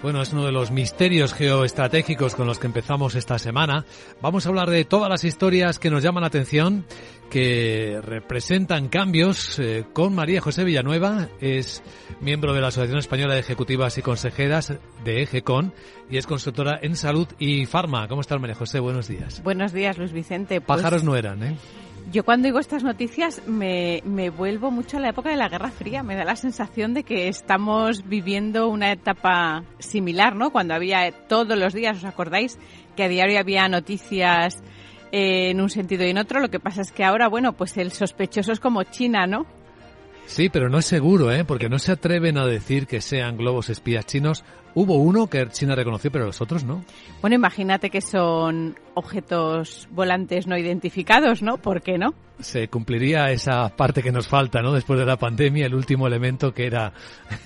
Bueno, 0.00 0.22
es 0.22 0.32
uno 0.32 0.46
de 0.46 0.52
los 0.52 0.70
misterios 0.70 1.34
geoestratégicos 1.34 2.36
con 2.36 2.46
los 2.46 2.60
que 2.60 2.68
empezamos 2.68 3.16
esta 3.16 3.36
semana. 3.36 3.84
Vamos 4.22 4.46
a 4.46 4.48
hablar 4.48 4.70
de 4.70 4.84
todas 4.84 5.10
las 5.10 5.24
historias 5.24 5.80
que 5.80 5.90
nos 5.90 6.04
llaman 6.04 6.20
la 6.20 6.28
atención, 6.28 6.86
que 7.30 7.98
representan 8.00 8.88
cambios, 8.88 9.58
eh, 9.58 9.84
con 9.92 10.14
María 10.14 10.40
José 10.40 10.62
Villanueva. 10.62 11.28
Es 11.40 11.82
miembro 12.20 12.54
de 12.54 12.60
la 12.60 12.68
Asociación 12.68 13.00
Española 13.00 13.34
de 13.34 13.40
Ejecutivas 13.40 13.98
y 13.98 14.02
Consejeras 14.02 14.72
de 15.02 15.22
EGECON 15.22 15.74
y 16.08 16.16
es 16.16 16.28
consultora 16.28 16.78
en 16.80 16.94
salud 16.94 17.26
y 17.40 17.66
farma. 17.66 18.06
¿Cómo 18.06 18.20
estás, 18.20 18.40
María 18.40 18.54
José? 18.54 18.78
Buenos 18.78 19.08
días. 19.08 19.42
Buenos 19.42 19.72
días, 19.72 19.98
Luis 19.98 20.12
Vicente. 20.12 20.60
Pues 20.60 20.80
Pájaros 20.80 21.02
no 21.02 21.16
eran, 21.16 21.42
¿eh? 21.42 21.56
Yo 22.10 22.24
cuando 22.24 22.46
digo 22.46 22.58
estas 22.58 22.84
noticias 22.84 23.42
me, 23.46 24.02
me, 24.06 24.30
vuelvo 24.30 24.70
mucho 24.70 24.96
a 24.96 25.00
la 25.00 25.10
época 25.10 25.28
de 25.28 25.36
la 25.36 25.50
Guerra 25.50 25.70
Fría. 25.70 26.02
Me 26.02 26.16
da 26.16 26.24
la 26.24 26.36
sensación 26.36 26.94
de 26.94 27.02
que 27.02 27.28
estamos 27.28 28.08
viviendo 28.08 28.68
una 28.68 28.92
etapa 28.92 29.64
similar, 29.78 30.34
¿no? 30.34 30.50
Cuando 30.50 30.72
había 30.72 31.12
todos 31.28 31.58
los 31.58 31.74
días, 31.74 31.98
¿os 31.98 32.04
acordáis? 32.04 32.58
Que 32.96 33.04
a 33.04 33.08
diario 33.08 33.38
había 33.38 33.68
noticias 33.68 34.62
eh, 35.12 35.50
en 35.50 35.60
un 35.60 35.68
sentido 35.68 36.06
y 36.06 36.10
en 36.10 36.18
otro. 36.18 36.40
Lo 36.40 36.48
que 36.48 36.60
pasa 36.60 36.80
es 36.80 36.92
que 36.92 37.04
ahora, 37.04 37.28
bueno, 37.28 37.52
pues 37.52 37.76
el 37.76 37.92
sospechoso 37.92 38.52
es 38.52 38.60
como 38.60 38.84
China, 38.84 39.26
¿no? 39.26 39.44
Sí, 40.28 40.50
pero 40.50 40.68
no 40.68 40.78
es 40.78 40.84
seguro, 40.84 41.32
¿eh? 41.32 41.44
Porque 41.44 41.70
no 41.70 41.78
se 41.78 41.90
atreven 41.90 42.36
a 42.36 42.46
decir 42.46 42.86
que 42.86 43.00
sean 43.00 43.38
globos 43.38 43.70
espías 43.70 44.04
chinos. 44.04 44.44
Hubo 44.74 44.96
uno 44.96 45.26
que 45.26 45.48
China 45.48 45.74
reconoció, 45.74 46.12
pero 46.12 46.26
los 46.26 46.40
otros 46.42 46.64
no. 46.64 46.84
Bueno, 47.22 47.34
imagínate 47.34 47.88
que 47.88 48.02
son 48.02 48.78
objetos 48.94 49.88
volantes 49.90 50.46
no 50.46 50.56
identificados, 50.56 51.42
¿no? 51.42 51.56
¿Por 51.56 51.80
qué 51.80 51.96
no? 51.96 52.14
Se 52.40 52.68
cumpliría 52.68 53.32
esa 53.32 53.70
parte 53.70 54.02
que 54.02 54.12
nos 54.12 54.28
falta, 54.28 54.60
¿no? 54.60 54.72
Después 54.74 55.00
de 55.00 55.06
la 55.06 55.16
pandemia, 55.16 55.66
el 55.66 55.74
último 55.74 56.06
elemento 56.06 56.52
que 56.52 56.66
era 56.66 56.92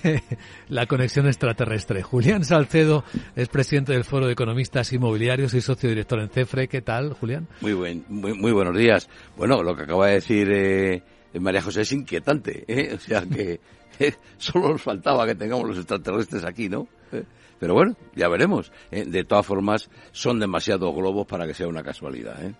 la 0.67 0.85
conexión 0.85 1.25
extraterrestre. 1.25 2.03
Julián 2.03 2.43
Salcedo 2.43 3.05
es 3.35 3.47
presidente 3.47 3.93
del 3.93 4.03
Foro 4.03 4.27
de 4.27 4.33
Economistas 4.33 4.91
Inmobiliarios 4.91 5.53
y 5.53 5.61
socio 5.61 5.89
director 5.89 6.19
en 6.19 6.29
CEFRE. 6.29 6.67
¿Qué 6.67 6.81
tal, 6.81 7.13
Julián? 7.13 7.47
Muy 7.61 7.73
buen, 7.73 8.03
muy, 8.09 8.33
muy 8.33 8.51
buenos 8.51 8.77
días. 8.77 9.09
Bueno, 9.37 9.63
lo 9.63 9.73
que 9.73 9.83
acaba 9.83 10.07
de 10.07 10.13
decir 10.15 10.51
eh, 10.51 11.03
María 11.39 11.61
José 11.61 11.81
es 11.81 11.91
inquietante, 11.91 12.65
¿eh? 12.67 12.93
O 12.95 12.99
sea 12.99 13.21
que 13.21 13.59
eh, 13.99 14.13
solo 14.37 14.69
nos 14.69 14.81
faltaba 14.81 15.25
que 15.25 15.35
tengamos 15.35 15.67
los 15.67 15.77
extraterrestres 15.77 16.43
aquí, 16.43 16.69
¿no? 16.69 16.87
Eh, 17.11 17.23
pero 17.59 17.73
bueno, 17.73 17.95
ya 18.15 18.27
veremos. 18.27 18.71
¿eh? 18.91 19.05
De 19.05 19.23
todas 19.23 19.45
formas, 19.45 19.89
son 20.11 20.39
demasiados 20.39 20.93
globos 20.93 21.25
para 21.27 21.47
que 21.47 21.53
sea 21.53 21.67
una 21.67 21.83
casualidad, 21.83 22.43
¿eh? 22.43 22.53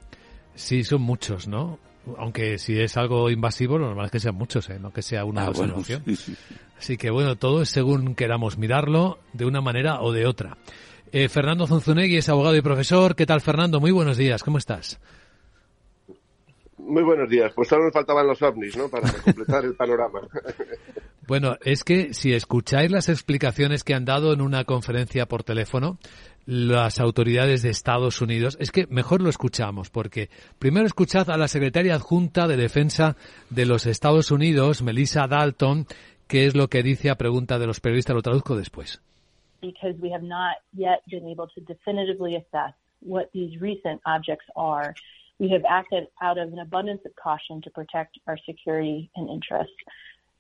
Sí, 0.56 0.84
son 0.84 1.02
muchos, 1.02 1.48
¿no? 1.48 1.80
Aunque 2.18 2.58
si 2.58 2.80
es 2.80 2.98
algo 2.98 3.30
invasivo, 3.30 3.78
lo 3.78 3.88
normal 3.88 4.08
es 4.08 4.12
que 4.12 4.20
sean 4.20 4.36
muchos, 4.36 4.70
¿eh? 4.70 4.78
no 4.80 4.92
que 4.92 5.02
sea 5.02 5.24
una 5.24 5.46
Ah, 5.46 5.50
bueno, 5.52 5.82
sí, 5.84 6.16
sí. 6.16 6.36
Así 6.78 6.98
que 6.98 7.10
bueno, 7.10 7.38
todo 7.38 7.62
es 7.62 7.70
según 7.70 8.14
queramos 8.14 8.58
mirarlo 8.58 9.20
de 9.32 9.46
una 9.46 9.62
manera 9.62 10.02
o 10.02 10.12
de 10.12 10.26
otra. 10.26 10.58
Eh, 11.14 11.30
Fernando 11.30 11.68
Zunzunegui 11.68 12.18
es 12.18 12.28
abogado 12.28 12.56
y 12.56 12.62
profesor. 12.62 13.16
¿Qué 13.16 13.26
tal, 13.26 13.40
Fernando? 13.40 13.80
Muy 13.80 13.92
buenos 13.92 14.18
días. 14.18 14.44
¿Cómo 14.44 14.58
estás? 14.58 15.00
Muy 16.86 17.04
buenos 17.04 17.30
días. 17.30 17.52
Pues 17.56 17.68
solo 17.68 17.86
nos 17.86 17.94
faltaban 17.94 18.28
los 18.28 18.42
ovnis, 18.42 18.78
¿no? 18.78 18.90
Para 18.90 19.12
completar 19.12 19.66
el 19.66 19.76
panorama. 19.76 20.22
Bueno, 21.26 21.56
es 21.64 21.86
que 21.86 22.14
si 22.14 22.34
escucháis 22.34 22.92
las 22.92 23.08
explicaciones 23.08 23.86
que 23.86 23.94
han 23.94 24.04
dado 24.04 24.34
en 24.34 24.42
una 24.42 24.66
conferencia 24.66 25.26
por 25.26 25.42
teléfono 25.44 25.98
las 26.46 27.00
autoridades 27.00 27.62
de 27.62 27.70
Estados 27.70 28.22
Unidos, 28.22 28.58
es 28.60 28.72
que 28.72 28.88
mejor 28.88 29.22
lo 29.22 29.30
escuchamos, 29.30 29.90
porque 29.90 30.30
primero 30.60 30.86
escuchad 30.86 31.30
a 31.30 31.38
la 31.38 31.48
secretaria 31.48 31.96
adjunta 31.96 32.46
de 32.46 32.58
Defensa 32.58 33.16
de 33.50 33.66
los 33.66 33.86
Estados 33.86 34.32
Unidos, 34.32 34.84
Melissa 34.84 35.26
Dalton, 35.26 35.86
que 36.28 36.46
es 36.46 36.58
lo 36.58 36.68
que 36.68 36.84
dice 36.84 37.10
a 37.10 37.16
pregunta 37.16 37.58
de 37.58 37.68
los 37.68 37.80
periodistas, 37.80 38.18
lo 38.18 38.22
traduzco 38.22 38.58
después. 38.58 39.02
because 39.64 39.96
we 40.00 40.12
have 40.12 40.22
not 40.22 40.58
yet 40.76 41.02
been 41.10 41.26
able 41.26 41.48
to 41.48 41.62
definitively 41.62 42.36
assess 42.36 42.74
what 43.00 43.32
these 43.34 43.60
recent 43.60 44.02
objects 44.06 44.46
are. 44.56 44.94
We 45.44 45.50
have 45.50 45.66
acted 45.70 46.04
out 46.22 46.38
of 46.38 46.54
an 46.54 46.60
abundance 46.60 47.02
of 47.06 47.12
caution 47.22 47.62
to 47.64 47.70
protect 47.70 48.18
our 48.28 48.38
security 48.46 49.12
and 49.18 49.30
interests. 49.30 49.76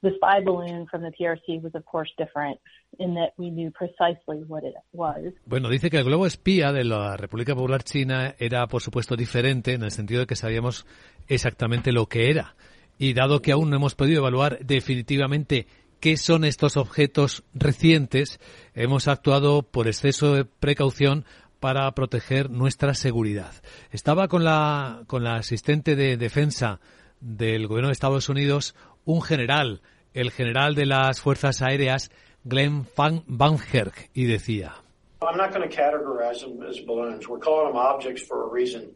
The 0.01 0.11
spy 0.15 0.39
balloon 0.39 0.87
from 0.89 1.01
the 1.01 1.11
TRC 1.11 1.61
was, 1.61 1.75
of 1.75 1.83
course, 1.83 2.09
different 2.17 2.57
in 2.99 3.13
that 3.15 3.31
we 3.37 3.49
knew 3.49 3.69
precisely 3.71 4.45
what 4.47 4.63
it 4.63 4.75
was. 4.93 5.33
Bueno, 5.45 5.67
dice 5.67 5.89
que 5.89 5.97
el 5.97 6.05
globo 6.05 6.25
espía 6.25 6.71
de 6.71 6.85
la 6.85 7.17
República 7.17 7.53
Popular 7.53 7.83
China 7.83 8.33
era, 8.39 8.65
por 8.67 8.81
supuesto, 8.81 9.17
diferente 9.17 9.73
en 9.73 9.83
el 9.83 9.91
sentido 9.91 10.21
de 10.21 10.25
que 10.25 10.37
sabíamos 10.37 10.85
exactamente 11.27 11.91
lo 11.91 12.05
que 12.05 12.29
era. 12.29 12.55
Y 12.97 13.13
dado 13.13 13.41
que 13.41 13.51
aún 13.51 13.69
no 13.69 13.75
hemos 13.75 13.95
podido 13.95 14.19
evaluar 14.19 14.59
definitivamente 14.59 15.67
qué 15.99 16.15
son 16.15 16.45
estos 16.45 16.75
objetos 16.77 17.43
recientes, 17.53 18.39
hemos 18.73 19.09
actuado 19.09 19.63
por 19.63 19.87
exceso 19.87 20.33
de 20.33 20.45
precaución 20.45 21.25
para 21.63 21.89
proteger 21.91 22.49
nuestra 22.49 22.93
seguridad. 22.93 23.53
Estaba 23.89 24.27
con 24.27 24.43
la, 24.43 25.03
con 25.07 25.23
la 25.23 25.35
asistente 25.35 25.95
de 25.95 26.17
defensa 26.17 26.81
del 27.21 27.67
gobierno 27.67 27.87
de 27.87 27.93
Estados 27.93 28.27
Unidos 28.27 28.75
un 29.05 29.21
general, 29.21 29.81
el 30.13 30.31
general 30.31 30.75
de 30.75 30.87
las 30.87 31.21
Fuerzas 31.21 31.61
Aéreas, 31.61 32.11
Glenn 32.43 32.85
Van, 32.97 33.57
Herk, 33.71 34.09
y 34.13 34.25
decía. 34.25 34.73
I'm 35.21 35.37
not 35.37 35.53
going 35.53 35.65
to 35.65 35.73
categorize 35.73 36.41
them 36.41 36.61
as 36.67 36.81
balloons. 36.81 37.29
We're 37.29 37.39
calling 37.39 37.67
them 37.71 37.77
objects 37.77 38.23
for 38.23 38.43
a 38.43 38.49
reason. 38.51 38.91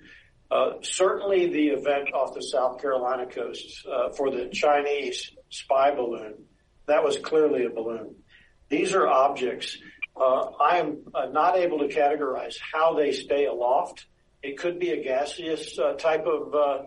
Uh, 0.51 0.73
certainly 0.82 1.47
the 1.47 1.69
event 1.69 2.13
off 2.13 2.34
the 2.34 2.41
South 2.41 2.82
Carolina 2.82 3.27
coast 3.27 3.88
uh, 3.88 4.10
for 4.10 4.30
the 4.30 4.49
Chinese 4.51 5.32
spy 5.49 5.95
balloon, 5.95 6.34
that 6.86 7.01
was 7.01 7.17
clearly 7.17 7.63
a 7.63 7.69
balloon. 7.69 8.13
These 8.67 8.93
are 8.93 9.08
objects. 9.08 9.77
Uh, 10.19 10.51
I 10.60 10.77
am 10.80 10.97
uh, 11.13 11.27
not 11.32 11.58
able 11.58 11.80
to 11.80 11.88
categorize 11.88 12.56
how 12.73 12.95
they 12.95 13.12
stay 13.12 13.45
aloft. 13.45 14.06
It 14.41 14.58
could 14.58 14.80
be 14.80 14.91
a 14.91 15.03
gaseous 15.03 15.77
uh, 15.80 15.93
type 15.93 16.25
of 16.25 16.53
uh, 16.53 16.84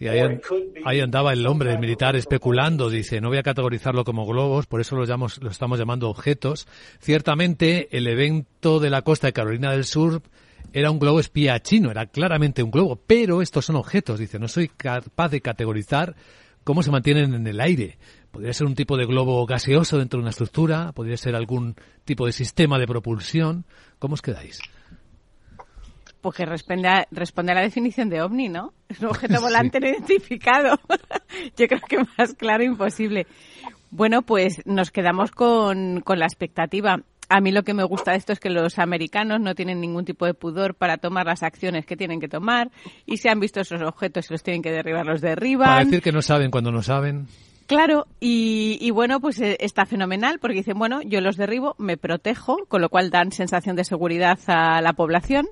Y 0.00 0.08
ahí, 0.08 0.40
ahí, 0.84 1.00
andaba 1.00 1.32
el 1.32 1.46
hombre 1.46 1.78
militar 1.78 2.16
especulando, 2.16 2.90
dice, 2.90 3.20
no 3.20 3.28
voy 3.28 3.38
a 3.38 3.42
categorizarlo 3.42 4.04
como 4.04 4.26
globos, 4.26 4.66
por 4.66 4.80
eso 4.80 4.96
lo, 4.96 5.04
llamamos, 5.04 5.40
lo 5.42 5.50
estamos 5.50 5.78
llamando 5.78 6.08
objetos. 6.08 6.66
Ciertamente, 7.00 7.88
el 7.96 8.06
evento 8.08 8.80
de 8.80 8.90
la 8.90 9.02
costa 9.02 9.28
de 9.28 9.32
Carolina 9.32 9.70
del 9.70 9.84
Sur 9.84 10.22
era 10.72 10.90
un 10.90 10.98
globo 10.98 11.20
espía 11.20 11.60
chino, 11.60 11.90
era 11.90 12.06
claramente 12.06 12.62
un 12.62 12.70
globo, 12.70 12.96
pero 12.96 13.42
estos 13.42 13.66
son 13.66 13.76
objetos, 13.76 14.18
dice, 14.18 14.38
no 14.38 14.48
soy 14.48 14.68
capaz 14.68 15.28
de 15.28 15.40
categorizar 15.40 16.16
cómo 16.64 16.82
se 16.82 16.90
mantienen 16.90 17.34
en 17.34 17.46
el 17.46 17.60
aire. 17.60 17.98
Podría 18.32 18.54
ser 18.54 18.66
un 18.66 18.74
tipo 18.74 18.96
de 18.96 19.04
globo 19.04 19.44
gaseoso 19.44 19.98
dentro 19.98 20.18
de 20.18 20.22
una 20.22 20.30
estructura, 20.30 20.92
podría 20.92 21.18
ser 21.18 21.36
algún 21.36 21.76
tipo 22.06 22.24
de 22.24 22.32
sistema 22.32 22.78
de 22.78 22.86
propulsión. 22.86 23.66
¿Cómo 23.98 24.14
os 24.14 24.22
quedáis? 24.22 24.58
Pues 26.22 26.36
que 26.36 26.46
responde 26.46 26.88
a, 26.88 27.06
responde 27.10 27.52
a 27.52 27.56
la 27.56 27.60
definición 27.60 28.08
de 28.08 28.22
ovni, 28.22 28.48
¿no? 28.48 28.72
Es 28.88 29.00
un 29.00 29.08
objeto 29.08 29.38
volante 29.42 29.80
no 29.80 29.88
identificado. 29.88 30.78
Yo 31.58 31.68
creo 31.68 31.82
que 31.86 31.98
más 32.16 32.32
claro 32.34 32.64
imposible. 32.64 33.26
Bueno, 33.90 34.22
pues 34.22 34.62
nos 34.64 34.90
quedamos 34.90 35.30
con, 35.30 36.00
con 36.00 36.18
la 36.18 36.24
expectativa. 36.24 37.02
A 37.28 37.40
mí 37.42 37.52
lo 37.52 37.64
que 37.64 37.74
me 37.74 37.84
gusta 37.84 38.12
de 38.12 38.16
esto 38.16 38.32
es 38.32 38.40
que 38.40 38.48
los 38.48 38.78
americanos 38.78 39.40
no 39.40 39.54
tienen 39.54 39.78
ningún 39.78 40.06
tipo 40.06 40.24
de 40.24 40.32
pudor 40.32 40.74
para 40.74 40.96
tomar 40.96 41.26
las 41.26 41.42
acciones 41.42 41.84
que 41.84 41.98
tienen 41.98 42.18
que 42.18 42.28
tomar 42.28 42.70
y 43.04 43.18
si 43.18 43.28
han 43.28 43.40
visto 43.40 43.60
esos 43.60 43.82
objetos 43.82 44.30
y 44.30 44.32
los 44.32 44.42
tienen 44.42 44.62
que 44.62 44.70
derribar, 44.70 45.04
los 45.04 45.20
derriban. 45.20 45.68
Para 45.68 45.84
decir 45.84 46.00
que 46.00 46.12
no 46.12 46.22
saben 46.22 46.50
cuando 46.50 46.72
no 46.72 46.82
saben. 46.82 47.26
Claro, 47.72 48.06
y, 48.20 48.90
bueno, 48.90 49.18
pues 49.18 49.40
eh, 49.40 49.56
está 49.58 49.86
fenomenal 49.86 50.38
porque 50.40 50.58
dicen, 50.58 50.78
bueno, 50.78 51.00
yo 51.00 51.22
los 51.22 51.38
derribo, 51.38 51.74
me 51.78 51.96
protejo, 51.96 52.58
con 52.68 52.82
lo 52.82 52.90
cual 52.90 53.08
dan 53.08 53.32
sensación 53.32 53.76
de 53.76 53.84
seguridad 53.84 54.38
a 54.46 54.82
la 54.82 54.92
población 54.92 55.48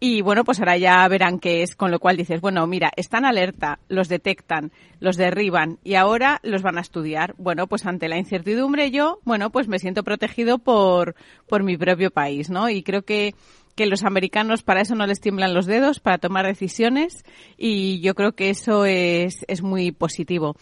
y 0.00 0.22
bueno, 0.22 0.42
pues 0.42 0.58
ahora 0.58 0.76
ya 0.76 1.06
verán 1.06 1.38
qué 1.38 1.62
es, 1.62 1.76
con 1.76 1.92
lo 1.92 2.00
cual 2.00 2.16
dices, 2.16 2.40
bueno, 2.40 2.66
mira, 2.66 2.90
están 2.96 3.24
alerta, 3.24 3.78
los 3.86 4.08
detectan, 4.08 4.72
los 4.98 5.16
derriban 5.16 5.78
y 5.84 5.94
ahora 5.94 6.40
los 6.42 6.62
van 6.62 6.78
a 6.78 6.80
estudiar. 6.80 7.36
Bueno, 7.38 7.68
pues 7.68 7.86
ante 7.86 8.08
la 8.08 8.18
incertidumbre 8.18 8.90
yo, 8.90 9.20
bueno, 9.22 9.50
pues 9.50 9.68
me 9.68 9.78
siento 9.78 10.02
protegido 10.02 10.58
por, 10.58 11.14
por 11.46 11.62
mi 11.62 11.76
propio 11.76 12.10
país, 12.10 12.50
¿no? 12.50 12.68
Y 12.68 12.82
creo 12.82 13.02
que 13.02 13.36
que 13.74 13.86
los 13.86 14.04
americanos 14.04 14.62
para 14.62 14.82
eso 14.82 14.94
no 14.94 15.06
les 15.06 15.20
tiemblan 15.20 15.54
los 15.54 15.66
dedos, 15.66 16.00
para 16.00 16.18
tomar 16.18 16.46
decisiones 16.46 17.24
y 17.56 18.00
yo 18.00 18.14
creo 18.14 18.32
que 18.32 18.50
eso 18.50 18.84
es, 18.84 19.44
es 19.48 19.62
muy 19.62 19.92
positivo. 19.92 20.56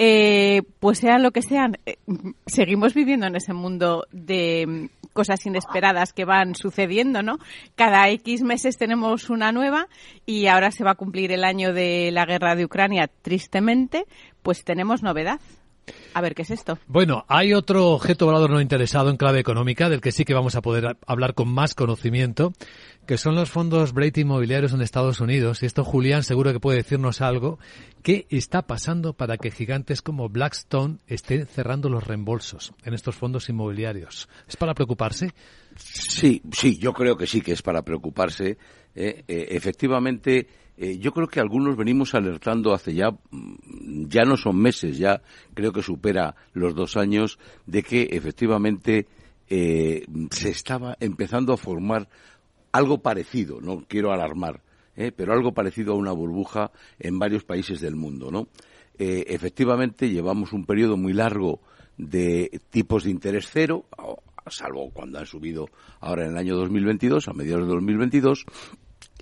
Eh, 0.00 0.62
pues 0.78 0.98
sean 0.98 1.24
lo 1.24 1.32
que 1.32 1.42
sean, 1.42 1.76
eh, 1.84 1.96
seguimos 2.46 2.94
viviendo 2.94 3.26
en 3.26 3.34
ese 3.34 3.52
mundo 3.52 4.06
de 4.12 4.90
cosas 5.12 5.44
inesperadas 5.44 6.12
que 6.12 6.24
van 6.24 6.54
sucediendo, 6.54 7.22
¿no? 7.22 7.38
Cada 7.74 8.08
X 8.10 8.42
meses 8.42 8.78
tenemos 8.78 9.28
una 9.28 9.50
nueva 9.50 9.88
y 10.24 10.46
ahora 10.46 10.70
se 10.70 10.84
va 10.84 10.92
a 10.92 10.94
cumplir 10.94 11.32
el 11.32 11.42
año 11.42 11.72
de 11.72 12.10
la 12.12 12.24
guerra 12.24 12.54
de 12.54 12.64
Ucrania, 12.64 13.10
tristemente, 13.22 14.06
pues 14.42 14.62
tenemos 14.62 15.02
novedad. 15.02 15.40
A 16.14 16.20
ver, 16.20 16.34
¿qué 16.34 16.42
es 16.42 16.50
esto? 16.50 16.78
Bueno, 16.86 17.24
hay 17.28 17.54
otro 17.54 17.88
objeto 17.88 18.26
volador 18.26 18.50
no 18.50 18.60
interesado 18.60 19.10
en 19.10 19.16
clave 19.16 19.40
económica, 19.40 19.88
del 19.88 20.00
que 20.00 20.12
sí 20.12 20.24
que 20.24 20.34
vamos 20.34 20.54
a 20.54 20.62
poder 20.62 20.96
hablar 21.06 21.34
con 21.34 21.48
más 21.48 21.74
conocimiento, 21.74 22.52
que 23.08 23.16
son 23.16 23.36
los 23.36 23.50
fondos 23.50 23.94
Brady 23.94 24.20
inmobiliarios 24.20 24.74
en 24.74 24.82
Estados 24.82 25.20
Unidos. 25.20 25.62
Y 25.62 25.66
esto 25.66 25.82
Julián 25.82 26.22
seguro 26.22 26.52
que 26.52 26.60
puede 26.60 26.76
decirnos 26.76 27.22
algo. 27.22 27.58
¿Qué 28.02 28.26
está 28.28 28.66
pasando 28.66 29.14
para 29.14 29.38
que 29.38 29.50
gigantes 29.50 30.02
como 30.02 30.28
Blackstone 30.28 30.98
estén 31.06 31.46
cerrando 31.46 31.88
los 31.88 32.06
reembolsos 32.06 32.74
en 32.84 32.92
estos 32.92 33.16
fondos 33.16 33.48
inmobiliarios? 33.48 34.28
¿Es 34.46 34.58
para 34.58 34.74
preocuparse? 34.74 35.32
Sí, 35.74 36.42
sí, 36.52 36.76
yo 36.76 36.92
creo 36.92 37.16
que 37.16 37.26
sí 37.26 37.40
que 37.40 37.52
es 37.52 37.62
para 37.62 37.80
preocuparse. 37.80 38.58
Eh, 38.94 39.24
eh, 39.26 39.46
efectivamente, 39.52 40.46
eh, 40.76 40.98
yo 40.98 41.12
creo 41.12 41.28
que 41.28 41.40
algunos 41.40 41.78
venimos 41.78 42.14
alertando 42.14 42.74
hace 42.74 42.92
ya, 42.92 43.10
mm, 43.10 44.08
ya 44.08 44.24
no 44.24 44.36
son 44.36 44.58
meses, 44.58 44.98
ya 44.98 45.22
creo 45.54 45.72
que 45.72 45.80
supera 45.80 46.34
los 46.52 46.74
dos 46.74 46.98
años, 46.98 47.38
de 47.64 47.82
que 47.82 48.02
efectivamente 48.12 49.06
se 49.48 50.50
estaba 50.50 50.98
empezando 51.00 51.54
a 51.54 51.56
formar 51.56 52.06
algo 52.72 52.98
parecido, 52.98 53.60
no 53.60 53.84
quiero 53.88 54.12
alarmar, 54.12 54.60
¿eh? 54.96 55.12
pero 55.14 55.32
algo 55.32 55.52
parecido 55.52 55.92
a 55.92 55.96
una 55.96 56.12
burbuja 56.12 56.70
en 56.98 57.18
varios 57.18 57.44
países 57.44 57.80
del 57.80 57.96
mundo, 57.96 58.30
¿no? 58.30 58.48
Eh, 58.98 59.26
efectivamente, 59.28 60.10
llevamos 60.10 60.52
un 60.52 60.64
periodo 60.64 60.96
muy 60.96 61.12
largo 61.12 61.60
de 61.96 62.60
tipos 62.70 63.04
de 63.04 63.10
interés 63.10 63.48
cero, 63.50 63.86
salvo 64.48 64.90
cuando 64.90 65.18
han 65.18 65.26
subido 65.26 65.66
ahora 66.00 66.24
en 66.24 66.32
el 66.32 66.36
año 66.36 66.56
2022, 66.56 67.28
a 67.28 67.32
mediados 67.32 67.66
de 67.66 67.74
2022, 67.74 68.44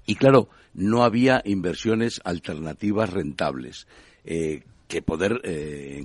y 0.06 0.14
claro, 0.14 0.48
no 0.72 1.04
había 1.04 1.42
inversiones 1.44 2.20
alternativas 2.24 3.12
rentables. 3.12 3.86
Eh, 4.24 4.62
que 4.88 5.02
poder, 5.02 5.40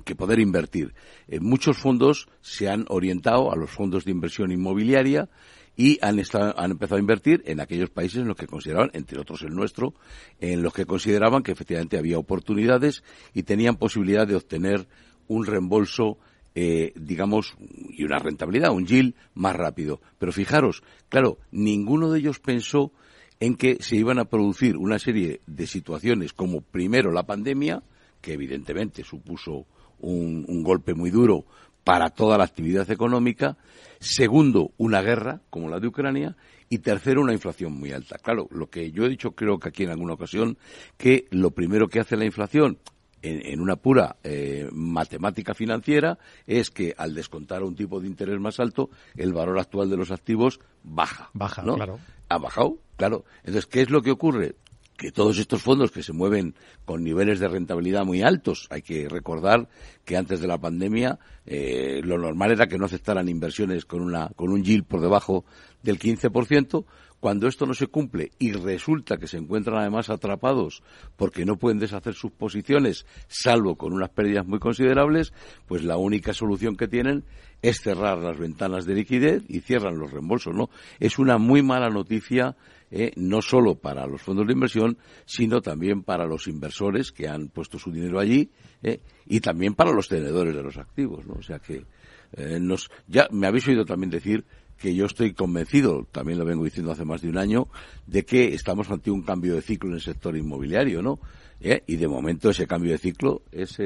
que 0.04 0.16
poder 0.16 0.40
invertir. 0.40 0.92
muchos 1.40 1.76
fondos 1.76 2.26
se 2.40 2.68
han 2.68 2.84
orientado 2.88 3.52
a 3.52 3.56
los 3.56 3.70
fondos 3.70 4.04
de 4.04 4.10
inversión 4.10 4.50
inmobiliaria 4.50 5.28
y 5.76 5.98
han, 6.02 6.20
han 6.56 6.70
empezado 6.70 6.96
a 6.96 7.00
invertir 7.00 7.42
en 7.46 7.60
aquellos 7.60 7.90
países 7.90 8.20
en 8.20 8.28
los 8.28 8.36
que 8.36 8.46
consideraban, 8.46 8.90
entre 8.92 9.18
otros 9.18 9.42
el 9.42 9.54
nuestro, 9.54 9.94
en 10.40 10.62
los 10.62 10.72
que 10.74 10.86
consideraban 10.86 11.42
que 11.42 11.52
efectivamente 11.52 11.98
había 11.98 12.18
oportunidades 12.18 13.02
y 13.32 13.44
tenían 13.44 13.76
posibilidad 13.76 14.26
de 14.26 14.36
obtener 14.36 14.86
un 15.28 15.46
reembolso 15.46 16.18
eh, 16.54 16.92
digamos, 16.96 17.54
y 17.88 18.04
una 18.04 18.18
rentabilidad, 18.18 18.72
un 18.72 18.86
yield 18.86 19.14
más 19.32 19.56
rápido. 19.56 20.02
Pero 20.18 20.32
fijaros, 20.32 20.82
claro, 21.08 21.38
ninguno 21.50 22.10
de 22.10 22.18
ellos 22.18 22.40
pensó 22.40 22.92
en 23.40 23.56
que 23.56 23.78
se 23.80 23.96
iban 23.96 24.18
a 24.18 24.26
producir 24.26 24.76
una 24.76 24.98
serie 24.98 25.40
de 25.46 25.66
situaciones 25.66 26.34
como 26.34 26.60
primero 26.60 27.10
la 27.10 27.24
pandemia, 27.24 27.82
que 28.20 28.34
evidentemente 28.34 29.02
supuso 29.02 29.66
un 29.98 30.62
golpe 30.62 30.94
muy 30.94 31.10
duro 31.10 31.46
para 31.84 32.10
toda 32.10 32.38
la 32.38 32.44
actividad 32.44 32.90
económica, 32.90 33.56
segundo, 33.98 34.72
una 34.76 35.02
guerra 35.02 35.40
como 35.50 35.68
la 35.68 35.80
de 35.80 35.88
Ucrania 35.88 36.36
y 36.68 36.78
tercero, 36.78 37.20
una 37.20 37.32
inflación 37.32 37.72
muy 37.72 37.92
alta. 37.92 38.16
Claro, 38.18 38.48
lo 38.50 38.68
que 38.68 38.92
yo 38.92 39.04
he 39.04 39.08
dicho 39.08 39.32
creo 39.32 39.58
que 39.58 39.68
aquí 39.68 39.84
en 39.84 39.90
alguna 39.90 40.14
ocasión, 40.14 40.56
que 40.96 41.26
lo 41.30 41.50
primero 41.50 41.88
que 41.88 42.00
hace 42.00 42.16
la 42.16 42.24
inflación 42.24 42.78
en, 43.22 43.60
una 43.60 43.76
pura 43.76 44.16
eh, 44.24 44.68
matemática 44.72 45.54
financiera 45.54 46.18
es 46.46 46.70
que 46.70 46.94
al 46.96 47.14
descontar 47.14 47.62
un 47.62 47.76
tipo 47.76 48.00
de 48.00 48.08
interés 48.08 48.40
más 48.40 48.58
alto, 48.58 48.90
el 49.16 49.32
valor 49.32 49.58
actual 49.58 49.90
de 49.90 49.96
los 49.96 50.10
activos 50.10 50.60
baja. 50.82 51.30
Baja, 51.32 51.62
¿no? 51.62 51.76
claro. 51.76 51.98
Ha 52.28 52.38
bajado, 52.38 52.78
claro. 52.96 53.24
Entonces, 53.44 53.66
¿qué 53.66 53.82
es 53.82 53.90
lo 53.90 54.02
que 54.02 54.10
ocurre? 54.10 54.56
Que 55.02 55.10
todos 55.10 55.36
estos 55.40 55.60
fondos 55.60 55.90
que 55.90 56.04
se 56.04 56.12
mueven 56.12 56.54
con 56.84 57.02
niveles 57.02 57.40
de 57.40 57.48
rentabilidad 57.48 58.04
muy 58.04 58.22
altos, 58.22 58.68
hay 58.70 58.82
que 58.82 59.08
recordar 59.08 59.68
que 60.04 60.16
antes 60.16 60.40
de 60.40 60.46
la 60.46 60.58
pandemia 60.58 61.18
eh, 61.44 62.00
lo 62.04 62.18
normal 62.18 62.52
era 62.52 62.68
que 62.68 62.78
no 62.78 62.84
aceptaran 62.84 63.28
inversiones 63.28 63.84
con, 63.84 64.00
una, 64.00 64.28
con 64.36 64.50
un 64.50 64.62
yield 64.62 64.84
por 64.84 65.00
debajo 65.00 65.44
del 65.82 65.98
15%, 65.98 66.84
Cuando 67.18 67.48
esto 67.48 67.66
no 67.66 67.74
se 67.74 67.88
cumple 67.88 68.30
y 68.38 68.52
resulta 68.52 69.16
que 69.16 69.26
se 69.26 69.38
encuentran 69.38 69.78
además 69.78 70.08
atrapados 70.08 70.84
porque 71.16 71.44
no 71.44 71.56
pueden 71.56 71.80
deshacer 71.80 72.14
sus 72.14 72.30
posiciones, 72.30 73.04
salvo 73.26 73.76
con 73.76 73.92
unas 73.92 74.10
pérdidas 74.10 74.46
muy 74.46 74.60
considerables, 74.60 75.32
pues 75.66 75.82
la 75.82 75.96
única 75.96 76.32
solución 76.32 76.76
que 76.76 76.86
tienen 76.86 77.24
es 77.62 77.80
cerrar 77.80 78.18
las 78.18 78.38
ventanas 78.38 78.84
de 78.84 78.94
liquidez 78.94 79.44
y 79.48 79.60
cierran 79.60 79.98
los 79.98 80.10
reembolsos, 80.10 80.54
¿no? 80.54 80.68
Es 80.98 81.18
una 81.18 81.38
muy 81.38 81.62
mala 81.62 81.88
noticia 81.88 82.56
eh, 82.94 83.12
no 83.16 83.40
solo 83.40 83.76
para 83.76 84.06
los 84.06 84.20
fondos 84.20 84.46
de 84.46 84.52
inversión, 84.52 84.98
sino 85.24 85.62
también 85.62 86.02
para 86.02 86.26
los 86.26 86.46
inversores 86.46 87.10
que 87.10 87.26
han 87.26 87.48
puesto 87.48 87.78
su 87.78 87.90
dinero 87.90 88.20
allí 88.20 88.50
eh, 88.82 89.00
y 89.24 89.40
también 89.40 89.74
para 89.74 89.92
los 89.92 90.08
tenedores 90.08 90.54
de 90.54 90.62
los 90.62 90.76
activos. 90.76 91.24
¿no? 91.24 91.34
O 91.34 91.42
sea 91.42 91.58
que 91.58 91.86
eh, 92.32 92.58
nos, 92.60 92.90
ya 93.06 93.28
me 93.30 93.46
habéis 93.46 93.66
oído 93.68 93.86
también 93.86 94.10
decir 94.10 94.44
que 94.76 94.94
yo 94.94 95.06
estoy 95.06 95.32
convencido, 95.32 96.06
también 96.12 96.38
lo 96.38 96.44
vengo 96.44 96.64
diciendo 96.64 96.90
hace 96.92 97.06
más 97.06 97.22
de 97.22 97.30
un 97.30 97.38
año, 97.38 97.68
de 98.06 98.24
que 98.24 98.52
estamos 98.52 98.90
ante 98.90 99.10
un 99.10 99.22
cambio 99.22 99.54
de 99.54 99.62
ciclo 99.62 99.88
en 99.88 99.94
el 99.94 100.02
sector 100.02 100.36
inmobiliario, 100.36 101.00
¿no? 101.00 101.20
y 101.60 101.94
de 101.94 102.08
momento 102.08 102.50
ese 102.50 102.66
cambio 102.66 102.90
de 102.90 102.98
ciclo 102.98 103.42
es 103.52 103.78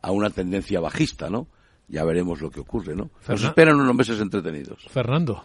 a 0.00 0.10
una 0.10 0.30
tendencia 0.30 0.80
bajista, 0.80 1.28
¿no? 1.28 1.46
Ya 1.88 2.04
veremos 2.04 2.40
lo 2.40 2.50
que 2.50 2.60
ocurre, 2.60 2.94
¿no? 2.94 3.10
Nos 3.26 3.42
esperan 3.42 3.80
unos 3.80 3.94
meses 3.94 4.20
entretenidos. 4.20 4.86
Fernando. 4.88 5.42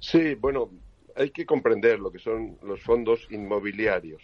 Sí, 0.00 0.34
bueno, 0.34 0.70
hay 1.14 1.30
que 1.30 1.46
comprender 1.46 2.00
lo 2.00 2.10
que 2.10 2.18
son 2.18 2.58
los 2.62 2.82
fondos 2.82 3.26
inmobiliarios, 3.30 4.22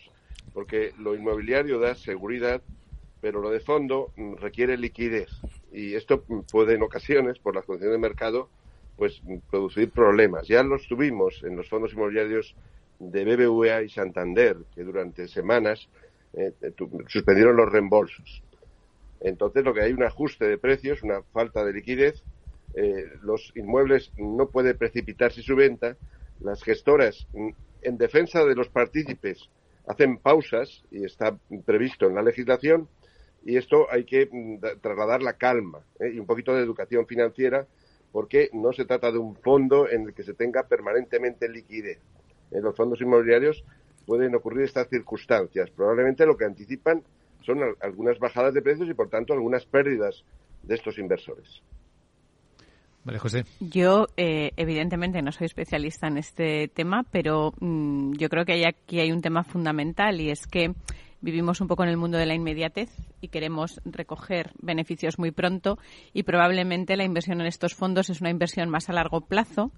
porque 0.53 0.93
lo 0.99 1.15
inmobiliario 1.15 1.79
da 1.79 1.95
seguridad, 1.95 2.61
pero 3.21 3.41
lo 3.41 3.51
de 3.51 3.61
fondo 3.61 4.13
requiere 4.41 4.77
liquidez 4.77 5.31
y 5.73 5.95
esto 5.95 6.25
puede 6.51 6.75
en 6.75 6.83
ocasiones, 6.83 7.39
por 7.39 7.55
las 7.55 7.67
condiciones 7.67 8.01
de 8.01 8.09
mercado, 8.09 8.49
pues 8.97 9.21
producir 9.51 9.91
problemas. 9.91 10.49
Ya 10.49 10.63
los 10.63 10.89
tuvimos 10.89 11.43
en 11.45 11.55
los 11.55 11.69
fondos 11.69 11.93
inmobiliarios 11.93 12.55
de 12.99 13.25
BBVA 13.25 13.83
y 13.83 13.91
Santander, 13.91 14.57
que 14.75 14.83
durante 14.83 15.29
semanas 15.29 15.87
eh, 16.33 16.53
suspendieron 17.09 17.57
los 17.57 17.71
reembolsos. 17.71 18.43
Entonces, 19.21 19.65
lo 19.65 19.75
que 19.75 19.83
hay 19.83 19.93
un 19.93 20.03
ajuste 20.03 20.47
de 20.47 20.59
precios, 20.59 21.03
una 21.03 21.23
falta 21.33 21.65
de 21.65 21.73
liquidez, 21.73 22.23
eh, 22.75 23.07
los 23.23 23.53
inmuebles 23.55 24.13
no 24.17 24.49
puede 24.51 24.75
precipitarse 24.75 25.43
su 25.43 25.57
venta 25.57 25.97
las 26.41 26.63
gestoras, 26.63 27.27
mm, 27.33 27.49
en 27.83 27.99
defensa 27.99 28.45
de 28.45 28.55
los 28.55 28.69
partícipes, 28.69 29.49
hacen 29.87 30.19
pausas 30.19 30.83
y 30.91 31.05
está 31.05 31.39
previsto 31.65 32.07
en 32.07 32.15
la 32.15 32.23
legislación 32.23 32.89
y 33.45 33.57
esto 33.57 33.87
hay 33.91 34.05
que 34.05 34.29
mm, 34.31 34.81
trasladar 34.81 35.23
la 35.23 35.35
calma 35.35 35.81
¿eh? 36.01 36.11
y 36.13 36.19
un 36.19 36.27
poquito 36.27 36.53
de 36.53 36.63
educación 36.63 37.07
financiera 37.07 37.67
porque 38.13 38.51
no 38.53 38.73
se 38.73 38.85
trata 38.85 39.13
de 39.13 39.19
un 39.19 39.37
fondo 39.37 39.89
en 39.89 40.09
el 40.09 40.15
que 40.15 40.25
se 40.25 40.35
tenga 40.35 40.67
permanentemente 40.67 41.49
liquidez. 41.49 42.01
En 42.51 42.63
los 42.63 42.75
fondos 42.75 43.01
inmobiliarios 43.01 43.65
pueden 44.07 44.35
ocurrir 44.35 44.63
estas 44.65 44.89
circunstancias. 44.89 45.71
Probablemente 45.71 46.25
lo 46.25 46.37
que 46.37 46.45
anticipan 46.45 47.03
son 47.47 47.61
algunas 47.81 48.19
bajadas 48.19 48.53
de 48.53 48.61
precios 48.61 48.89
y, 48.89 48.95
por 48.95 49.09
tanto, 49.09 49.33
algunas 49.33 49.65
pérdidas 49.65 50.25
de 50.65 50.75
estos 50.75 50.99
inversores. 50.99 51.63
José. 53.19 53.45
Yo, 53.61 54.09
eh, 54.17 54.51
evidentemente, 54.57 55.23
no 55.23 55.31
soy 55.31 55.47
especialista 55.47 56.09
en 56.09 56.19
este 56.19 56.69
tema, 56.69 57.05
pero 57.11 57.55
mm, 57.61 58.15
yo 58.15 58.29
creo 58.29 58.45
que 58.45 58.55
hay 58.55 58.65
aquí 58.65 58.99
hay 58.99 59.13
un 59.13 59.23
tema 59.23 59.45
fundamental 59.45 60.21
y 60.21 60.31
es 60.31 60.47
que 60.49 60.75
vivimos 61.21 61.61
un 61.61 61.69
poco 61.69 61.85
en 61.85 61.91
el 61.91 61.97
mundo 61.97 62.19
de 62.19 62.27
la 62.27 62.35
inmediatez 62.35 62.91
y 63.21 63.29
queremos 63.29 63.81
recoger 63.85 64.53
beneficios 64.61 65.19
muy 65.19 65.31
pronto 65.31 65.79
y 66.13 66.25
probablemente 66.25 66.97
la 66.97 67.05
inversión 67.05 67.41
en 67.41 67.47
estos 67.47 67.75
fondos 67.75 68.11
es 68.11 68.21
una 68.21 68.31
inversión 68.31 68.69
más 68.69 68.89
a 68.89 68.93
largo 68.93 69.21
plazo 69.23 69.71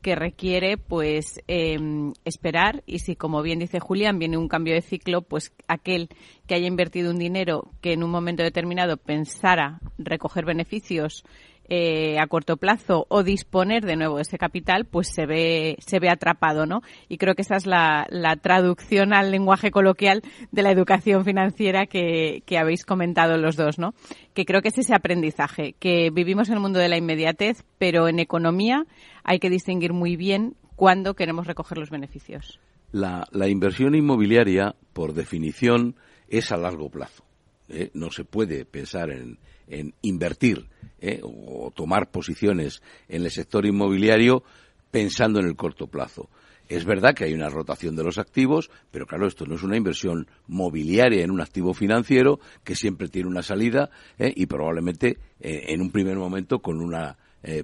que 0.00 0.14
requiere 0.14 0.76
pues 0.76 1.40
em, 1.46 2.12
esperar. 2.24 2.82
Y 2.86 3.00
si 3.00 3.16
como 3.16 3.42
bien 3.42 3.58
dice 3.58 3.80
Julián 3.80 4.18
viene 4.18 4.36
un 4.36 4.48
cambio 4.48 4.74
de 4.74 4.82
ciclo 4.82 5.22
pues 5.22 5.52
aquel 5.68 6.08
que 6.46 6.54
haya 6.54 6.66
invertido 6.66 7.10
un 7.10 7.18
dinero 7.18 7.70
que 7.80 7.92
en 7.92 8.02
un 8.02 8.10
momento 8.10 8.42
determinado 8.42 8.96
pensara 8.96 9.80
recoger 9.98 10.44
beneficios 10.44 11.24
eh, 11.72 12.18
a 12.18 12.26
corto 12.26 12.56
plazo 12.56 13.06
o 13.08 13.22
disponer 13.22 13.84
de 13.84 13.94
nuevo 13.94 14.16
de 14.16 14.22
ese 14.22 14.38
capital, 14.38 14.86
pues 14.86 15.06
se 15.06 15.24
ve, 15.24 15.76
se 15.78 16.00
ve 16.00 16.08
atrapado, 16.08 16.66
¿no? 16.66 16.82
Y 17.08 17.16
creo 17.16 17.36
que 17.36 17.42
esa 17.42 17.54
es 17.54 17.64
la, 17.64 18.08
traducción 18.42 19.12
al 19.12 19.30
lenguaje 19.30 19.70
coloquial 19.70 20.22
de 20.50 20.62
la 20.62 20.72
educación 20.72 21.24
financiera 21.24 21.86
que, 21.86 22.42
habéis 22.58 22.84
comentado 22.84 23.36
los 23.38 23.54
dos, 23.54 23.78
¿no? 23.78 23.94
Que 24.34 24.44
creo 24.44 24.62
que 24.62 24.70
es 24.70 24.78
ese 24.78 24.96
aprendizaje, 24.96 25.76
que 25.78 26.10
vivimos 26.10 26.48
en 26.48 26.54
el 26.54 26.60
mundo 26.60 26.80
de 26.80 26.88
la 26.88 26.96
inmediatez, 26.96 27.62
pero 27.78 28.08
en 28.08 28.18
economía 28.18 28.84
hay 29.22 29.38
que 29.38 29.48
distinguir 29.48 29.92
muy 29.92 30.16
bien 30.16 30.56
cuándo 30.74 31.14
queremos 31.14 31.46
recoger 31.46 31.78
los 31.78 31.90
beneficios. 31.90 32.58
La, 32.90 33.28
la 33.30 33.46
inversión 33.46 33.94
inmobiliaria, 33.94 34.74
por 34.92 35.14
definición, 35.14 35.94
es 36.28 36.50
a 36.50 36.56
largo 36.56 36.90
plazo. 36.90 37.22
¿eh? 37.68 37.90
No 37.94 38.10
se 38.10 38.24
puede 38.24 38.64
pensar 38.64 39.10
en, 39.10 39.38
en 39.70 39.94
invertir 40.02 40.68
¿eh? 41.00 41.20
o 41.22 41.72
tomar 41.74 42.10
posiciones 42.10 42.82
en 43.08 43.24
el 43.24 43.30
sector 43.30 43.66
inmobiliario 43.66 44.42
pensando 44.90 45.40
en 45.40 45.46
el 45.46 45.56
corto 45.56 45.86
plazo. 45.86 46.28
Es 46.68 46.84
verdad 46.84 47.14
que 47.14 47.24
hay 47.24 47.34
una 47.34 47.48
rotación 47.48 47.96
de 47.96 48.04
los 48.04 48.18
activos, 48.18 48.70
pero 48.92 49.06
claro, 49.06 49.26
esto 49.26 49.44
no 49.44 49.56
es 49.56 49.62
una 49.64 49.76
inversión 49.76 50.28
mobiliaria 50.46 51.24
en 51.24 51.32
un 51.32 51.40
activo 51.40 51.74
financiero 51.74 52.38
que 52.62 52.76
siempre 52.76 53.08
tiene 53.08 53.28
una 53.28 53.42
salida 53.42 53.90
¿eh? 54.18 54.32
y 54.34 54.46
probablemente 54.46 55.18
eh, 55.40 55.64
en 55.68 55.80
un 55.80 55.90
primer 55.90 56.16
momento 56.16 56.60
con 56.60 56.80
una, 56.80 57.18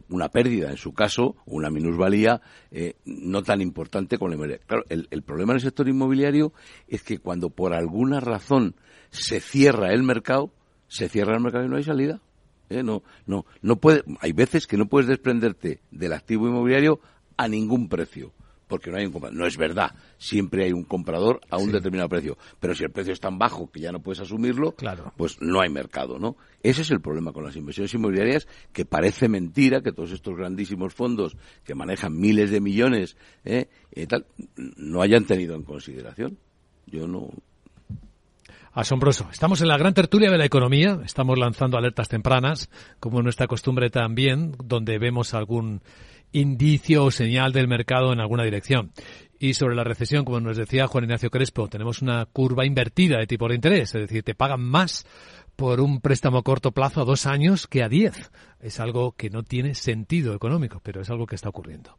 una 0.09 0.29
pérdida, 0.29 0.71
en 0.71 0.77
su 0.77 0.93
caso, 0.93 1.37
una 1.45 1.71
minusvalía 1.71 2.41
no 3.05 3.43
tan 3.43 3.61
importante 3.61 4.19
con 4.19 4.31
la 4.31 4.59
Claro, 4.67 4.85
el, 4.89 5.07
el 5.11 5.23
problema 5.23 5.53
en 5.53 5.57
el 5.57 5.63
sector 5.63 5.87
inmobiliario 5.87 6.53
es 6.89 7.03
que 7.03 7.19
cuando 7.19 7.51
por 7.51 7.75
alguna 7.75 8.19
razón 8.19 8.75
se 9.11 9.41
cierra 9.41 9.93
el 9.93 10.03
mercado, 10.03 10.51
se 10.89 11.09
cierra 11.09 11.35
el 11.35 11.43
mercado 11.43 11.65
y 11.65 11.69
no 11.69 11.77
hay 11.77 11.85
salida. 11.85 12.21
¿eh? 12.69 12.83
No, 12.83 13.03
no, 13.27 13.47
no 13.63 13.77
puede, 13.77 14.03
hay 14.21 14.33
veces 14.33 14.67
que 14.67 14.77
no 14.77 14.87
puedes 14.87 15.09
desprenderte 15.09 15.81
del 15.91 16.13
activo 16.13 16.49
inmobiliario 16.49 17.01
a 17.37 17.49
ningún 17.49 17.89
precio, 17.89 18.33
porque 18.67 18.91
no 18.91 18.97
hay 18.97 19.07
un 19.07 19.13
comprador. 19.13 19.39
No 19.39 19.47
es 19.47 19.57
verdad, 19.57 19.95
siempre 20.19 20.65
hay 20.65 20.73
un 20.73 20.85
comprador 20.85 21.41
a 21.51 21.59
un 21.59 21.71
determinado 21.71 22.09
precio, 22.09 22.37
pero 22.59 22.75
si 22.75 22.85
el 22.85 22.91
precio 22.91 23.13
es 23.13 23.21
tan 23.21 23.39
bajo 23.39 23.71
que 23.71 23.81
ya 23.81 23.93
no 23.93 24.01
puedes 24.01 24.21
asumirlo, 24.21 24.73
claro. 24.73 25.13
pues 25.17 25.41
no 25.41 25.61
hay 25.61 25.69
mercado, 25.69 26.19
¿no? 26.19 26.37
Ese 26.63 26.83
es 26.83 26.91
el 26.91 27.01
problema 27.01 27.33
con 27.33 27.45
las 27.45 27.57
inversiones 27.57 27.95
inmobiliarias, 27.95 28.49
que 28.73 28.85
parece 28.85 29.29
mentira 29.29 29.83
que 29.83 29.93
todos 29.93 30.13
estos 30.13 30.37
grandísimos 30.37 30.95
fondos 30.95 31.37
que 31.65 31.75
manejan 31.75 32.19
miles 32.19 32.51
de 32.51 32.61
millones 32.61 33.17
¿eh? 33.45 33.69
y 33.95 34.07
tal, 34.07 34.27
no 34.57 35.03
hayan 35.03 35.25
tenido 35.25 35.55
en 35.55 35.63
consideración. 35.63 36.39
Yo 36.87 37.07
no, 37.07 37.31
Asombroso. 38.77 39.27
Estamos 39.33 39.63
en 39.63 39.69
la 39.69 39.79
gran 39.79 39.95
tertulia 39.95 40.31
de 40.31 40.37
la 40.37 40.45
economía, 40.45 41.01
estamos 41.03 41.39
lanzando 41.39 41.79
alertas 41.79 42.11
tempranas, 42.11 42.69
como 43.01 43.23
nuestra 43.23 43.47
costumbre 43.47 43.89
también, 43.89 44.55
donde 44.63 44.99
vemos 44.99 45.33
algún 45.33 45.81
indicio 46.33 47.05
o 47.05 47.11
señal 47.11 47.55
del 47.55 47.69
mercado 47.69 48.13
en 48.13 48.21
alguna 48.21 48.45
dirección. 48.45 48.93
Y 49.39 49.55
sobre 49.55 49.77
la 49.77 49.83
recesión, 49.83 50.27
como 50.27 50.41
nos 50.41 50.59
decía 50.59 50.89
Juan 50.89 51.05
Ignacio 51.05 51.31
Crespo, 51.31 51.69
tenemos 51.69 52.03
una 52.03 52.27
curva 52.27 52.67
invertida 52.67 53.17
de 53.17 53.27
tipo 53.27 53.49
de 53.49 53.55
interés, 53.55 53.95
es 53.95 54.03
decir, 54.03 54.23
te 54.23 54.35
pagan 54.35 54.61
más 54.61 55.07
por 55.57 55.81
un 55.81 56.03
préstamo 56.03 56.37
a 56.37 56.43
corto 56.43 56.73
plazo 56.73 57.01
a 57.01 57.07
dos 57.07 57.25
años 57.25 57.67
que 57.67 57.83
a 57.83 57.89
diez. 57.89 58.31
Es 58.61 58.79
algo 58.79 59.13
que 59.13 59.31
no 59.31 59.43
tiene 59.43 59.75
sentido 59.75 60.35
económico, 60.35 60.83
pero 60.85 61.01
es 61.01 61.09
algo 61.09 61.25
que 61.25 61.37
está 61.37 61.49
ocurriendo. 61.49 61.97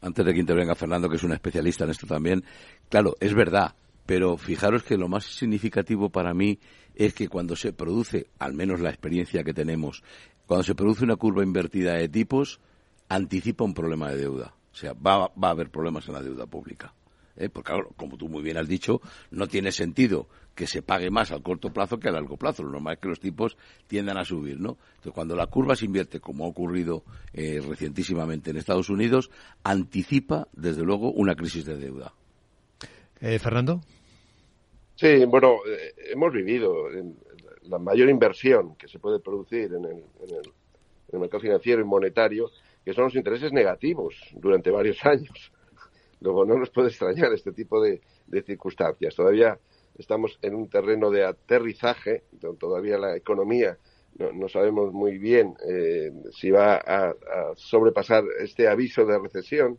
Antes 0.00 0.24
de 0.24 0.32
que 0.32 0.40
intervenga 0.40 0.74
Fernando, 0.74 1.10
que 1.10 1.16
es 1.16 1.22
un 1.22 1.32
especialista 1.32 1.84
en 1.84 1.90
esto 1.90 2.06
también, 2.06 2.44
claro, 2.88 3.14
es 3.20 3.34
verdad, 3.34 3.74
pero 4.06 4.36
fijaros 4.36 4.82
que 4.82 4.96
lo 4.96 5.08
más 5.08 5.24
significativo 5.24 6.10
para 6.10 6.34
mí 6.34 6.58
es 6.94 7.14
que 7.14 7.28
cuando 7.28 7.56
se 7.56 7.72
produce, 7.72 8.28
al 8.38 8.54
menos 8.54 8.80
la 8.80 8.90
experiencia 8.90 9.44
que 9.44 9.54
tenemos, 9.54 10.02
cuando 10.46 10.64
se 10.64 10.74
produce 10.74 11.04
una 11.04 11.16
curva 11.16 11.42
invertida 11.42 11.94
de 11.94 12.08
tipos, 12.08 12.60
anticipa 13.08 13.64
un 13.64 13.74
problema 13.74 14.10
de 14.10 14.18
deuda. 14.18 14.54
O 14.72 14.76
sea, 14.76 14.92
va, 14.92 15.24
a 15.24 15.50
haber 15.50 15.70
problemas 15.70 16.06
en 16.08 16.14
la 16.14 16.22
deuda 16.22 16.46
pública. 16.46 16.94
¿eh? 17.36 17.48
Porque, 17.48 17.72
como 17.96 18.16
tú 18.16 18.28
muy 18.28 18.42
bien 18.42 18.58
has 18.58 18.68
dicho, 18.68 19.00
no 19.30 19.46
tiene 19.46 19.72
sentido 19.72 20.28
que 20.54 20.66
se 20.66 20.82
pague 20.82 21.10
más 21.10 21.32
al 21.32 21.42
corto 21.42 21.72
plazo 21.72 21.98
que 21.98 22.08
a 22.08 22.12
largo 22.12 22.36
plazo. 22.36 22.62
Lo 22.62 22.70
normal 22.70 22.94
es 22.94 23.00
que 23.00 23.08
los 23.08 23.20
tipos 23.20 23.56
tiendan 23.86 24.18
a 24.18 24.24
subir, 24.24 24.60
¿no? 24.60 24.78
Entonces, 24.96 25.12
cuando 25.12 25.34
la 25.34 25.46
curva 25.46 25.76
se 25.76 25.86
invierte, 25.86 26.20
como 26.20 26.44
ha 26.44 26.48
ocurrido 26.48 27.04
eh, 27.32 27.60
recientísimamente 27.66 28.50
en 28.50 28.56
Estados 28.56 28.90
Unidos, 28.90 29.30
anticipa, 29.62 30.48
desde 30.52 30.82
luego, 30.82 31.12
una 31.12 31.34
crisis 31.34 31.64
de 31.64 31.76
deuda. 31.76 32.12
Eh, 33.20 33.38
Fernando. 33.38 33.80
Sí, 34.96 35.24
bueno, 35.24 35.58
eh, 35.66 35.94
hemos 36.12 36.32
vivido 36.32 36.88
la 37.62 37.78
mayor 37.78 38.08
inversión 38.08 38.76
que 38.76 38.88
se 38.88 38.98
puede 38.98 39.18
producir 39.20 39.72
en 39.74 39.84
el, 39.84 40.04
mercado 41.18 41.40
financiero 41.40 41.80
y 41.80 41.84
monetario, 41.84 42.50
que 42.84 42.92
son 42.92 43.04
los 43.04 43.14
intereses 43.14 43.52
negativos 43.52 44.14
durante 44.34 44.70
varios 44.70 44.98
años. 45.06 45.52
Luego 46.20 46.44
no 46.44 46.58
nos 46.58 46.70
puede 46.70 46.88
extrañar 46.88 47.32
este 47.32 47.52
tipo 47.52 47.82
de, 47.82 48.00
circunstancias. 48.46 49.14
Todavía 49.14 49.58
estamos 49.96 50.38
en 50.42 50.54
un 50.54 50.68
terreno 50.68 51.10
de 51.10 51.24
aterrizaje, 51.24 52.24
todavía 52.58 52.98
la 52.98 53.16
economía 53.16 53.78
no, 54.18 54.48
sabemos 54.48 54.92
muy 54.92 55.18
bien 55.18 55.56
eh, 55.68 56.12
si 56.32 56.50
va 56.50 56.76
a, 56.76 57.14
sobrepasar 57.56 58.22
este 58.40 58.68
aviso 58.68 59.04
de 59.04 59.18
recesión 59.18 59.78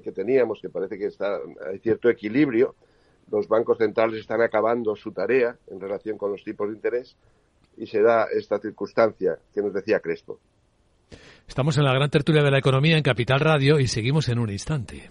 que 0.00 0.12
teníamos, 0.12 0.60
que 0.60 0.68
parece 0.68 0.98
que 0.98 1.06
está, 1.06 1.38
hay 1.68 1.78
cierto 1.78 2.08
equilibrio, 2.08 2.74
los 3.30 3.48
bancos 3.48 3.78
centrales 3.78 4.20
están 4.20 4.40
acabando 4.42 4.94
su 4.96 5.12
tarea 5.12 5.56
en 5.68 5.80
relación 5.80 6.18
con 6.18 6.32
los 6.32 6.44
tipos 6.44 6.68
de 6.68 6.74
interés 6.74 7.16
y 7.76 7.86
se 7.86 8.02
da 8.02 8.26
esta 8.32 8.58
circunstancia 8.58 9.38
que 9.54 9.62
nos 9.62 9.72
decía 9.72 10.00
Crespo. 10.00 10.38
Estamos 11.46 11.76
en 11.78 11.84
la 11.84 11.94
gran 11.94 12.10
tertulia 12.10 12.42
de 12.42 12.50
la 12.50 12.58
economía 12.58 12.96
en 12.96 13.02
Capital 13.02 13.40
Radio 13.40 13.78
y 13.78 13.86
seguimos 13.86 14.28
en 14.28 14.38
un 14.38 14.50
instante. 14.50 15.10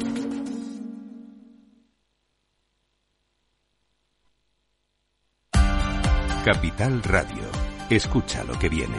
Capital 6.43 7.03
Radio. 7.03 7.43
Escucha 7.87 8.43
lo 8.43 8.57
que 8.57 8.67
viene. 8.67 8.95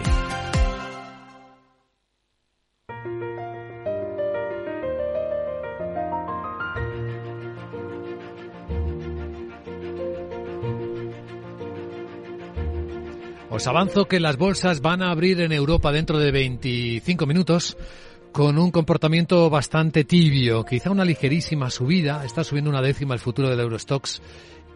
Os 13.51 13.67
avanzo 13.67 14.05
que 14.05 14.21
las 14.21 14.37
bolsas 14.37 14.81
van 14.81 15.03
a 15.03 15.11
abrir 15.11 15.41
en 15.41 15.51
Europa 15.51 15.91
dentro 15.91 16.21
de 16.21 16.31
25 16.31 17.27
minutos 17.27 17.77
con 18.31 18.57
un 18.57 18.71
comportamiento 18.71 19.51
bastante 19.51 20.05
tibio, 20.05 20.65
quizá 20.65 20.91
una 20.91 21.05
ligerísima 21.05 21.69
subida, 21.71 22.25
está 22.25 22.45
subiendo 22.45 22.71
una 22.71 22.81
décima 22.81 23.15
el 23.15 23.21
futuro 23.21 23.51
del 23.51 23.61
Eurostox 23.61 24.23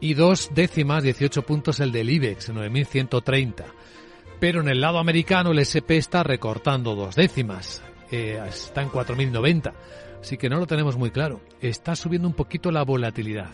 y 0.00 0.14
dos 0.14 0.50
décimas, 0.54 1.02
18 1.02 1.42
puntos 1.42 1.80
el 1.80 1.92
del 1.92 2.10
IBEX, 2.10 2.50
9.130. 2.50 3.64
Pero 4.38 4.60
en 4.60 4.68
el 4.68 4.80
lado 4.80 4.98
americano 4.98 5.52
el 5.52 5.58
SP 5.64 5.96
está 5.96 6.22
recortando 6.22 6.94
dos 6.94 7.14
décimas, 7.14 7.82
eh, 8.10 8.40
está 8.48 8.82
en 8.82 8.90
4.090. 8.90 9.72
Así 10.20 10.36
que 10.36 10.48
no 10.48 10.58
lo 10.58 10.66
tenemos 10.66 10.96
muy 10.96 11.10
claro. 11.10 11.40
Está 11.60 11.94
subiendo 11.94 12.28
un 12.28 12.34
poquito 12.34 12.70
la 12.70 12.82
volatilidad. 12.82 13.52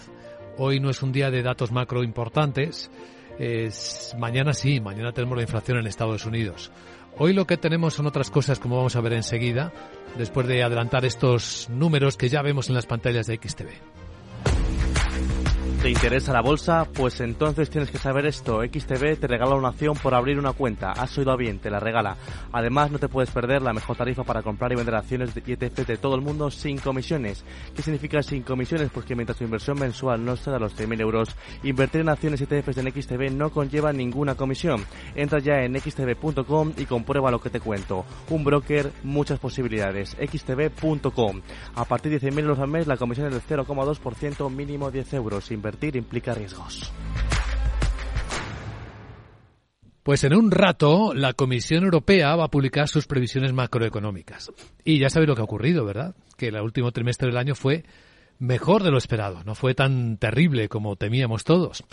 Hoy 0.59 0.80
no 0.80 0.90
es 0.90 1.03
un 1.03 1.12
día 1.12 1.30
de 1.30 1.43
datos 1.43 1.70
macro 1.70 2.03
importantes. 2.03 2.90
Es, 3.38 4.14
mañana 4.18 4.53
sí, 4.53 4.80
mañana 4.80 5.12
tenemos 5.12 5.36
la 5.36 5.43
inflación 5.43 5.78
en 5.78 5.86
Estados 5.86 6.26
Unidos. 6.26 6.70
Hoy 7.18 7.34
lo 7.34 7.47
que 7.47 7.57
tenemos 7.57 7.95
son 7.95 8.07
otras 8.07 8.30
cosas 8.30 8.59
como 8.59 8.76
vamos 8.76 8.97
a 8.97 9.01
ver 9.01 9.12
enseguida, 9.12 9.72
después 10.16 10.47
de 10.47 10.62
adelantar 10.62 11.05
estos 11.05 11.68
números 11.70 12.16
que 12.16 12.28
ya 12.28 12.43
vemos 12.43 12.68
en 12.68 12.74
las 12.74 12.86
pantallas 12.86 13.26
de 13.26 13.36
XTV. 13.36 14.11
¿Te 15.83 15.91
interesa 15.91 16.33
la 16.33 16.43
bolsa? 16.43 16.87
Pues 16.95 17.20
entonces 17.20 17.68
tienes 17.68 17.91
que 17.91 17.99
saber 17.99 18.24
esto. 18.24 18.61
XTB 18.62 19.18
te 19.18 19.26
regala 19.26 19.57
una 19.57 19.70
acción 19.70 19.97
por 19.97 20.14
abrir 20.14 20.39
una 20.39 20.53
cuenta. 20.53 20.93
Has 20.93 21.18
oído 21.18 21.37
bien, 21.37 21.59
te 21.59 21.70
la 21.70 21.80
regala. 21.80 22.16
Además, 22.53 22.93
no 22.93 23.01
te 23.01 23.09
puedes 23.09 23.33
perder 23.33 23.62
la 23.62 23.72
mejor 23.72 23.97
tarifa 23.97 24.22
para 24.22 24.43
comprar 24.43 24.70
y 24.70 24.76
vender 24.76 24.95
acciones 24.95 25.35
de 25.35 25.41
ETF 25.45 25.85
de 25.85 25.97
todo 25.97 26.14
el 26.14 26.20
mundo 26.20 26.53
sin 26.53 26.78
comisiones. 26.78 27.45
¿Qué 27.74 27.83
significa 27.83 28.22
sin 28.22 28.45
comisiones? 28.45 28.91
Pues 28.95 29.05
que 29.05 29.16
mientras 29.16 29.39
tu 29.39 29.43
inversión 29.43 29.76
mensual 29.76 30.24
no 30.24 30.35
exceda 30.35 30.61
los 30.61 30.78
100.000 30.78 31.01
euros, 31.01 31.30
invertir 31.64 32.03
en 32.03 32.11
acciones 32.11 32.41
ETFs 32.41 32.78
en 32.78 32.93
XTB 32.93 33.33
no 33.33 33.51
conlleva 33.51 33.93
ninguna 33.93 34.37
comisión. 34.37 34.85
Entra 35.16 35.41
ya 35.41 35.64
en 35.64 35.74
xtb.com 35.80 36.74
y 36.76 36.85
comprueba 36.85 37.33
lo 37.33 37.41
que 37.41 37.51
te 37.51 37.59
cuento. 37.59 38.05
Un 38.30 38.45
broker, 38.45 38.93
muchas 39.03 39.41
posibilidades. 39.41 40.16
xtb.com. 40.16 41.41
A 41.74 41.85
partir 41.87 42.12
de 42.12 42.20
100.000 42.20 42.39
euros 42.39 42.61
al 42.61 42.68
mes, 42.68 42.87
la 42.87 42.97
comisión 42.97 43.26
es 43.26 43.33
del 43.33 43.59
0,2%, 43.59 44.49
mínimo 44.49 44.93
10 44.93 45.14
euros 45.14 45.51
implica 45.80 46.34
riesgos. 46.34 46.92
Pues 50.02 50.24
en 50.24 50.34
un 50.34 50.50
rato 50.50 51.14
la 51.14 51.32
Comisión 51.32 51.84
Europea 51.84 52.34
va 52.34 52.44
a 52.44 52.50
publicar 52.50 52.88
sus 52.88 53.06
previsiones 53.06 53.52
macroeconómicas. 53.52 54.50
Y 54.84 54.98
ya 54.98 55.10
sabéis 55.10 55.28
lo 55.28 55.36
que 55.36 55.42
ha 55.42 55.44
ocurrido, 55.44 55.84
¿verdad? 55.84 56.16
Que 56.36 56.48
el 56.48 56.60
último 56.60 56.90
trimestre 56.90 57.28
del 57.28 57.36
año 57.36 57.54
fue 57.54 57.84
mejor 58.40 58.82
de 58.82 58.90
lo 58.90 58.98
esperado, 58.98 59.44
no 59.44 59.54
fue 59.54 59.74
tan 59.74 60.16
terrible 60.16 60.68
como 60.68 60.96
temíamos 60.96 61.44
todos. 61.44 61.84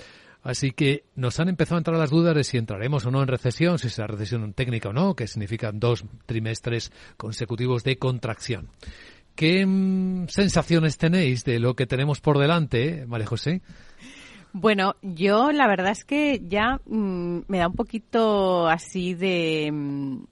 Así 0.41 0.71
que 0.71 1.03
nos 1.15 1.39
han 1.39 1.49
empezado 1.49 1.75
a 1.75 1.79
entrar 1.79 1.97
las 1.97 2.09
dudas 2.09 2.33
de 2.33 2.43
si 2.43 2.57
entraremos 2.57 3.05
o 3.05 3.11
no 3.11 3.21
en 3.21 3.27
recesión, 3.27 3.77
si 3.77 3.89
será 3.89 4.07
recesión 4.07 4.53
técnica 4.53 4.89
o 4.89 4.93
no, 4.93 5.13
que 5.13 5.27
significan 5.27 5.79
dos 5.79 6.05
trimestres 6.25 6.91
consecutivos 7.17 7.83
de 7.83 7.97
contracción. 7.97 8.69
¿Qué 9.39 9.65
mm, 9.65 10.27
sensaciones 10.27 10.97
tenéis 10.97 11.45
de 11.45 11.59
lo 11.59 11.73
que 11.73 11.87
tenemos 11.87 12.19
por 12.19 12.39
delante, 12.39 13.05
María 13.07 13.25
José? 13.25 13.61
Bueno, 14.51 14.97
yo 15.01 15.53
la 15.53 15.65
verdad 15.65 15.93
es 15.93 16.03
que 16.03 16.41
ya 16.45 16.81
mm, 16.85 17.43
me 17.47 17.59
da 17.59 17.69
un 17.69 17.73
poquito 17.73 18.67
así 18.67 19.13
de 19.13 19.71
mm, 19.71 20.23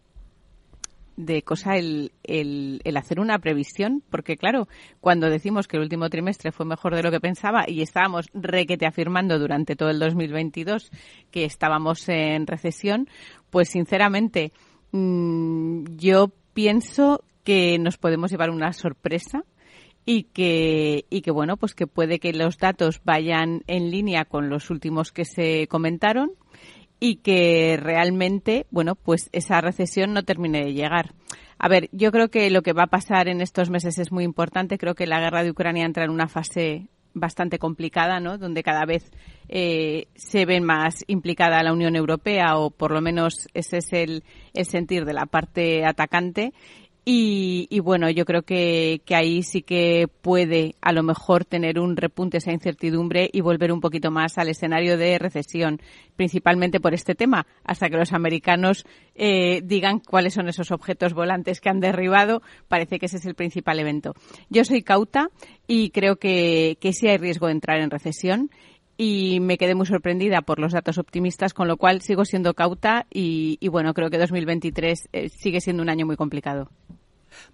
de 1.16 1.42
cosa 1.44 1.78
el, 1.78 2.12
el, 2.22 2.98
hacer 2.98 3.22
una 3.22 3.40
previsión, 3.40 4.04
porque 4.10 4.36
claro, 4.36 4.68
cuando 5.00 5.30
decimos 5.30 5.70
que 5.70 5.78
el 5.78 5.84
último 5.84 6.10
trimestre 6.10 6.52
fue 6.52 6.66
mejor 6.66 6.94
de 6.94 7.02
lo 7.02 7.10
que 7.10 7.22
pensaba 7.22 7.64
y 7.66 7.84
estábamos 7.84 8.26
requete 8.34 8.86
afirmando 8.86 9.40
durante 9.40 9.78
todo 9.78 9.90
el 9.90 10.00
2022 10.00 10.92
que 11.32 11.46
estábamos 11.46 12.10
en 12.10 12.46
recesión, 12.46 13.08
pues 13.52 13.70
sinceramente 13.70 14.52
yo 14.92 16.34
pienso 16.54 17.24
que 17.48 17.80
nos 17.80 17.96
podemos 17.96 18.30
llevar 18.30 18.50
una 18.50 18.74
sorpresa 18.74 19.46
y 20.06 20.24
que, 20.24 21.06
y 21.10 21.22
que 21.22 21.32
bueno, 21.32 21.56
pues 21.56 21.76
que 21.76 21.88
puede 21.88 22.20
que 22.20 22.34
los 22.34 22.58
datos 22.58 23.00
vayan 23.06 23.62
en 23.68 23.90
línea 23.90 24.26
con 24.26 24.50
los 24.50 24.70
últimos 24.70 25.14
que 25.14 25.24
se 25.24 25.66
comentaron 25.68 26.32
y 27.00 27.22
que 27.22 27.80
realmente, 27.82 28.68
bueno, 28.70 28.96
pues 28.96 29.30
esa 29.32 29.62
recesión 29.62 30.12
no 30.12 30.24
termine 30.24 30.66
de 30.66 30.74
llegar. 30.74 31.14
A 31.58 31.70
ver, 31.70 31.88
yo 31.94 32.12
creo 32.12 32.28
que 32.28 32.50
lo 32.50 32.64
que 32.64 32.74
va 32.74 32.84
a 32.84 32.88
pasar 32.88 33.30
en 33.30 33.40
estos 33.40 33.70
meses 33.70 33.98
es 33.98 34.12
muy 34.12 34.26
importante. 34.26 34.78
Creo 34.78 34.94
que 34.94 35.08
la 35.08 35.22
guerra 35.22 35.42
de 35.42 35.52
Ucrania 35.52 35.86
entra 35.86 36.04
en 36.04 36.12
una 36.12 36.28
fase 36.28 36.90
bastante 37.14 37.60
complicada, 37.60 38.20
¿no? 38.20 38.38
Donde 38.38 38.62
cada 38.62 38.86
vez 38.86 39.10
eh, 39.48 40.08
se 40.16 40.46
ve 40.46 40.60
más 40.60 41.06
implicada 41.08 41.64
la 41.64 41.72
Unión 41.72 41.96
Europea 41.96 42.58
o 42.58 42.72
por 42.72 42.92
lo 42.92 43.00
menos 43.00 43.48
ese 43.54 43.78
es 43.78 43.94
el, 43.94 44.26
el 44.54 44.66
sentir 44.66 45.06
de 45.06 45.14
la 45.14 45.26
parte 45.26 45.86
atacante 45.86 46.54
y, 47.10 47.80
bueno, 47.80 48.10
yo 48.10 48.26
creo 48.26 48.42
que, 48.42 49.02
ahí 49.12 49.42
sí 49.42 49.62
que 49.62 50.10
puede 50.22 50.76
a 50.82 50.92
lo 50.92 51.04
mejor 51.04 51.46
tener 51.46 51.80
un 51.80 51.96
repunte 51.96 52.40
esa 52.40 52.52
incertidumbre 52.52 53.30
y 53.32 53.40
volver 53.40 53.72
un 53.72 53.80
poquito 53.80 54.12
más 54.12 54.38
al 54.38 54.50
escenario 54.50 54.98
de 54.98 55.18
recesión, 55.18 55.80
principalmente 56.18 56.82
por 56.82 56.94
este 56.94 57.16
tema, 57.16 57.48
hasta 57.64 57.90
que 57.90 57.96
los 57.96 58.12
americanos 58.12 58.86
eh, 59.16 59.62
digan 59.64 60.00
cuáles 60.00 60.34
son 60.34 60.50
esos 60.50 60.70
objetos 60.72 61.14
volantes 61.14 61.62
que 61.62 61.70
han 61.70 61.80
derribado. 61.80 62.42
Parece 62.68 63.00
que 63.00 63.06
ese 63.06 63.16
es 63.16 63.26
el 63.26 63.36
principal 63.36 63.80
evento. 63.80 64.14
Yo 64.50 64.66
soy 64.66 64.82
cauta 64.82 65.30
y 65.66 65.92
creo 65.92 66.18
que, 66.18 66.78
que 66.82 66.92
sí 66.92 67.08
hay 67.08 67.20
riesgo 67.20 67.48
de 67.48 67.54
entrar 67.54 67.80
en 67.80 67.90
recesión 67.90 68.50
y 68.98 69.40
me 69.40 69.58
quedé 69.58 69.76
muy 69.76 69.86
sorprendida 69.86 70.42
por 70.42 70.60
los 70.60 70.74
datos 70.74 70.98
optimistas, 70.98 71.54
con 71.54 71.68
lo 71.68 71.78
cual 71.78 72.02
sigo 72.02 72.26
siendo 72.26 72.56
cauta 72.56 73.06
y, 73.12 73.60
bueno, 73.70 73.94
creo 73.94 74.10
que 74.10 74.18
2023 74.18 75.10
eh, 75.14 75.30
sigue 75.30 75.62
siendo 75.62 75.84
un 75.84 75.90
año 75.90 76.06
muy 76.06 76.16
complicado. 76.16 76.70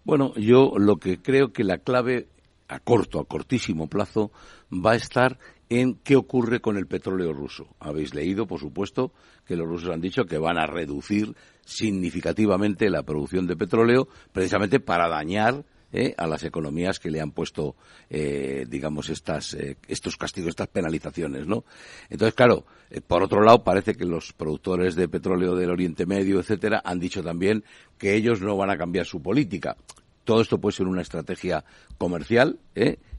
Bueno, 0.06 0.34
yo 0.36 0.74
lo 0.78 0.98
que 0.98 1.22
creo 1.22 1.52
que 1.52 1.66
la 1.66 1.80
clave 1.80 2.28
a 2.70 2.80
corto, 2.80 3.20
a 3.20 3.26
cortísimo 3.26 3.88
plazo, 3.88 4.32
va 4.72 4.92
a 4.92 4.96
estar 4.96 5.38
en 5.70 5.96
qué 5.96 6.16
ocurre 6.16 6.62
con 6.62 6.78
el 6.78 6.88
petróleo 6.88 7.34
ruso. 7.34 7.68
Habéis 7.80 8.14
leído, 8.14 8.48
por 8.48 8.60
supuesto, 8.60 9.12
que 9.46 9.56
los 9.56 9.68
rusos 9.68 9.90
han 9.90 10.02
dicho 10.02 10.26
que 10.26 10.38
van 10.38 10.58
a 10.58 10.68
reducir 10.68 11.36
significativamente 11.66 12.90
la 12.90 13.04
producción 13.04 13.48
de 13.48 13.58
petróleo 13.58 14.08
precisamente 14.32 14.80
para 14.80 15.10
dañar 15.10 15.66
¿eh? 15.94 16.14
a 16.18 16.28
las 16.28 16.44
economías 16.44 17.00
que 17.00 17.10
le 17.10 17.22
han 17.22 17.32
puesto, 17.32 17.76
eh, 18.10 18.66
digamos, 18.68 19.10
estas, 19.10 19.54
eh, 19.54 19.78
estos 19.88 20.18
castigos, 20.18 20.50
estas 20.50 20.68
penalizaciones, 20.68 21.48
¿no? 21.48 21.64
Entonces, 22.10 22.34
claro, 22.34 22.66
por 23.08 23.24
otro 23.24 23.42
lado, 23.42 23.64
parece 23.64 23.96
que 23.96 24.06
los 24.06 24.34
productores 24.34 24.96
de 24.96 25.08
petróleo 25.08 25.56
del 25.56 25.70
Oriente 25.70 26.06
Medio, 26.06 26.40
etcétera, 26.40 26.82
han 26.84 27.00
dicho 27.00 27.24
también 27.24 27.64
que 27.98 28.16
ellos 28.16 28.42
no 28.42 28.58
van 28.58 28.72
a 28.72 28.78
cambiar 28.78 29.06
su 29.06 29.22
política. 29.22 29.78
Todo 30.24 30.42
esto 30.42 30.60
puede 30.60 30.76
ser 30.76 30.88
una 30.88 31.02
estrategia 31.02 31.64
comercial, 31.98 32.60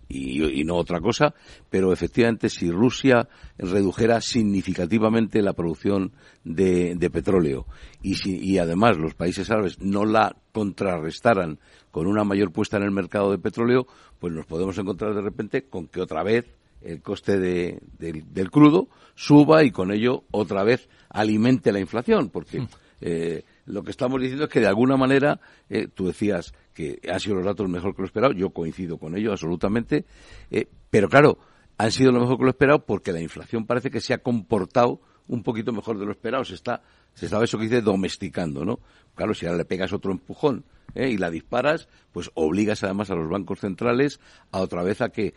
y, 0.08 0.64
no 0.64 0.76
otra 0.76 1.00
cosa, 1.00 1.34
pero 1.70 1.92
efectivamente 1.92 2.48
si 2.48 2.70
Rusia 2.70 3.28
redujera 3.58 4.20
significativamente 4.20 5.42
la 5.42 5.52
producción 5.52 6.12
de, 6.44 6.96
petróleo 7.12 7.66
y, 8.02 8.14
si, 8.16 8.38
y 8.38 8.58
además 8.58 8.96
los 8.96 9.14
países 9.14 9.50
árabes 9.50 9.80
no 9.80 10.04
la 10.04 10.36
contrarrestaran 10.52 11.58
con 11.90 12.06
una 12.06 12.24
mayor 12.24 12.52
puesta 12.52 12.76
en 12.76 12.84
el 12.84 12.90
mercado 12.90 13.30
de 13.30 13.38
petróleo, 13.38 13.86
pues 14.18 14.32
nos 14.32 14.46
podemos 14.46 14.76
encontrar 14.78 15.14
de 15.14 15.22
repente 15.22 15.62
con 15.62 15.86
que 15.86 16.00
otra 16.00 16.22
vez 16.22 16.46
el 16.82 17.00
coste 17.02 17.38
del 17.38 18.50
crudo 18.50 18.88
suba 19.14 19.64
y 19.64 19.70
con 19.70 19.92
ello 19.92 20.24
otra 20.30 20.64
vez 20.64 20.88
alimente 21.08 21.72
la 21.72 21.80
inflación, 21.80 22.28
porque 22.28 22.60
hmm. 22.60 22.68
eh, 23.00 23.44
lo 23.66 23.82
que 23.82 23.90
estamos 23.90 24.20
diciendo 24.20 24.44
es 24.44 24.50
que 24.50 24.60
de 24.60 24.66
alguna 24.66 24.96
manera, 24.96 25.40
eh, 25.70 25.88
tú 25.92 26.06
decías 26.06 26.52
que 26.74 27.00
han 27.10 27.20
sido 27.20 27.36
los 27.36 27.44
datos 27.44 27.68
mejor 27.68 27.94
que 27.94 28.02
lo 28.02 28.06
esperado, 28.06 28.32
yo 28.32 28.50
coincido 28.50 28.98
con 28.98 29.16
ello 29.16 29.30
absolutamente, 29.30 30.04
eh, 30.50 30.66
pero 30.90 31.08
claro, 31.08 31.38
han 31.78 31.92
sido 31.92 32.12
lo 32.12 32.20
mejor 32.20 32.36
que 32.36 32.44
lo 32.44 32.50
esperado 32.50 32.84
porque 32.84 33.12
la 33.12 33.20
inflación 33.20 33.66
parece 33.66 33.90
que 33.90 34.00
se 34.00 34.12
ha 34.12 34.18
comportado 34.18 35.00
un 35.26 35.42
poquito 35.42 35.72
mejor 35.72 35.98
de 35.98 36.04
lo 36.04 36.12
esperado, 36.12 36.44
se 36.44 36.54
está, 36.54 36.82
se 37.14 37.26
estaba 37.26 37.44
eso 37.44 37.56
que 37.56 37.64
dice 37.64 37.80
domesticando, 37.80 38.64
¿no? 38.64 38.80
Claro, 39.14 39.32
si 39.32 39.46
ahora 39.46 39.58
le 39.58 39.64
pegas 39.64 39.92
otro 39.92 40.12
empujón 40.12 40.64
¿eh? 40.94 41.08
y 41.08 41.16
la 41.16 41.30
disparas, 41.30 41.88
pues 42.12 42.30
obligas 42.34 42.84
además 42.84 43.10
a 43.10 43.14
los 43.14 43.28
bancos 43.30 43.60
centrales 43.60 44.20
a 44.50 44.60
otra 44.60 44.82
vez 44.82 45.00
a 45.00 45.08
que 45.08 45.34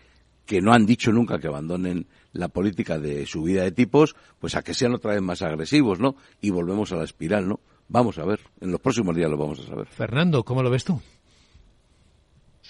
que 0.47 0.61
no 0.61 0.71
han 0.71 0.85
dicho 0.85 1.11
nunca 1.11 1.39
que 1.39 1.47
abandonen 1.47 2.07
la 2.31 2.47
política 2.47 2.97
de 2.97 3.25
subida 3.25 3.63
de 3.63 3.71
tipos, 3.73 4.15
pues 4.39 4.55
a 4.55 4.63
que 4.63 4.73
sean 4.73 4.93
otra 4.93 5.11
vez 5.11 5.21
más 5.21 5.41
agresivos, 5.41 5.99
¿no? 5.99 6.15
Y 6.39 6.51
volvemos 6.51 6.93
a 6.93 6.95
la 6.95 7.03
espiral, 7.03 7.49
¿no? 7.49 7.59
Vamos 7.89 8.17
a 8.17 8.25
ver, 8.25 8.39
en 8.61 8.71
los 8.71 8.79
próximos 8.79 9.13
días 9.15 9.29
lo 9.29 9.37
vamos 9.37 9.59
a 9.59 9.63
saber. 9.63 9.87
Fernando, 9.87 10.43
¿cómo 10.43 10.63
lo 10.63 10.69
ves 10.69 10.85
tú? 10.85 11.01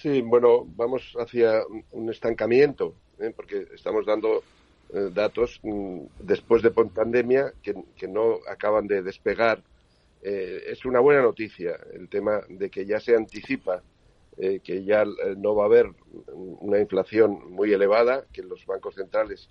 Sí, 0.00 0.22
bueno, 0.22 0.64
vamos 0.76 1.14
hacia 1.18 1.62
un 1.90 2.08
estancamiento, 2.08 2.94
¿eh? 3.18 3.32
porque 3.34 3.66
estamos 3.74 4.06
dando 4.06 4.44
eh, 4.94 5.10
datos 5.12 5.58
mm, 5.64 6.02
después 6.20 6.62
de 6.62 6.70
pandemia 6.70 7.52
que, 7.62 7.74
no 8.06 8.38
acaban 8.48 8.86
de 8.86 9.02
despegar. 9.02 9.60
Eh, 10.22 10.62
es 10.68 10.84
una 10.84 11.00
buena 11.00 11.22
noticia 11.22 11.76
el 11.92 12.08
tema 12.08 12.42
de 12.48 12.70
que 12.70 12.86
ya 12.86 13.00
se 13.00 13.16
anticipa 13.16 13.82
que 14.62 14.84
ya 14.84 15.02
no 15.36 15.56
va 15.56 15.64
a 15.64 15.66
haber 15.66 15.86
una 16.28 16.78
inflación 16.78 17.50
muy 17.50 17.72
elevada, 17.72 18.24
que 18.32 18.44
los 18.44 18.64
bancos 18.66 18.94
centrales 18.94 19.50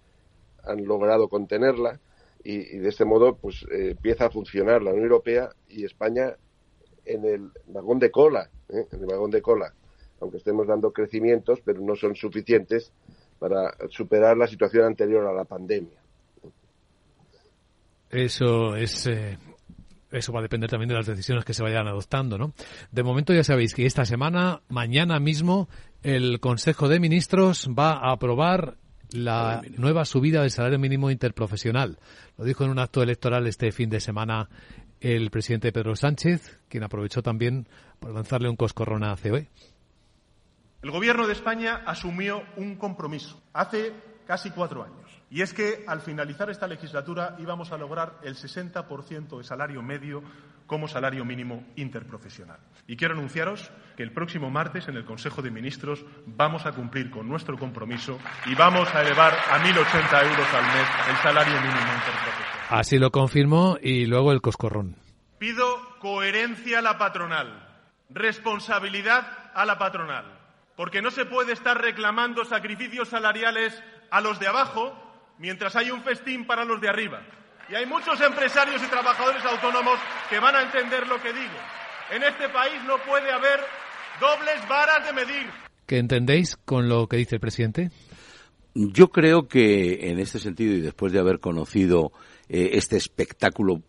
han 0.64 0.86
logrado 0.86 1.28
contenerla 1.28 2.00
y, 2.42 2.78
de 2.78 2.88
este 2.88 3.04
modo 3.04 3.36
pues 3.36 3.66
eh, 3.70 3.92
empieza 3.92 4.28
a 4.28 4.30
funcionar 4.30 4.82
la 4.82 4.92
Unión 4.92 5.08
Europea 5.08 5.50
y 5.68 5.84
España 5.84 6.38
en 7.04 7.26
el 7.26 7.52
vagón 7.68 8.00
de 8.00 8.12
cola, 8.12 8.50
¿eh? 8.70 8.88
en 8.90 9.00
el 9.02 9.06
vagón 9.08 9.32
de 9.32 9.42
cola, 9.42 9.74
aunque 10.20 10.38
estemos 10.38 10.68
dando 10.68 10.92
crecimientos, 10.92 11.60
pero 11.64 11.82
no 11.82 11.96
son 11.96 12.16
suficientes 12.16 12.92
para 13.40 13.76
superar 13.90 14.38
la 14.38 14.48
situación 14.48 14.86
anterior 14.86 15.26
a 15.28 15.34
la 15.34 15.46
pandemia. 15.46 16.00
Eso 18.10 18.76
es 18.76 19.08
eh, 19.08 19.38
eso 20.12 20.32
va 20.32 20.40
a 20.40 20.44
depender 20.44 20.70
también 20.70 20.90
de 20.90 20.96
las 20.96 21.06
decisiones 21.06 21.44
que 21.44 21.54
se 21.54 21.64
vayan 21.64 21.88
adoptando, 21.88 22.38
¿no? 22.38 22.54
De 22.92 23.04
momento 23.04 23.34
ya 23.34 23.44
sabéis 23.44 23.74
que 23.74 23.86
esta 23.86 24.06
semana, 24.06 24.62
mañana 24.70 25.20
mismo, 25.20 25.68
el 26.02 26.40
Consejo 26.40 26.88
de 26.88 27.00
Ministros 27.00 27.70
va 27.78 27.94
a 27.94 28.14
aprobar 28.14 28.78
la 29.12 29.62
nueva 29.78 30.06
subida 30.06 30.42
del 30.42 30.52
salario 30.52 30.80
mínimo 30.80 31.12
interprofesional. 31.12 31.98
Lo 32.38 32.46
dijo 32.46 32.64
en 32.64 32.72
un 32.72 32.80
acto 32.80 33.02
electoral 33.02 33.48
este 33.48 33.72
fin 33.72 33.90
de 33.90 34.00
semana 34.00 34.50
el 35.00 35.30
presidente 35.30 35.72
Pedro 35.72 35.96
Sánchez, 35.96 36.60
quien 36.70 36.84
aprovechó 36.84 37.22
también 37.22 37.68
para 38.00 38.14
lanzarle 38.14 38.50
un 38.50 38.56
coscorrón 38.56 39.04
a 39.04 39.16
COE. 39.16 39.50
El 40.82 40.92
Gobierno 40.92 41.26
de 41.26 41.34
España 41.34 41.82
asumió 41.86 42.44
un 42.56 42.76
compromiso 42.76 43.42
hace 43.54 43.94
casi 44.28 44.52
cuatro 44.52 44.84
años. 44.84 45.22
Y 45.30 45.42
es 45.42 45.54
que 45.54 45.84
al 45.88 46.02
finalizar 46.02 46.50
esta 46.50 46.68
legislatura 46.68 47.36
íbamos 47.40 47.72
a 47.72 47.78
lograr 47.78 48.20
el 48.24 48.36
60% 48.36 49.38
de 49.38 49.44
salario 49.44 49.82
medio 49.82 50.22
como 50.68 50.88
salario 50.88 51.26
mínimo 51.26 51.66
interprofesional. 51.78 52.60
Y 52.88 52.96
quiero 52.96 53.16
anunciaros 53.16 53.72
que 53.96 54.04
el 54.04 54.12
próximo 54.12 54.50
martes 54.50 54.88
en 54.88 54.98
el 54.98 55.06
Consejo 55.06 55.42
de 55.42 55.50
Ministros 55.50 56.06
vamos 56.26 56.66
a 56.66 56.74
cumplir 56.74 57.10
con 57.10 57.28
nuestro 57.28 57.58
compromiso 57.58 58.20
y 58.46 58.54
vamos 58.54 58.94
a 58.94 59.02
elevar 59.02 59.34
a 59.34 59.64
1.080 59.64 60.30
euros 60.30 60.54
al 60.54 60.64
mes 60.64 60.88
el 61.10 61.16
salario 61.24 61.56
mínimo 61.56 61.80
interprofesional. 61.80 62.68
Así 62.70 63.00
lo 63.00 63.12
confirmó 63.12 63.78
y 63.82 64.06
luego 64.06 64.32
el 64.32 64.42
coscorrón. 64.42 64.98
Pido 65.40 65.98
coherencia 66.00 66.80
a 66.80 66.82
la 66.82 66.98
patronal, 66.98 67.66
responsabilidad 68.10 69.52
a 69.54 69.66
la 69.66 69.78
patronal, 69.78 70.37
porque 70.78 71.02
no 71.02 71.12
se 71.12 71.26
puede 71.26 71.52
estar 71.52 71.82
reclamando 71.82 72.46
sacrificios 72.46 73.10
salariales 73.10 73.74
a 74.12 74.22
los 74.22 74.40
de 74.40 74.48
abajo 74.48 74.94
mientras 75.40 75.76
hay 75.76 75.92
un 75.92 76.04
festín 76.04 76.46
para 76.46 76.64
los 76.64 76.80
de 76.80 76.88
arriba. 76.88 77.22
Y 77.68 77.76
hay 77.76 77.86
muchos 77.86 78.22
empresarios 78.22 78.82
y 78.82 78.88
trabajadores 78.88 79.44
autónomos 79.44 80.00
que 80.30 80.40
van 80.40 80.56
a 80.56 80.62
entender 80.62 81.06
lo 81.08 81.22
que 81.22 81.34
digo. 81.34 81.58
En 82.12 82.24
este 82.24 82.48
país 82.50 82.82
no 82.86 82.98
puede 83.00 83.30
haber 83.32 83.60
dobles 84.22 84.66
varas 84.70 85.06
de 85.06 85.14
medir. 85.14 85.48
¿Qué 85.86 85.98
entendéis 85.98 86.56
con 86.56 86.88
lo 86.88 87.08
que 87.08 87.18
dice 87.18 87.36
el 87.36 87.42
presidente? 87.42 87.90
Yo 88.74 89.10
creo 89.10 89.48
que 89.48 90.12
en 90.12 90.20
este 90.20 90.40
sentido 90.40 90.76
y 90.76 90.82
después 90.82 91.12
de 91.12 91.20
haber 91.20 91.40
conocido 91.40 92.12
eh, 92.48 92.70
este 92.74 92.98
espectáculo, 92.98 93.82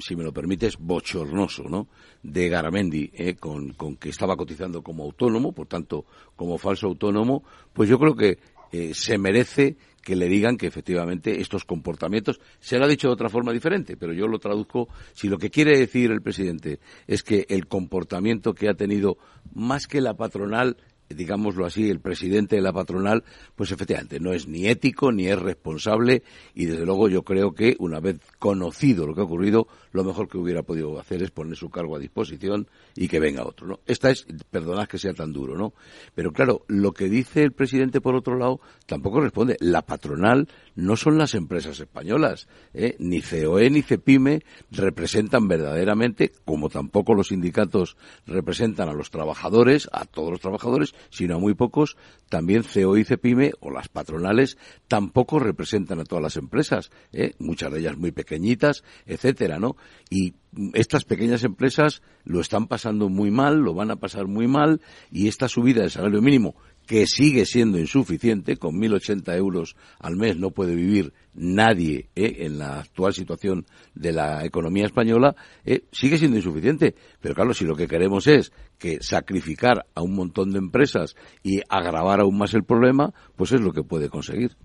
si 0.00 0.16
me 0.16 0.24
lo 0.24 0.32
permites, 0.32 0.76
bochornoso, 0.78 1.64
¿no? 1.64 1.88
De 2.22 2.48
Garamendi, 2.48 3.10
eh, 3.14 3.34
con, 3.34 3.70
con, 3.74 3.96
que 3.96 4.10
estaba 4.10 4.36
cotizando 4.36 4.82
como 4.82 5.04
autónomo, 5.04 5.52
por 5.52 5.66
tanto, 5.66 6.04
como 6.34 6.58
falso 6.58 6.86
autónomo, 6.86 7.44
pues 7.72 7.88
yo 7.88 7.98
creo 7.98 8.14
que 8.14 8.38
eh, 8.72 8.92
se 8.94 9.18
merece 9.18 9.76
que 10.02 10.14
le 10.14 10.28
digan 10.28 10.56
que 10.56 10.68
efectivamente 10.68 11.40
estos 11.40 11.64
comportamientos, 11.64 12.40
se 12.60 12.78
lo 12.78 12.84
ha 12.84 12.88
dicho 12.88 13.08
de 13.08 13.14
otra 13.14 13.28
forma 13.28 13.52
diferente, 13.52 13.96
pero 13.96 14.12
yo 14.12 14.28
lo 14.28 14.38
traduzco, 14.38 14.88
si 15.12 15.28
lo 15.28 15.36
que 15.36 15.50
quiere 15.50 15.76
decir 15.76 16.12
el 16.12 16.22
presidente 16.22 16.78
es 17.08 17.24
que 17.24 17.44
el 17.48 17.66
comportamiento 17.66 18.54
que 18.54 18.68
ha 18.68 18.74
tenido 18.74 19.18
más 19.52 19.88
que 19.88 20.00
la 20.00 20.14
patronal 20.14 20.76
digámoslo 21.08 21.66
así, 21.66 21.88
el 21.88 22.00
presidente 22.00 22.56
de 22.56 22.62
la 22.62 22.72
patronal, 22.72 23.24
pues 23.54 23.70
efectivamente 23.70 24.18
no 24.20 24.32
es 24.32 24.48
ni 24.48 24.66
ético 24.66 25.12
ni 25.12 25.28
es 25.28 25.38
responsable 25.38 26.22
y 26.54 26.66
desde 26.66 26.84
luego 26.84 27.08
yo 27.08 27.22
creo 27.22 27.52
que 27.52 27.76
una 27.78 28.00
vez 28.00 28.18
conocido 28.38 29.06
lo 29.06 29.14
que 29.14 29.20
ha 29.20 29.24
ocurrido, 29.24 29.68
lo 29.96 30.04
mejor 30.04 30.28
que 30.28 30.38
hubiera 30.38 30.62
podido 30.62 30.98
hacer 30.98 31.22
es 31.22 31.30
poner 31.30 31.56
su 31.56 31.70
cargo 31.70 31.96
a 31.96 31.98
disposición 31.98 32.68
y 32.94 33.08
que 33.08 33.18
venga 33.18 33.44
otro, 33.44 33.66
¿no? 33.66 33.80
Esta 33.86 34.10
es, 34.10 34.26
perdonad 34.50 34.86
que 34.86 34.98
sea 34.98 35.14
tan 35.14 35.32
duro, 35.32 35.56
¿no? 35.56 35.72
Pero 36.14 36.32
claro, 36.32 36.64
lo 36.68 36.92
que 36.92 37.08
dice 37.08 37.42
el 37.42 37.52
presidente 37.52 38.00
por 38.00 38.14
otro 38.14 38.36
lado 38.36 38.60
tampoco 38.86 39.20
responde. 39.20 39.56
La 39.60 39.82
patronal 39.82 40.48
no 40.74 40.96
son 40.96 41.18
las 41.18 41.34
empresas 41.34 41.80
españolas, 41.80 42.48
¿eh? 42.74 42.96
ni 42.98 43.22
COE 43.22 43.70
ni 43.70 43.82
CEPIME 43.82 44.42
representan 44.70 45.48
verdaderamente, 45.48 46.32
como 46.44 46.68
tampoco 46.68 47.14
los 47.14 47.28
sindicatos 47.28 47.96
representan 48.26 48.88
a 48.88 48.92
los 48.92 49.10
trabajadores, 49.10 49.88
a 49.92 50.04
todos 50.04 50.30
los 50.30 50.40
trabajadores, 50.40 50.94
sino 51.10 51.36
a 51.36 51.38
muy 51.38 51.54
pocos, 51.54 51.96
también 52.28 52.62
COE 52.62 53.00
y 53.00 53.04
CEPIME 53.04 53.52
o 53.60 53.70
las 53.70 53.88
patronales 53.88 54.58
tampoco 54.88 55.38
representan 55.38 56.00
a 56.00 56.04
todas 56.04 56.22
las 56.22 56.36
empresas, 56.36 56.90
¿eh? 57.12 57.32
muchas 57.38 57.72
de 57.72 57.80
ellas 57.80 57.96
muy 57.96 58.12
pequeñitas, 58.12 58.84
etcétera, 59.06 59.58
¿no? 59.58 59.76
Y 60.10 60.34
estas 60.74 61.04
pequeñas 61.04 61.44
empresas 61.44 62.02
lo 62.24 62.40
están 62.40 62.66
pasando 62.66 63.08
muy 63.08 63.30
mal, 63.30 63.58
lo 63.58 63.74
van 63.74 63.90
a 63.90 63.96
pasar 63.96 64.26
muy 64.26 64.46
mal, 64.46 64.80
y 65.10 65.28
esta 65.28 65.48
subida 65.48 65.82
del 65.82 65.90
salario 65.90 66.22
mínimo, 66.22 66.54
que 66.86 67.06
sigue 67.06 67.44
siendo 67.44 67.78
insuficiente, 67.78 68.56
con 68.56 68.76
1.080 68.76 69.36
euros 69.36 69.76
al 69.98 70.16
mes 70.16 70.38
no 70.38 70.50
puede 70.50 70.74
vivir 70.74 71.12
nadie 71.34 72.08
¿eh? 72.14 72.36
en 72.40 72.58
la 72.58 72.78
actual 72.78 73.12
situación 73.12 73.66
de 73.94 74.12
la 74.12 74.44
economía 74.44 74.86
española, 74.86 75.34
¿eh? 75.64 75.84
sigue 75.90 76.16
siendo 76.16 76.36
insuficiente. 76.36 76.94
Pero 77.20 77.34
claro, 77.34 77.52
si 77.54 77.64
lo 77.64 77.74
que 77.74 77.88
queremos 77.88 78.26
es 78.28 78.52
que 78.78 79.02
sacrificar 79.02 79.86
a 79.94 80.02
un 80.02 80.14
montón 80.14 80.52
de 80.52 80.58
empresas 80.58 81.16
y 81.42 81.60
agravar 81.68 82.20
aún 82.20 82.38
más 82.38 82.54
el 82.54 82.64
problema, 82.64 83.12
pues 83.34 83.52
es 83.52 83.60
lo 83.60 83.72
que 83.72 83.82
puede 83.82 84.08
conseguir. 84.08 84.56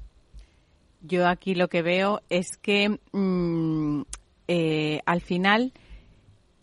Yo 1.02 1.28
aquí 1.28 1.56
lo 1.56 1.68
que 1.68 1.82
veo 1.82 2.22
es 2.30 2.58
que 2.58 3.00
mm, 3.12 4.02
eh, 4.54 5.00
al 5.06 5.22
final 5.22 5.72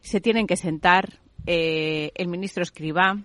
se 0.00 0.20
tienen 0.20 0.46
que 0.46 0.56
sentar 0.56 1.20
el 1.46 2.28
ministro 2.28 2.62
Escribá, 2.62 3.16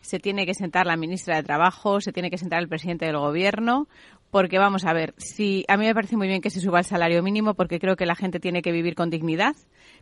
se 0.00 0.18
tiene 0.18 0.46
que 0.46 0.54
sentar 0.54 0.86
la 0.86 0.96
ministra 0.96 1.36
de 1.36 1.42
Trabajo, 1.42 2.00
se 2.00 2.12
tiene 2.12 2.30
que 2.30 2.38
sentar 2.38 2.60
el 2.62 2.68
presidente 2.68 3.04
del 3.04 3.18
Gobierno, 3.18 3.88
porque 4.30 4.58
vamos 4.58 4.86
a 4.86 4.94
ver, 4.94 5.14
si 5.18 5.66
a 5.68 5.76
mí 5.76 5.84
me 5.84 5.94
parece 5.94 6.16
muy 6.16 6.28
bien 6.28 6.40
que 6.40 6.48
se 6.48 6.60
suba 6.60 6.78
el 6.78 6.86
salario 6.86 7.22
mínimo 7.22 7.52
porque 7.52 7.78
creo 7.78 7.96
que 7.96 8.06
la 8.06 8.14
gente 8.14 8.40
tiene 8.40 8.62
que 8.62 8.72
vivir 8.72 8.94
con 8.94 9.10
dignidad, 9.10 9.54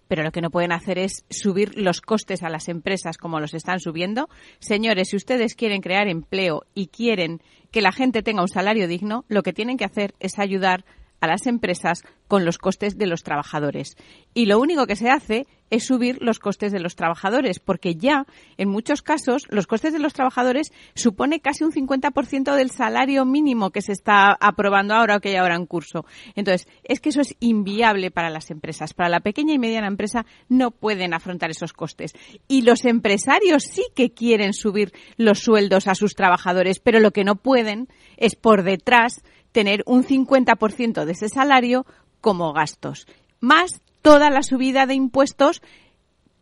pero 0.07 0.23
lo 0.23 0.31
que 0.31 0.41
no 0.41 0.51
pueden 0.51 0.71
hacer 0.71 0.99
es 0.99 1.25
subir 1.29 1.77
los 1.77 2.01
costes 2.01 2.45
a 2.45 2.51
las 2.51 2.69
empresas 2.69 3.19
como 3.19 3.41
los 3.41 3.55
están 3.55 3.81
subiendo. 3.81 4.29
Señores, 4.61 5.09
si 5.09 5.17
ustedes 5.17 5.57
quieren 5.57 5.81
crear 5.81 6.07
empleo 6.07 6.65
y 6.73 6.87
quieren 6.87 7.41
que 7.73 7.83
la 7.83 7.91
gente 7.91 8.23
tenga 8.23 8.43
un 8.43 8.49
salario 8.49 8.87
digno, 8.87 9.25
lo 9.29 9.43
que 9.43 9.53
tienen 9.53 9.77
que 9.77 9.85
hacer 9.85 10.15
es 10.21 10.39
ayudar 10.39 10.85
a 11.27 11.33
las 11.33 11.47
empresas 11.47 12.03
con 12.29 12.45
los 12.45 12.59
costes 12.59 12.97
de 12.99 13.07
los 13.07 13.23
trabajadores. 13.23 13.97
Y 14.35 14.47
lo 14.47 14.59
único 14.59 14.87
que 14.87 14.97
se 14.97 15.11
hace 15.11 15.47
es 15.71 15.85
subir 15.85 16.19
los 16.21 16.39
costes 16.39 16.73
de 16.73 16.81
los 16.81 16.97
trabajadores, 16.97 17.59
porque 17.59 17.97
ya 17.97 18.27
en 18.57 18.69
muchos 18.69 19.03
casos 19.03 19.45
los 19.49 19.67
costes 19.67 19.93
de 19.93 19.99
los 19.99 20.13
trabajadores 20.13 20.73
supone 20.95 21.41
casi 21.41 21.65
un 21.65 21.73
50% 21.73 22.55
del 22.55 22.71
salario 22.71 23.25
mínimo 23.25 23.71
que 23.71 23.83
se 23.83 23.93
está 23.93 24.33
aprobando 24.33 24.95
ahora 24.95 25.17
o 25.17 25.21
que 25.21 25.31
hay 25.31 25.37
ahora 25.37 25.57
en 25.57 25.67
curso. 25.67 26.05
Entonces, 26.35 26.69
es 26.85 27.01
que 27.01 27.11
eso 27.11 27.21
es 27.21 27.35
inviable 27.41 28.11
para 28.11 28.31
las 28.31 28.51
empresas. 28.51 28.95
Para 28.95 29.09
la 29.09 29.21
pequeña 29.21 29.55
y 29.55 29.59
mediana 29.59 29.89
empresa 29.89 30.27
no 30.49 30.71
pueden 30.71 31.15
afrontar 31.15 31.51
esos 31.51 31.73
costes. 31.73 32.15
Y 32.49 32.63
los 32.63 32.85
empresarios 32.85 33.65
sí 33.65 33.85
que 33.95 34.13
quieren 34.13 34.53
subir 34.53 34.93
los 35.17 35.41
sueldos 35.41 35.89
a 35.89 35.95
sus 35.95 36.15
trabajadores, 36.15 36.81
pero 36.81 37.01
lo 37.01 37.13
que 37.13 37.25
no 37.25 37.37
pueden 37.37 37.89
es 38.17 38.35
por 38.37 38.63
detrás 38.63 39.23
tener 39.53 39.83
un 39.87 40.05
50% 40.05 41.05
de 41.05 41.13
ese 41.13 41.29
salario 41.29 41.87
como 42.21 42.53
gastos, 42.53 43.07
más 43.41 43.81
toda 44.07 44.31
la 44.31 44.45
subida 44.45 44.87
de 44.87 44.95
impuestos 44.95 45.63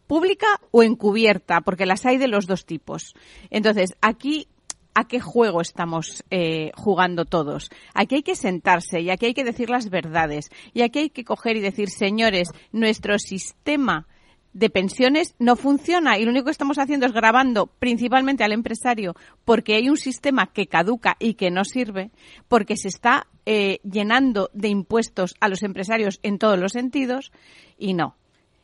pública 0.07 0.47
o 0.71 0.83
encubierta, 0.83 1.63
porque 1.63 1.87
las 1.87 2.05
hay 2.05 2.19
de 2.19 2.29
los 2.29 2.47
dos 2.47 2.67
tipos. 2.67 3.15
Entonces, 3.49 3.97
aquí 4.03 4.49
a 4.95 5.09
qué 5.09 5.19
juego 5.19 5.63
estamos 5.63 6.25
eh, 6.29 6.73
jugando 6.77 7.25
todos. 7.25 7.71
Aquí 7.95 8.17
hay 8.17 8.23
que 8.23 8.37
sentarse 8.37 9.01
y 9.01 9.09
aquí 9.09 9.25
hay 9.25 9.33
que 9.33 9.45
decir 9.45 9.71
las 9.71 9.89
verdades. 9.89 10.51
Y 10.75 10.83
aquí 10.83 10.99
hay 10.99 11.09
que 11.09 11.25
coger 11.25 11.57
y 11.57 11.61
decir, 11.61 11.89
señores, 11.89 12.51
nuestro 12.71 13.19
sistema 13.19 14.09
de 14.55 14.71
pensiones 14.71 15.35
no 15.39 15.57
funciona 15.57 16.17
y 16.17 16.25
lo 16.25 16.31
único 16.31 16.47
que 16.47 16.53
estamos 16.53 16.79
haciendo 16.79 17.07
es 17.07 17.13
grabando 17.13 17.67
principalmente 17.67 18.45
al 18.45 18.53
empresario 18.53 19.15
porque 19.45 19.75
hay 19.75 19.91
un 19.91 19.97
sistema 19.97 20.53
que 20.53 20.69
caduca 20.69 21.17
y 21.19 21.35
que 21.35 21.51
no 21.51 21.65
sirve, 21.65 22.11
porque 22.49 22.77
se 22.77 22.89
está 22.89 23.27
eh, 23.45 23.81
llenando 23.83 24.51
de 24.55 24.69
impuestos 24.69 25.35
a 25.41 25.49
los 25.49 25.63
empresarios 25.63 26.21
en 26.23 26.39
todos 26.39 26.59
los 26.59 26.73
sentidos 26.73 27.33
y 27.77 27.93
no. 27.93 28.17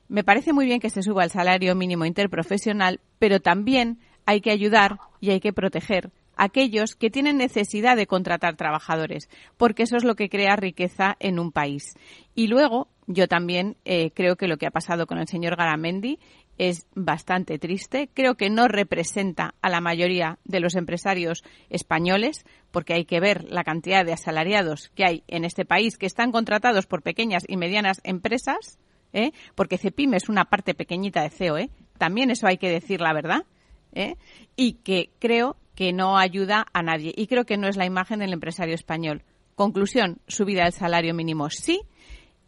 Me 0.08 0.24
parece 0.24 0.52
muy 0.52 0.66
bien 0.66 0.80
que 0.80 0.90
se 0.90 1.02
suba 1.02 1.24
el 1.24 1.30
salario 1.30 1.74
mínimo 1.74 2.04
interprofesional, 2.04 3.00
pero 3.18 3.40
también 3.40 3.98
hay 4.26 4.40
que 4.40 4.50
ayudar 4.50 4.98
y 5.20 5.30
hay 5.30 5.40
que 5.40 5.52
proteger 5.52 6.10
aquellos 6.40 6.96
que 6.96 7.10
tienen 7.10 7.36
necesidad 7.36 7.96
de 7.96 8.06
contratar 8.06 8.56
trabajadores, 8.56 9.28
porque 9.58 9.82
eso 9.82 9.98
es 9.98 10.04
lo 10.04 10.14
que 10.14 10.30
crea 10.30 10.56
riqueza 10.56 11.14
en 11.20 11.38
un 11.38 11.52
país. 11.52 11.92
Y 12.34 12.46
luego 12.46 12.88
yo 13.06 13.28
también 13.28 13.76
eh, 13.84 14.10
creo 14.12 14.36
que 14.36 14.48
lo 14.48 14.56
que 14.56 14.66
ha 14.66 14.70
pasado 14.70 15.06
con 15.06 15.18
el 15.18 15.28
señor 15.28 15.56
Garamendi 15.56 16.18
es 16.56 16.86
bastante 16.94 17.58
triste. 17.58 18.08
Creo 18.14 18.36
que 18.36 18.48
no 18.48 18.68
representa 18.68 19.54
a 19.60 19.68
la 19.68 19.82
mayoría 19.82 20.38
de 20.44 20.60
los 20.60 20.76
empresarios 20.76 21.44
españoles, 21.68 22.46
porque 22.70 22.94
hay 22.94 23.04
que 23.04 23.20
ver 23.20 23.44
la 23.50 23.62
cantidad 23.62 24.06
de 24.06 24.14
asalariados 24.14 24.88
que 24.94 25.04
hay 25.04 25.24
en 25.28 25.44
este 25.44 25.66
país 25.66 25.98
que 25.98 26.06
están 26.06 26.32
contratados 26.32 26.86
por 26.86 27.02
pequeñas 27.02 27.44
y 27.48 27.58
medianas 27.58 28.00
empresas, 28.02 28.78
¿eh? 29.12 29.32
porque 29.54 29.76
CEPIM 29.76 30.14
es 30.14 30.30
una 30.30 30.46
parte 30.46 30.72
pequeñita 30.72 31.20
de 31.20 31.28
CEO, 31.28 31.58
¿eh? 31.58 31.70
también 31.98 32.30
eso 32.30 32.46
hay 32.46 32.56
que 32.56 32.70
decir 32.70 33.02
la 33.02 33.12
verdad, 33.12 33.44
¿eh? 33.92 34.16
y 34.56 34.74
que 34.74 35.10
creo 35.18 35.56
que 35.74 35.92
no 35.92 36.18
ayuda 36.18 36.66
a 36.72 36.82
nadie. 36.82 37.12
Y 37.16 37.26
creo 37.26 37.44
que 37.44 37.56
no 37.56 37.68
es 37.68 37.76
la 37.76 37.86
imagen 37.86 38.18
del 38.20 38.32
empresario 38.32 38.74
español. 38.74 39.22
Conclusión, 39.54 40.18
subida 40.26 40.64
del 40.64 40.72
salario 40.72 41.14
mínimo 41.14 41.50
sí, 41.50 41.82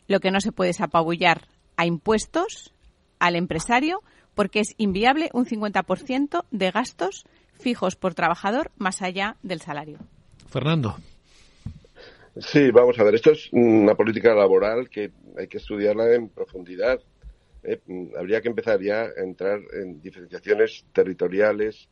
lo 0.07 0.21
que 0.21 0.31
no 0.31 0.41
se 0.41 0.53
puede 0.53 0.71
es 0.71 0.81
apabullar 0.81 1.49
a 1.77 1.87
impuestos 1.87 2.75
al 3.19 3.37
empresario 3.37 4.03
porque 4.35 4.61
es 4.61 4.75
inviable 4.77 5.31
un 5.33 5.47
50% 5.47 6.45
de 6.51 6.71
gastos 6.71 7.25
fijos 7.55 7.97
por 7.97 8.15
trabajador 8.15 8.71
más 8.77 9.03
allá 9.03 9.37
del 9.43 9.61
salario. 9.61 9.99
Fernando. 10.49 10.97
Sí, 12.39 12.71
vamos 12.71 12.99
a 12.99 13.05
ver, 13.05 13.15
esto 13.15 13.31
es 13.31 13.49
una 13.53 13.95
política 13.95 14.35
laboral 14.35 14.89
que 14.89 15.13
hay 15.39 15.49
que 15.49 15.59
estudiarla 15.59 16.15
en 16.15 16.29
profundidad. 16.29 17.01
Eh, 17.65 17.81
habría 18.19 18.41
que 18.41 18.49
empezar 18.49 18.81
ya 18.81 19.05
a 19.05 19.23
entrar 19.23 19.61
en 19.73 20.01
diferenciaciones 20.01 20.85
territoriales, 20.93 21.89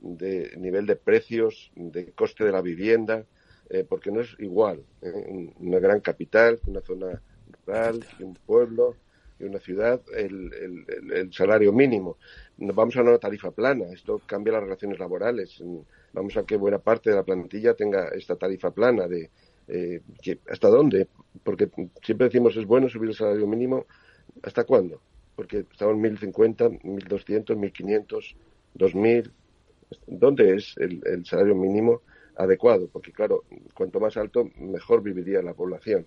de 0.00 0.54
nivel 0.56 0.86
de 0.86 0.96
precios, 0.96 1.70
de 1.74 2.12
coste 2.12 2.44
de 2.44 2.52
la 2.52 2.62
vivienda, 2.62 3.26
eh, 3.68 3.84
porque 3.88 4.10
no 4.10 4.20
es 4.20 4.34
igual 4.38 4.82
eh, 5.02 5.52
una 5.58 5.78
gran 5.78 6.00
capital, 6.00 6.58
una 6.66 6.80
zona 6.80 7.20
y 8.18 8.22
un 8.22 8.34
pueblo 8.34 8.96
y 9.38 9.44
una 9.44 9.60
ciudad 9.60 10.00
el, 10.16 10.50
el, 11.12 11.32
salario 11.32 11.72
mínimo. 11.72 12.16
Vamos 12.58 12.96
a 12.96 13.02
una 13.02 13.18
tarifa 13.18 13.52
plana, 13.52 13.86
esto 13.92 14.20
cambia 14.26 14.54
las 14.54 14.64
relaciones 14.64 14.98
laborales. 14.98 15.62
Vamos 16.12 16.36
a 16.36 16.44
que 16.44 16.56
buena 16.56 16.78
parte 16.78 17.10
de 17.10 17.16
la 17.16 17.22
plantilla 17.22 17.74
tenga 17.74 18.08
esta 18.08 18.36
tarifa 18.36 18.72
plana 18.72 19.06
de 19.06 19.30
eh, 19.68 20.00
hasta 20.48 20.68
dónde, 20.68 21.06
porque 21.44 21.70
siempre 22.02 22.26
decimos 22.26 22.56
es 22.56 22.66
bueno 22.66 22.88
subir 22.88 23.10
el 23.10 23.14
salario 23.14 23.46
mínimo, 23.46 23.86
¿hasta 24.42 24.64
cuándo? 24.64 25.00
Porque 25.40 25.64
estamos 25.72 25.94
en 25.94 26.02
1050, 26.02 26.68
1200, 26.82 27.56
1500, 27.56 28.36
2000. 28.74 29.32
¿Dónde 30.06 30.54
es 30.54 30.74
el, 30.76 31.24
salario 31.24 31.54
mínimo 31.54 32.02
adecuado? 32.36 32.90
Porque 32.92 33.10
claro, 33.10 33.44
cuanto 33.72 34.00
más 34.00 34.18
alto, 34.18 34.50
mejor 34.58 35.02
viviría 35.02 35.40
la 35.40 35.54
población. 35.54 36.04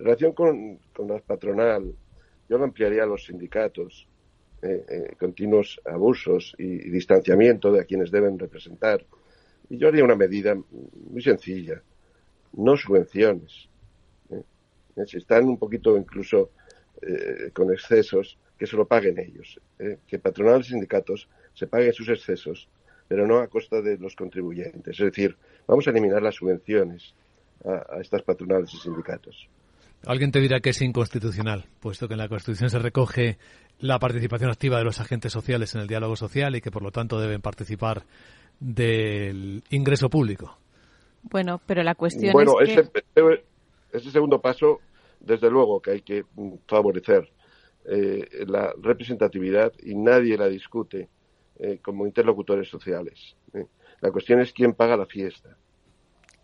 En 0.00 0.04
relación 0.04 0.32
con, 0.32 0.80
la 0.98 1.20
patronal, 1.20 1.94
yo 2.48 2.58
lo 2.58 2.64
ampliaría 2.64 3.04
a 3.04 3.06
los 3.06 3.26
sindicatos, 3.26 4.08
eh, 4.62 4.84
eh, 4.88 5.14
continuos 5.16 5.80
abusos 5.84 6.52
y, 6.58 6.90
distanciamiento 6.90 7.70
de 7.70 7.82
a 7.82 7.84
quienes 7.84 8.10
deben 8.10 8.36
representar. 8.36 9.06
Y 9.70 9.78
yo 9.78 9.86
haría 9.86 10.02
una 10.02 10.16
medida 10.16 10.56
muy 10.56 11.22
sencilla, 11.22 11.80
no 12.54 12.76
subvenciones. 12.76 13.68
Eh. 14.30 14.42
Si 15.06 15.18
están 15.18 15.44
un 15.44 15.56
poquito 15.56 15.96
incluso 15.96 16.50
con 17.52 17.70
excesos, 17.70 18.38
que 18.58 18.66
se 18.66 18.76
lo 18.76 18.86
paguen 18.86 19.18
ellos. 19.18 19.60
Que 20.06 20.18
patronal 20.18 20.60
y 20.60 20.64
sindicatos 20.64 21.28
se 21.54 21.66
paguen 21.66 21.92
sus 21.92 22.08
excesos, 22.08 22.68
pero 23.08 23.26
no 23.26 23.38
a 23.38 23.48
costa 23.48 23.80
de 23.80 23.98
los 23.98 24.16
contribuyentes. 24.16 24.98
Es 24.98 25.04
decir, 25.06 25.36
vamos 25.66 25.86
a 25.86 25.90
eliminar 25.90 26.22
las 26.22 26.34
subvenciones 26.34 27.14
a 27.64 28.00
estas 28.00 28.22
patronales 28.22 28.72
y 28.74 28.78
sindicatos. 28.78 29.48
Alguien 30.04 30.30
te 30.30 30.40
dirá 30.40 30.60
que 30.60 30.70
es 30.70 30.82
inconstitucional, 30.82 31.64
puesto 31.80 32.06
que 32.06 32.14
en 32.14 32.18
la 32.18 32.28
Constitución 32.28 32.70
se 32.70 32.78
recoge 32.78 33.38
la 33.80 33.98
participación 33.98 34.50
activa 34.50 34.78
de 34.78 34.84
los 34.84 35.00
agentes 35.00 35.32
sociales 35.32 35.74
en 35.74 35.80
el 35.80 35.88
diálogo 35.88 36.16
social 36.16 36.54
y 36.54 36.60
que 36.60 36.70
por 36.70 36.82
lo 36.82 36.92
tanto 36.92 37.18
deben 37.18 37.40
participar 37.40 38.04
del 38.60 39.64
ingreso 39.70 40.08
público. 40.08 40.58
Bueno, 41.22 41.60
pero 41.66 41.82
la 41.82 41.94
cuestión 41.94 42.34
es 42.62 42.70
ese, 42.70 42.90
que... 42.90 43.44
ese 43.92 44.10
segundo 44.10 44.40
paso, 44.40 44.80
desde 45.18 45.50
luego 45.50 45.80
que 45.80 45.90
hay 45.90 46.02
que 46.02 46.24
favorecer 46.68 47.28
eh, 47.88 48.44
la 48.46 48.72
representatividad 48.80 49.72
y 49.82 49.94
nadie 49.94 50.36
la 50.36 50.48
discute 50.48 51.08
eh, 51.58 51.78
como 51.82 52.06
interlocutores 52.06 52.68
sociales. 52.68 53.36
Eh. 53.54 53.66
La 54.00 54.10
cuestión 54.10 54.40
es 54.40 54.52
quién 54.52 54.74
paga 54.74 54.96
la 54.96 55.06
fiesta. 55.06 55.56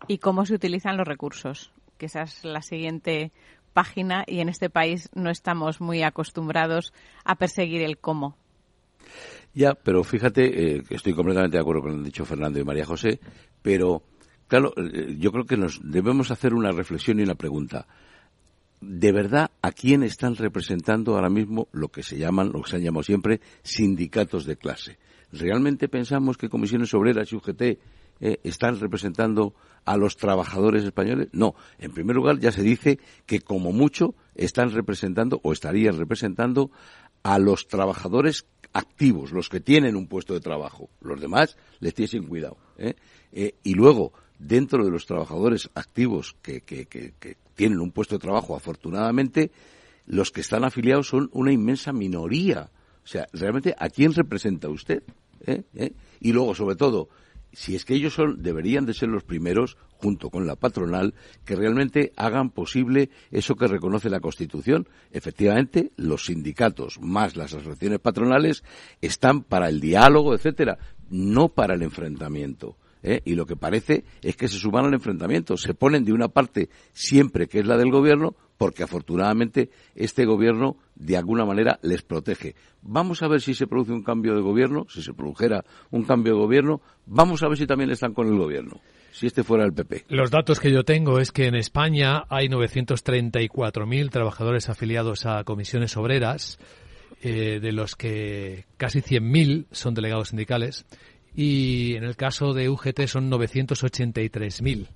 ¿Y 0.07 0.17
cómo 0.17 0.45
se 0.45 0.55
utilizan 0.55 0.97
los 0.97 1.07
recursos? 1.07 1.71
que 1.97 2.07
esa 2.07 2.23
es 2.23 2.43
la 2.43 2.61
siguiente 2.61 3.31
página 3.73 4.23
y 4.27 4.39
en 4.39 4.49
este 4.49 4.69
país 4.69 5.09
no 5.13 5.29
estamos 5.29 5.81
muy 5.81 6.03
acostumbrados 6.03 6.93
a 7.23 7.35
perseguir 7.35 7.81
el 7.81 7.97
cómo. 7.97 8.35
Ya, 9.53 9.73
pero 9.73 10.03
fíjate, 10.03 10.77
eh, 10.77 10.83
que 10.83 10.95
estoy 10.95 11.13
completamente 11.13 11.57
de 11.57 11.61
acuerdo 11.61 11.81
con 11.81 11.91
lo 11.91 11.95
que 11.95 11.99
han 11.99 12.05
dicho 12.05 12.25
Fernando 12.25 12.59
y 12.59 12.63
María 12.63 12.85
José, 12.85 13.19
pero 13.61 14.01
claro, 14.47 14.73
yo 15.17 15.31
creo 15.31 15.45
que 15.45 15.57
nos 15.57 15.79
debemos 15.83 16.31
hacer 16.31 16.53
una 16.53 16.71
reflexión 16.71 17.19
y 17.19 17.23
una 17.23 17.35
pregunta. 17.35 17.87
¿De 18.81 19.11
verdad 19.11 19.51
a 19.63 19.71
quién 19.71 20.03
están 20.03 20.35
representando 20.35 21.15
ahora 21.15 21.29
mismo 21.29 21.69
lo 21.71 21.87
que 21.87 22.03
se 22.03 22.17
llaman, 22.17 22.51
lo 22.51 22.61
que 22.61 22.69
se 22.69 22.75
han 22.75 22.83
llamado 22.83 23.03
siempre, 23.03 23.39
sindicatos 23.63 24.45
de 24.45 24.57
clase? 24.57 24.99
¿Realmente 25.31 25.87
pensamos 25.87 26.37
que 26.37 26.49
comisiones 26.49 26.93
obreras 26.93 27.31
y 27.31 27.37
UGT 27.37 27.61
eh, 27.61 27.77
están 28.43 28.79
representando 28.79 29.55
a 29.85 29.95
los 29.95 30.17
trabajadores 30.17 30.83
españoles? 30.83 31.29
No. 31.31 31.55
En 31.79 31.91
primer 31.91 32.15
lugar, 32.15 32.39
ya 32.39 32.51
se 32.51 32.61
dice 32.61 32.99
que 33.25 33.39
como 33.39 33.71
mucho 33.71 34.15
están 34.35 34.71
representando 34.71 35.39
o 35.43 35.53
estarían 35.53 35.97
representando 35.97 36.69
a 37.23 37.39
los 37.39 37.67
trabajadores 37.67 38.45
activos, 38.73 39.31
los 39.31 39.47
que 39.47 39.61
tienen 39.61 39.95
un 39.95 40.07
puesto 40.07 40.33
de 40.33 40.41
trabajo. 40.41 40.89
Los 40.99 41.21
demás 41.21 41.57
les 41.79 41.93
tienen 41.93 42.27
cuidado. 42.27 42.57
¿eh? 42.77 42.95
Eh, 43.31 43.55
y 43.63 43.75
luego, 43.75 44.11
dentro 44.47 44.83
de 44.83 44.91
los 44.91 45.05
trabajadores 45.05 45.69
activos 45.73 46.35
que, 46.41 46.61
que, 46.61 46.85
que, 46.85 47.13
tienen 47.55 47.79
un 47.79 47.91
puesto 47.91 48.15
de 48.15 48.19
trabajo, 48.19 48.55
afortunadamente, 48.55 49.51
los 50.05 50.31
que 50.31 50.41
están 50.41 50.63
afiliados 50.63 51.07
son 51.07 51.29
una 51.33 51.51
inmensa 51.51 51.93
minoría. 51.93 52.71
O 53.03 53.07
sea, 53.07 53.27
realmente, 53.31 53.75
¿a 53.77 53.89
quién 53.89 54.13
representa 54.13 54.69
usted? 54.69 55.03
Y 56.19 56.31
luego, 56.31 56.55
sobre 56.55 56.75
todo, 56.75 57.09
si 57.51 57.75
es 57.75 57.85
que 57.85 57.93
ellos 57.93 58.13
son, 58.13 58.41
deberían 58.41 58.85
de 58.85 58.93
ser 58.93 59.09
los 59.09 59.23
primeros, 59.23 59.77
junto 59.97 60.29
con 60.29 60.47
la 60.47 60.55
patronal, 60.55 61.13
que 61.45 61.55
realmente 61.55 62.11
hagan 62.17 62.49
posible 62.49 63.11
eso 63.29 63.55
que 63.55 63.67
reconoce 63.67 64.09
la 64.09 64.19
Constitución. 64.19 64.87
Efectivamente, 65.11 65.91
los 65.95 66.25
sindicatos 66.25 66.99
más 66.99 67.35
las 67.35 67.53
asociaciones 67.53 67.99
patronales 67.99 68.63
están 68.99 69.43
para 69.43 69.69
el 69.69 69.79
diálogo, 69.79 70.33
etcétera, 70.33 70.79
no 71.09 71.49
para 71.49 71.75
el 71.75 71.83
enfrentamiento. 71.83 72.77
¿Eh? 73.03 73.21
y 73.25 73.35
lo 73.35 73.45
que 73.45 73.55
parece 73.55 74.03
es 74.21 74.35
que 74.35 74.47
se 74.47 74.57
suman 74.57 74.85
al 74.85 74.93
enfrentamiento, 74.93 75.57
se 75.57 75.73
ponen 75.73 76.03
de 76.05 76.13
una 76.13 76.29
parte 76.29 76.69
siempre 76.93 77.47
que 77.47 77.59
es 77.59 77.67
la 77.67 77.77
del 77.77 77.91
gobierno, 77.91 78.35
porque 78.57 78.83
afortunadamente 78.83 79.69
este 79.95 80.25
gobierno 80.25 80.77
de 80.95 81.17
alguna 81.17 81.45
manera 81.45 81.79
les 81.83 82.01
protege. 82.01 82.55
Vamos 82.81 83.21
a 83.21 83.27
ver 83.27 83.41
si 83.41 83.53
se 83.53 83.67
produce 83.67 83.91
un 83.91 84.03
cambio 84.03 84.35
de 84.35 84.41
gobierno, 84.41 84.85
si 84.89 85.01
se 85.01 85.13
produjera 85.13 85.63
un 85.91 86.03
cambio 86.03 86.33
de 86.33 86.39
gobierno, 86.39 86.81
vamos 87.05 87.43
a 87.43 87.49
ver 87.49 87.57
si 87.57 87.67
también 87.67 87.91
están 87.91 88.13
con 88.13 88.27
el 88.27 88.37
gobierno 88.37 88.79
si 89.11 89.27
este 89.27 89.43
fuera 89.43 89.63
el 89.63 89.73
PP. 89.73 90.05
Los 90.09 90.31
datos 90.31 90.59
que 90.59 90.71
yo 90.71 90.83
tengo 90.83 91.19
es 91.19 91.31
que 91.31 91.45
en 91.45 91.53
España 91.53 92.23
hay 92.29 92.47
934.000 92.47 94.09
trabajadores 94.09 94.69
afiliados 94.69 95.27
a 95.27 95.43
comisiones 95.43 95.95
obreras, 95.97 96.57
eh, 97.21 97.59
de 97.61 97.71
los 97.71 97.95
que 97.95 98.65
casi 98.75 98.99
100.000 98.99 99.67
son 99.71 99.93
delegados 99.93 100.29
sindicales 100.29 100.85
y 101.35 101.95
en 101.95 102.03
el 102.03 102.15
caso 102.15 102.53
de 102.53 102.69
UGT 102.69 103.07
son 103.07 103.29
983.000. 103.31 104.87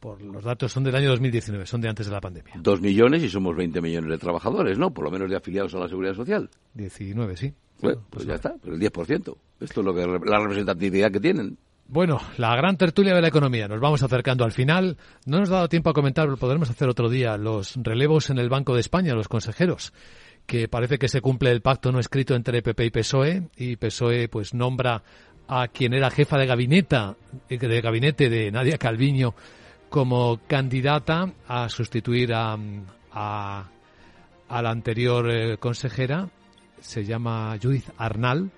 Por 0.00 0.22
los 0.22 0.44
datos 0.44 0.72
son 0.72 0.84
del 0.84 0.94
año 0.94 1.10
2019, 1.10 1.66
son 1.66 1.80
de 1.80 1.88
antes 1.88 2.06
de 2.06 2.12
la 2.12 2.20
pandemia. 2.20 2.54
Dos 2.58 2.80
millones 2.80 3.22
y 3.24 3.28
somos 3.28 3.56
20 3.56 3.80
millones 3.80 4.10
de 4.10 4.18
trabajadores, 4.18 4.78
¿no? 4.78 4.92
Por 4.92 5.04
lo 5.04 5.10
menos 5.10 5.28
de 5.28 5.36
afiliados 5.36 5.74
a 5.74 5.80
la 5.80 5.88
Seguridad 5.88 6.14
Social. 6.14 6.48
19, 6.74 7.36
sí. 7.36 7.52
Bueno, 7.80 8.04
pues, 8.08 8.24
ya 8.24 8.34
está, 8.34 8.54
pero 8.62 8.76
el 8.76 8.80
10%. 8.80 9.36
Esto 9.60 9.80
es 9.80 9.84
lo 9.84 9.94
que 9.94 10.06
la 10.06 10.38
representatividad 10.38 11.10
que 11.10 11.20
tienen. 11.20 11.58
Bueno, 11.88 12.20
la 12.36 12.54
gran 12.54 12.76
tertulia 12.76 13.14
de 13.14 13.22
la 13.22 13.28
economía. 13.28 13.66
Nos 13.66 13.80
vamos 13.80 14.02
acercando 14.02 14.44
al 14.44 14.52
final. 14.52 14.98
No 15.26 15.40
nos 15.40 15.50
ha 15.50 15.54
dado 15.54 15.68
tiempo 15.68 15.90
a 15.90 15.94
comentar, 15.94 16.26
pero 16.26 16.36
podremos 16.36 16.70
hacer 16.70 16.88
otro 16.88 17.08
día 17.08 17.36
los 17.36 17.76
relevos 17.82 18.30
en 18.30 18.38
el 18.38 18.48
Banco 18.48 18.74
de 18.74 18.80
España, 18.80 19.14
los 19.14 19.28
consejeros 19.28 19.92
que 20.48 20.66
parece 20.66 20.98
que 20.98 21.08
se 21.08 21.20
cumple 21.20 21.50
el 21.50 21.60
pacto 21.60 21.92
no 21.92 22.00
escrito 22.00 22.34
entre 22.34 22.62
PP 22.62 22.86
y 22.86 22.90
PSOE 22.90 23.50
y 23.54 23.76
PSOE 23.76 24.28
pues 24.28 24.54
nombra 24.54 25.02
a 25.48 25.68
quien 25.68 25.94
era 25.94 26.10
jefa 26.10 26.38
de 26.38 26.46
gabinete 26.46 26.96
de 27.48 27.80
gabinete 27.80 28.28
de 28.28 28.50
Nadia 28.50 28.78
Calviño 28.78 29.34
como 29.88 30.40
candidata 30.46 31.32
a 31.46 31.68
sustituir 31.68 32.32
a, 32.34 32.56
a, 33.12 33.64
la 34.62 34.70
anterior 34.70 35.30
eh, 35.30 35.56
consejera. 35.56 36.28
Se 36.80 37.04
llama 37.04 37.56
Judith 37.60 37.88
Arnal. 37.96 38.50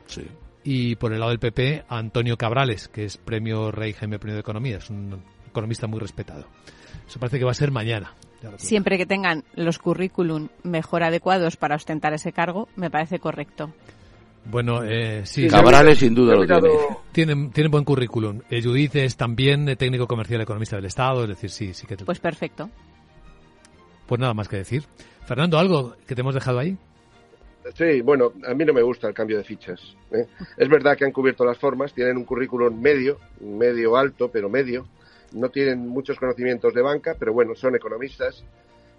Y 0.62 0.96
por 0.96 1.12
el 1.12 1.20
lado 1.20 1.30
del 1.30 1.38
PP 1.38 1.84
Antonio 1.88 2.36
Cabrales 2.36 2.88
que 2.88 3.04
es 3.04 3.16
premio 3.16 3.70
Rey 3.70 3.94
Jaime 3.94 4.18
I 4.22 4.30
de 4.32 4.40
Economía. 4.40 4.76
Es 4.78 4.90
un 4.90 5.22
economista 5.48 5.86
muy 5.86 6.00
respetado. 6.00 6.46
Eso 7.08 7.18
parece 7.18 7.38
que 7.38 7.44
va 7.44 7.52
a 7.52 7.54
ser 7.54 7.70
mañana. 7.70 8.14
Siempre 8.56 8.98
que 8.98 9.06
tengan 9.06 9.44
los 9.54 9.78
currículum 9.78 10.48
mejor 10.62 11.02
adecuados 11.02 11.56
para 11.56 11.76
ostentar 11.76 12.12
ese 12.14 12.32
cargo, 12.32 12.68
me 12.76 12.90
parece 12.90 13.18
correcto. 13.18 13.72
Bueno, 14.44 14.82
eh, 14.84 15.22
sí. 15.24 15.48
Cabrales 15.48 15.98
sin 15.98 16.14
duda 16.14 16.34
lo 16.34 16.46
tiene. 17.12 17.50
Tienen, 17.52 17.70
buen 17.70 17.84
currículum. 17.84 18.40
Eh, 18.50 18.62
Judith 18.62 18.96
es 18.96 19.16
también 19.16 19.76
técnico 19.76 20.06
comercial 20.06 20.40
economista 20.40 20.76
del 20.76 20.86
Estado, 20.86 21.24
es 21.24 21.28
decir, 21.28 21.50
sí, 21.50 21.74
sí 21.74 21.86
que... 21.86 21.96
Pues 21.96 22.20
perfecto. 22.20 22.70
Pues 24.06 24.20
nada 24.20 24.34
más 24.34 24.48
que 24.48 24.56
decir. 24.56 24.84
Fernando, 25.26 25.58
¿algo 25.58 25.94
que 26.06 26.14
te 26.14 26.22
hemos 26.22 26.34
dejado 26.34 26.58
ahí? 26.58 26.76
Sí, 27.74 28.00
bueno, 28.00 28.32
a 28.48 28.54
mí 28.54 28.64
no 28.64 28.72
me 28.72 28.82
gusta 28.82 29.08
el 29.08 29.14
cambio 29.14 29.36
de 29.36 29.44
fichas. 29.44 29.94
¿eh? 30.10 30.26
Es 30.56 30.68
verdad 30.68 30.96
que 30.96 31.04
han 31.04 31.12
cubierto 31.12 31.44
las 31.44 31.58
formas, 31.58 31.92
tienen 31.92 32.16
un 32.16 32.24
currículum 32.24 32.80
medio, 32.80 33.18
medio 33.40 33.96
alto, 33.96 34.30
pero 34.30 34.48
medio, 34.48 34.86
no 35.32 35.50
tienen 35.50 35.86
muchos 35.86 36.18
conocimientos 36.18 36.74
de 36.74 36.82
banca, 36.82 37.14
pero 37.18 37.32
bueno, 37.32 37.54
son 37.54 37.76
economistas, 37.76 38.42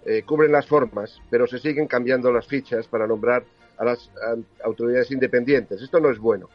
eh, 0.06 0.22
cubren 0.22 0.52
las 0.52 0.66
formas, 0.66 1.20
pero 1.28 1.46
se 1.46 1.58
siguen 1.58 1.86
cambiando 1.86 2.32
las 2.32 2.46
fichas 2.46 2.86
para 2.86 3.06
nombrar 3.06 3.44
a 3.82 3.84
las 3.84 4.10
autoridades 4.64 5.10
independientes. 5.10 5.82
Esto 5.82 5.98
no 5.98 6.10
es 6.10 6.18
bueno. 6.18 6.48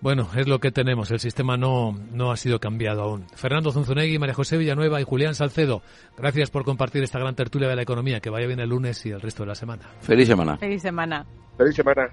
Bueno, 0.00 0.28
es 0.36 0.46
lo 0.46 0.58
que 0.58 0.70
tenemos. 0.70 1.10
El 1.12 1.20
sistema 1.20 1.56
no, 1.56 1.92
no 2.12 2.30
ha 2.30 2.36
sido 2.36 2.60
cambiado 2.60 3.02
aún. 3.02 3.26
Fernando 3.34 3.72
Zunzunegui, 3.72 4.18
María 4.18 4.34
José 4.34 4.58
Villanueva 4.58 5.00
y 5.00 5.04
Julián 5.04 5.34
Salcedo, 5.34 5.82
gracias 6.18 6.50
por 6.50 6.64
compartir 6.64 7.02
esta 7.02 7.18
gran 7.18 7.34
tertulia 7.34 7.68
de 7.68 7.76
la 7.76 7.82
economía. 7.82 8.20
Que 8.20 8.28
vaya 8.28 8.46
bien 8.46 8.60
el 8.60 8.68
lunes 8.68 9.06
y 9.06 9.10
el 9.12 9.20
resto 9.20 9.44
de 9.44 9.48
la 9.48 9.54
semana. 9.54 9.84
Feliz 10.00 10.28
semana. 10.28 10.58
Feliz 10.58 10.82
semana. 10.82 11.24
Feliz 11.56 11.74
semana. 11.74 12.12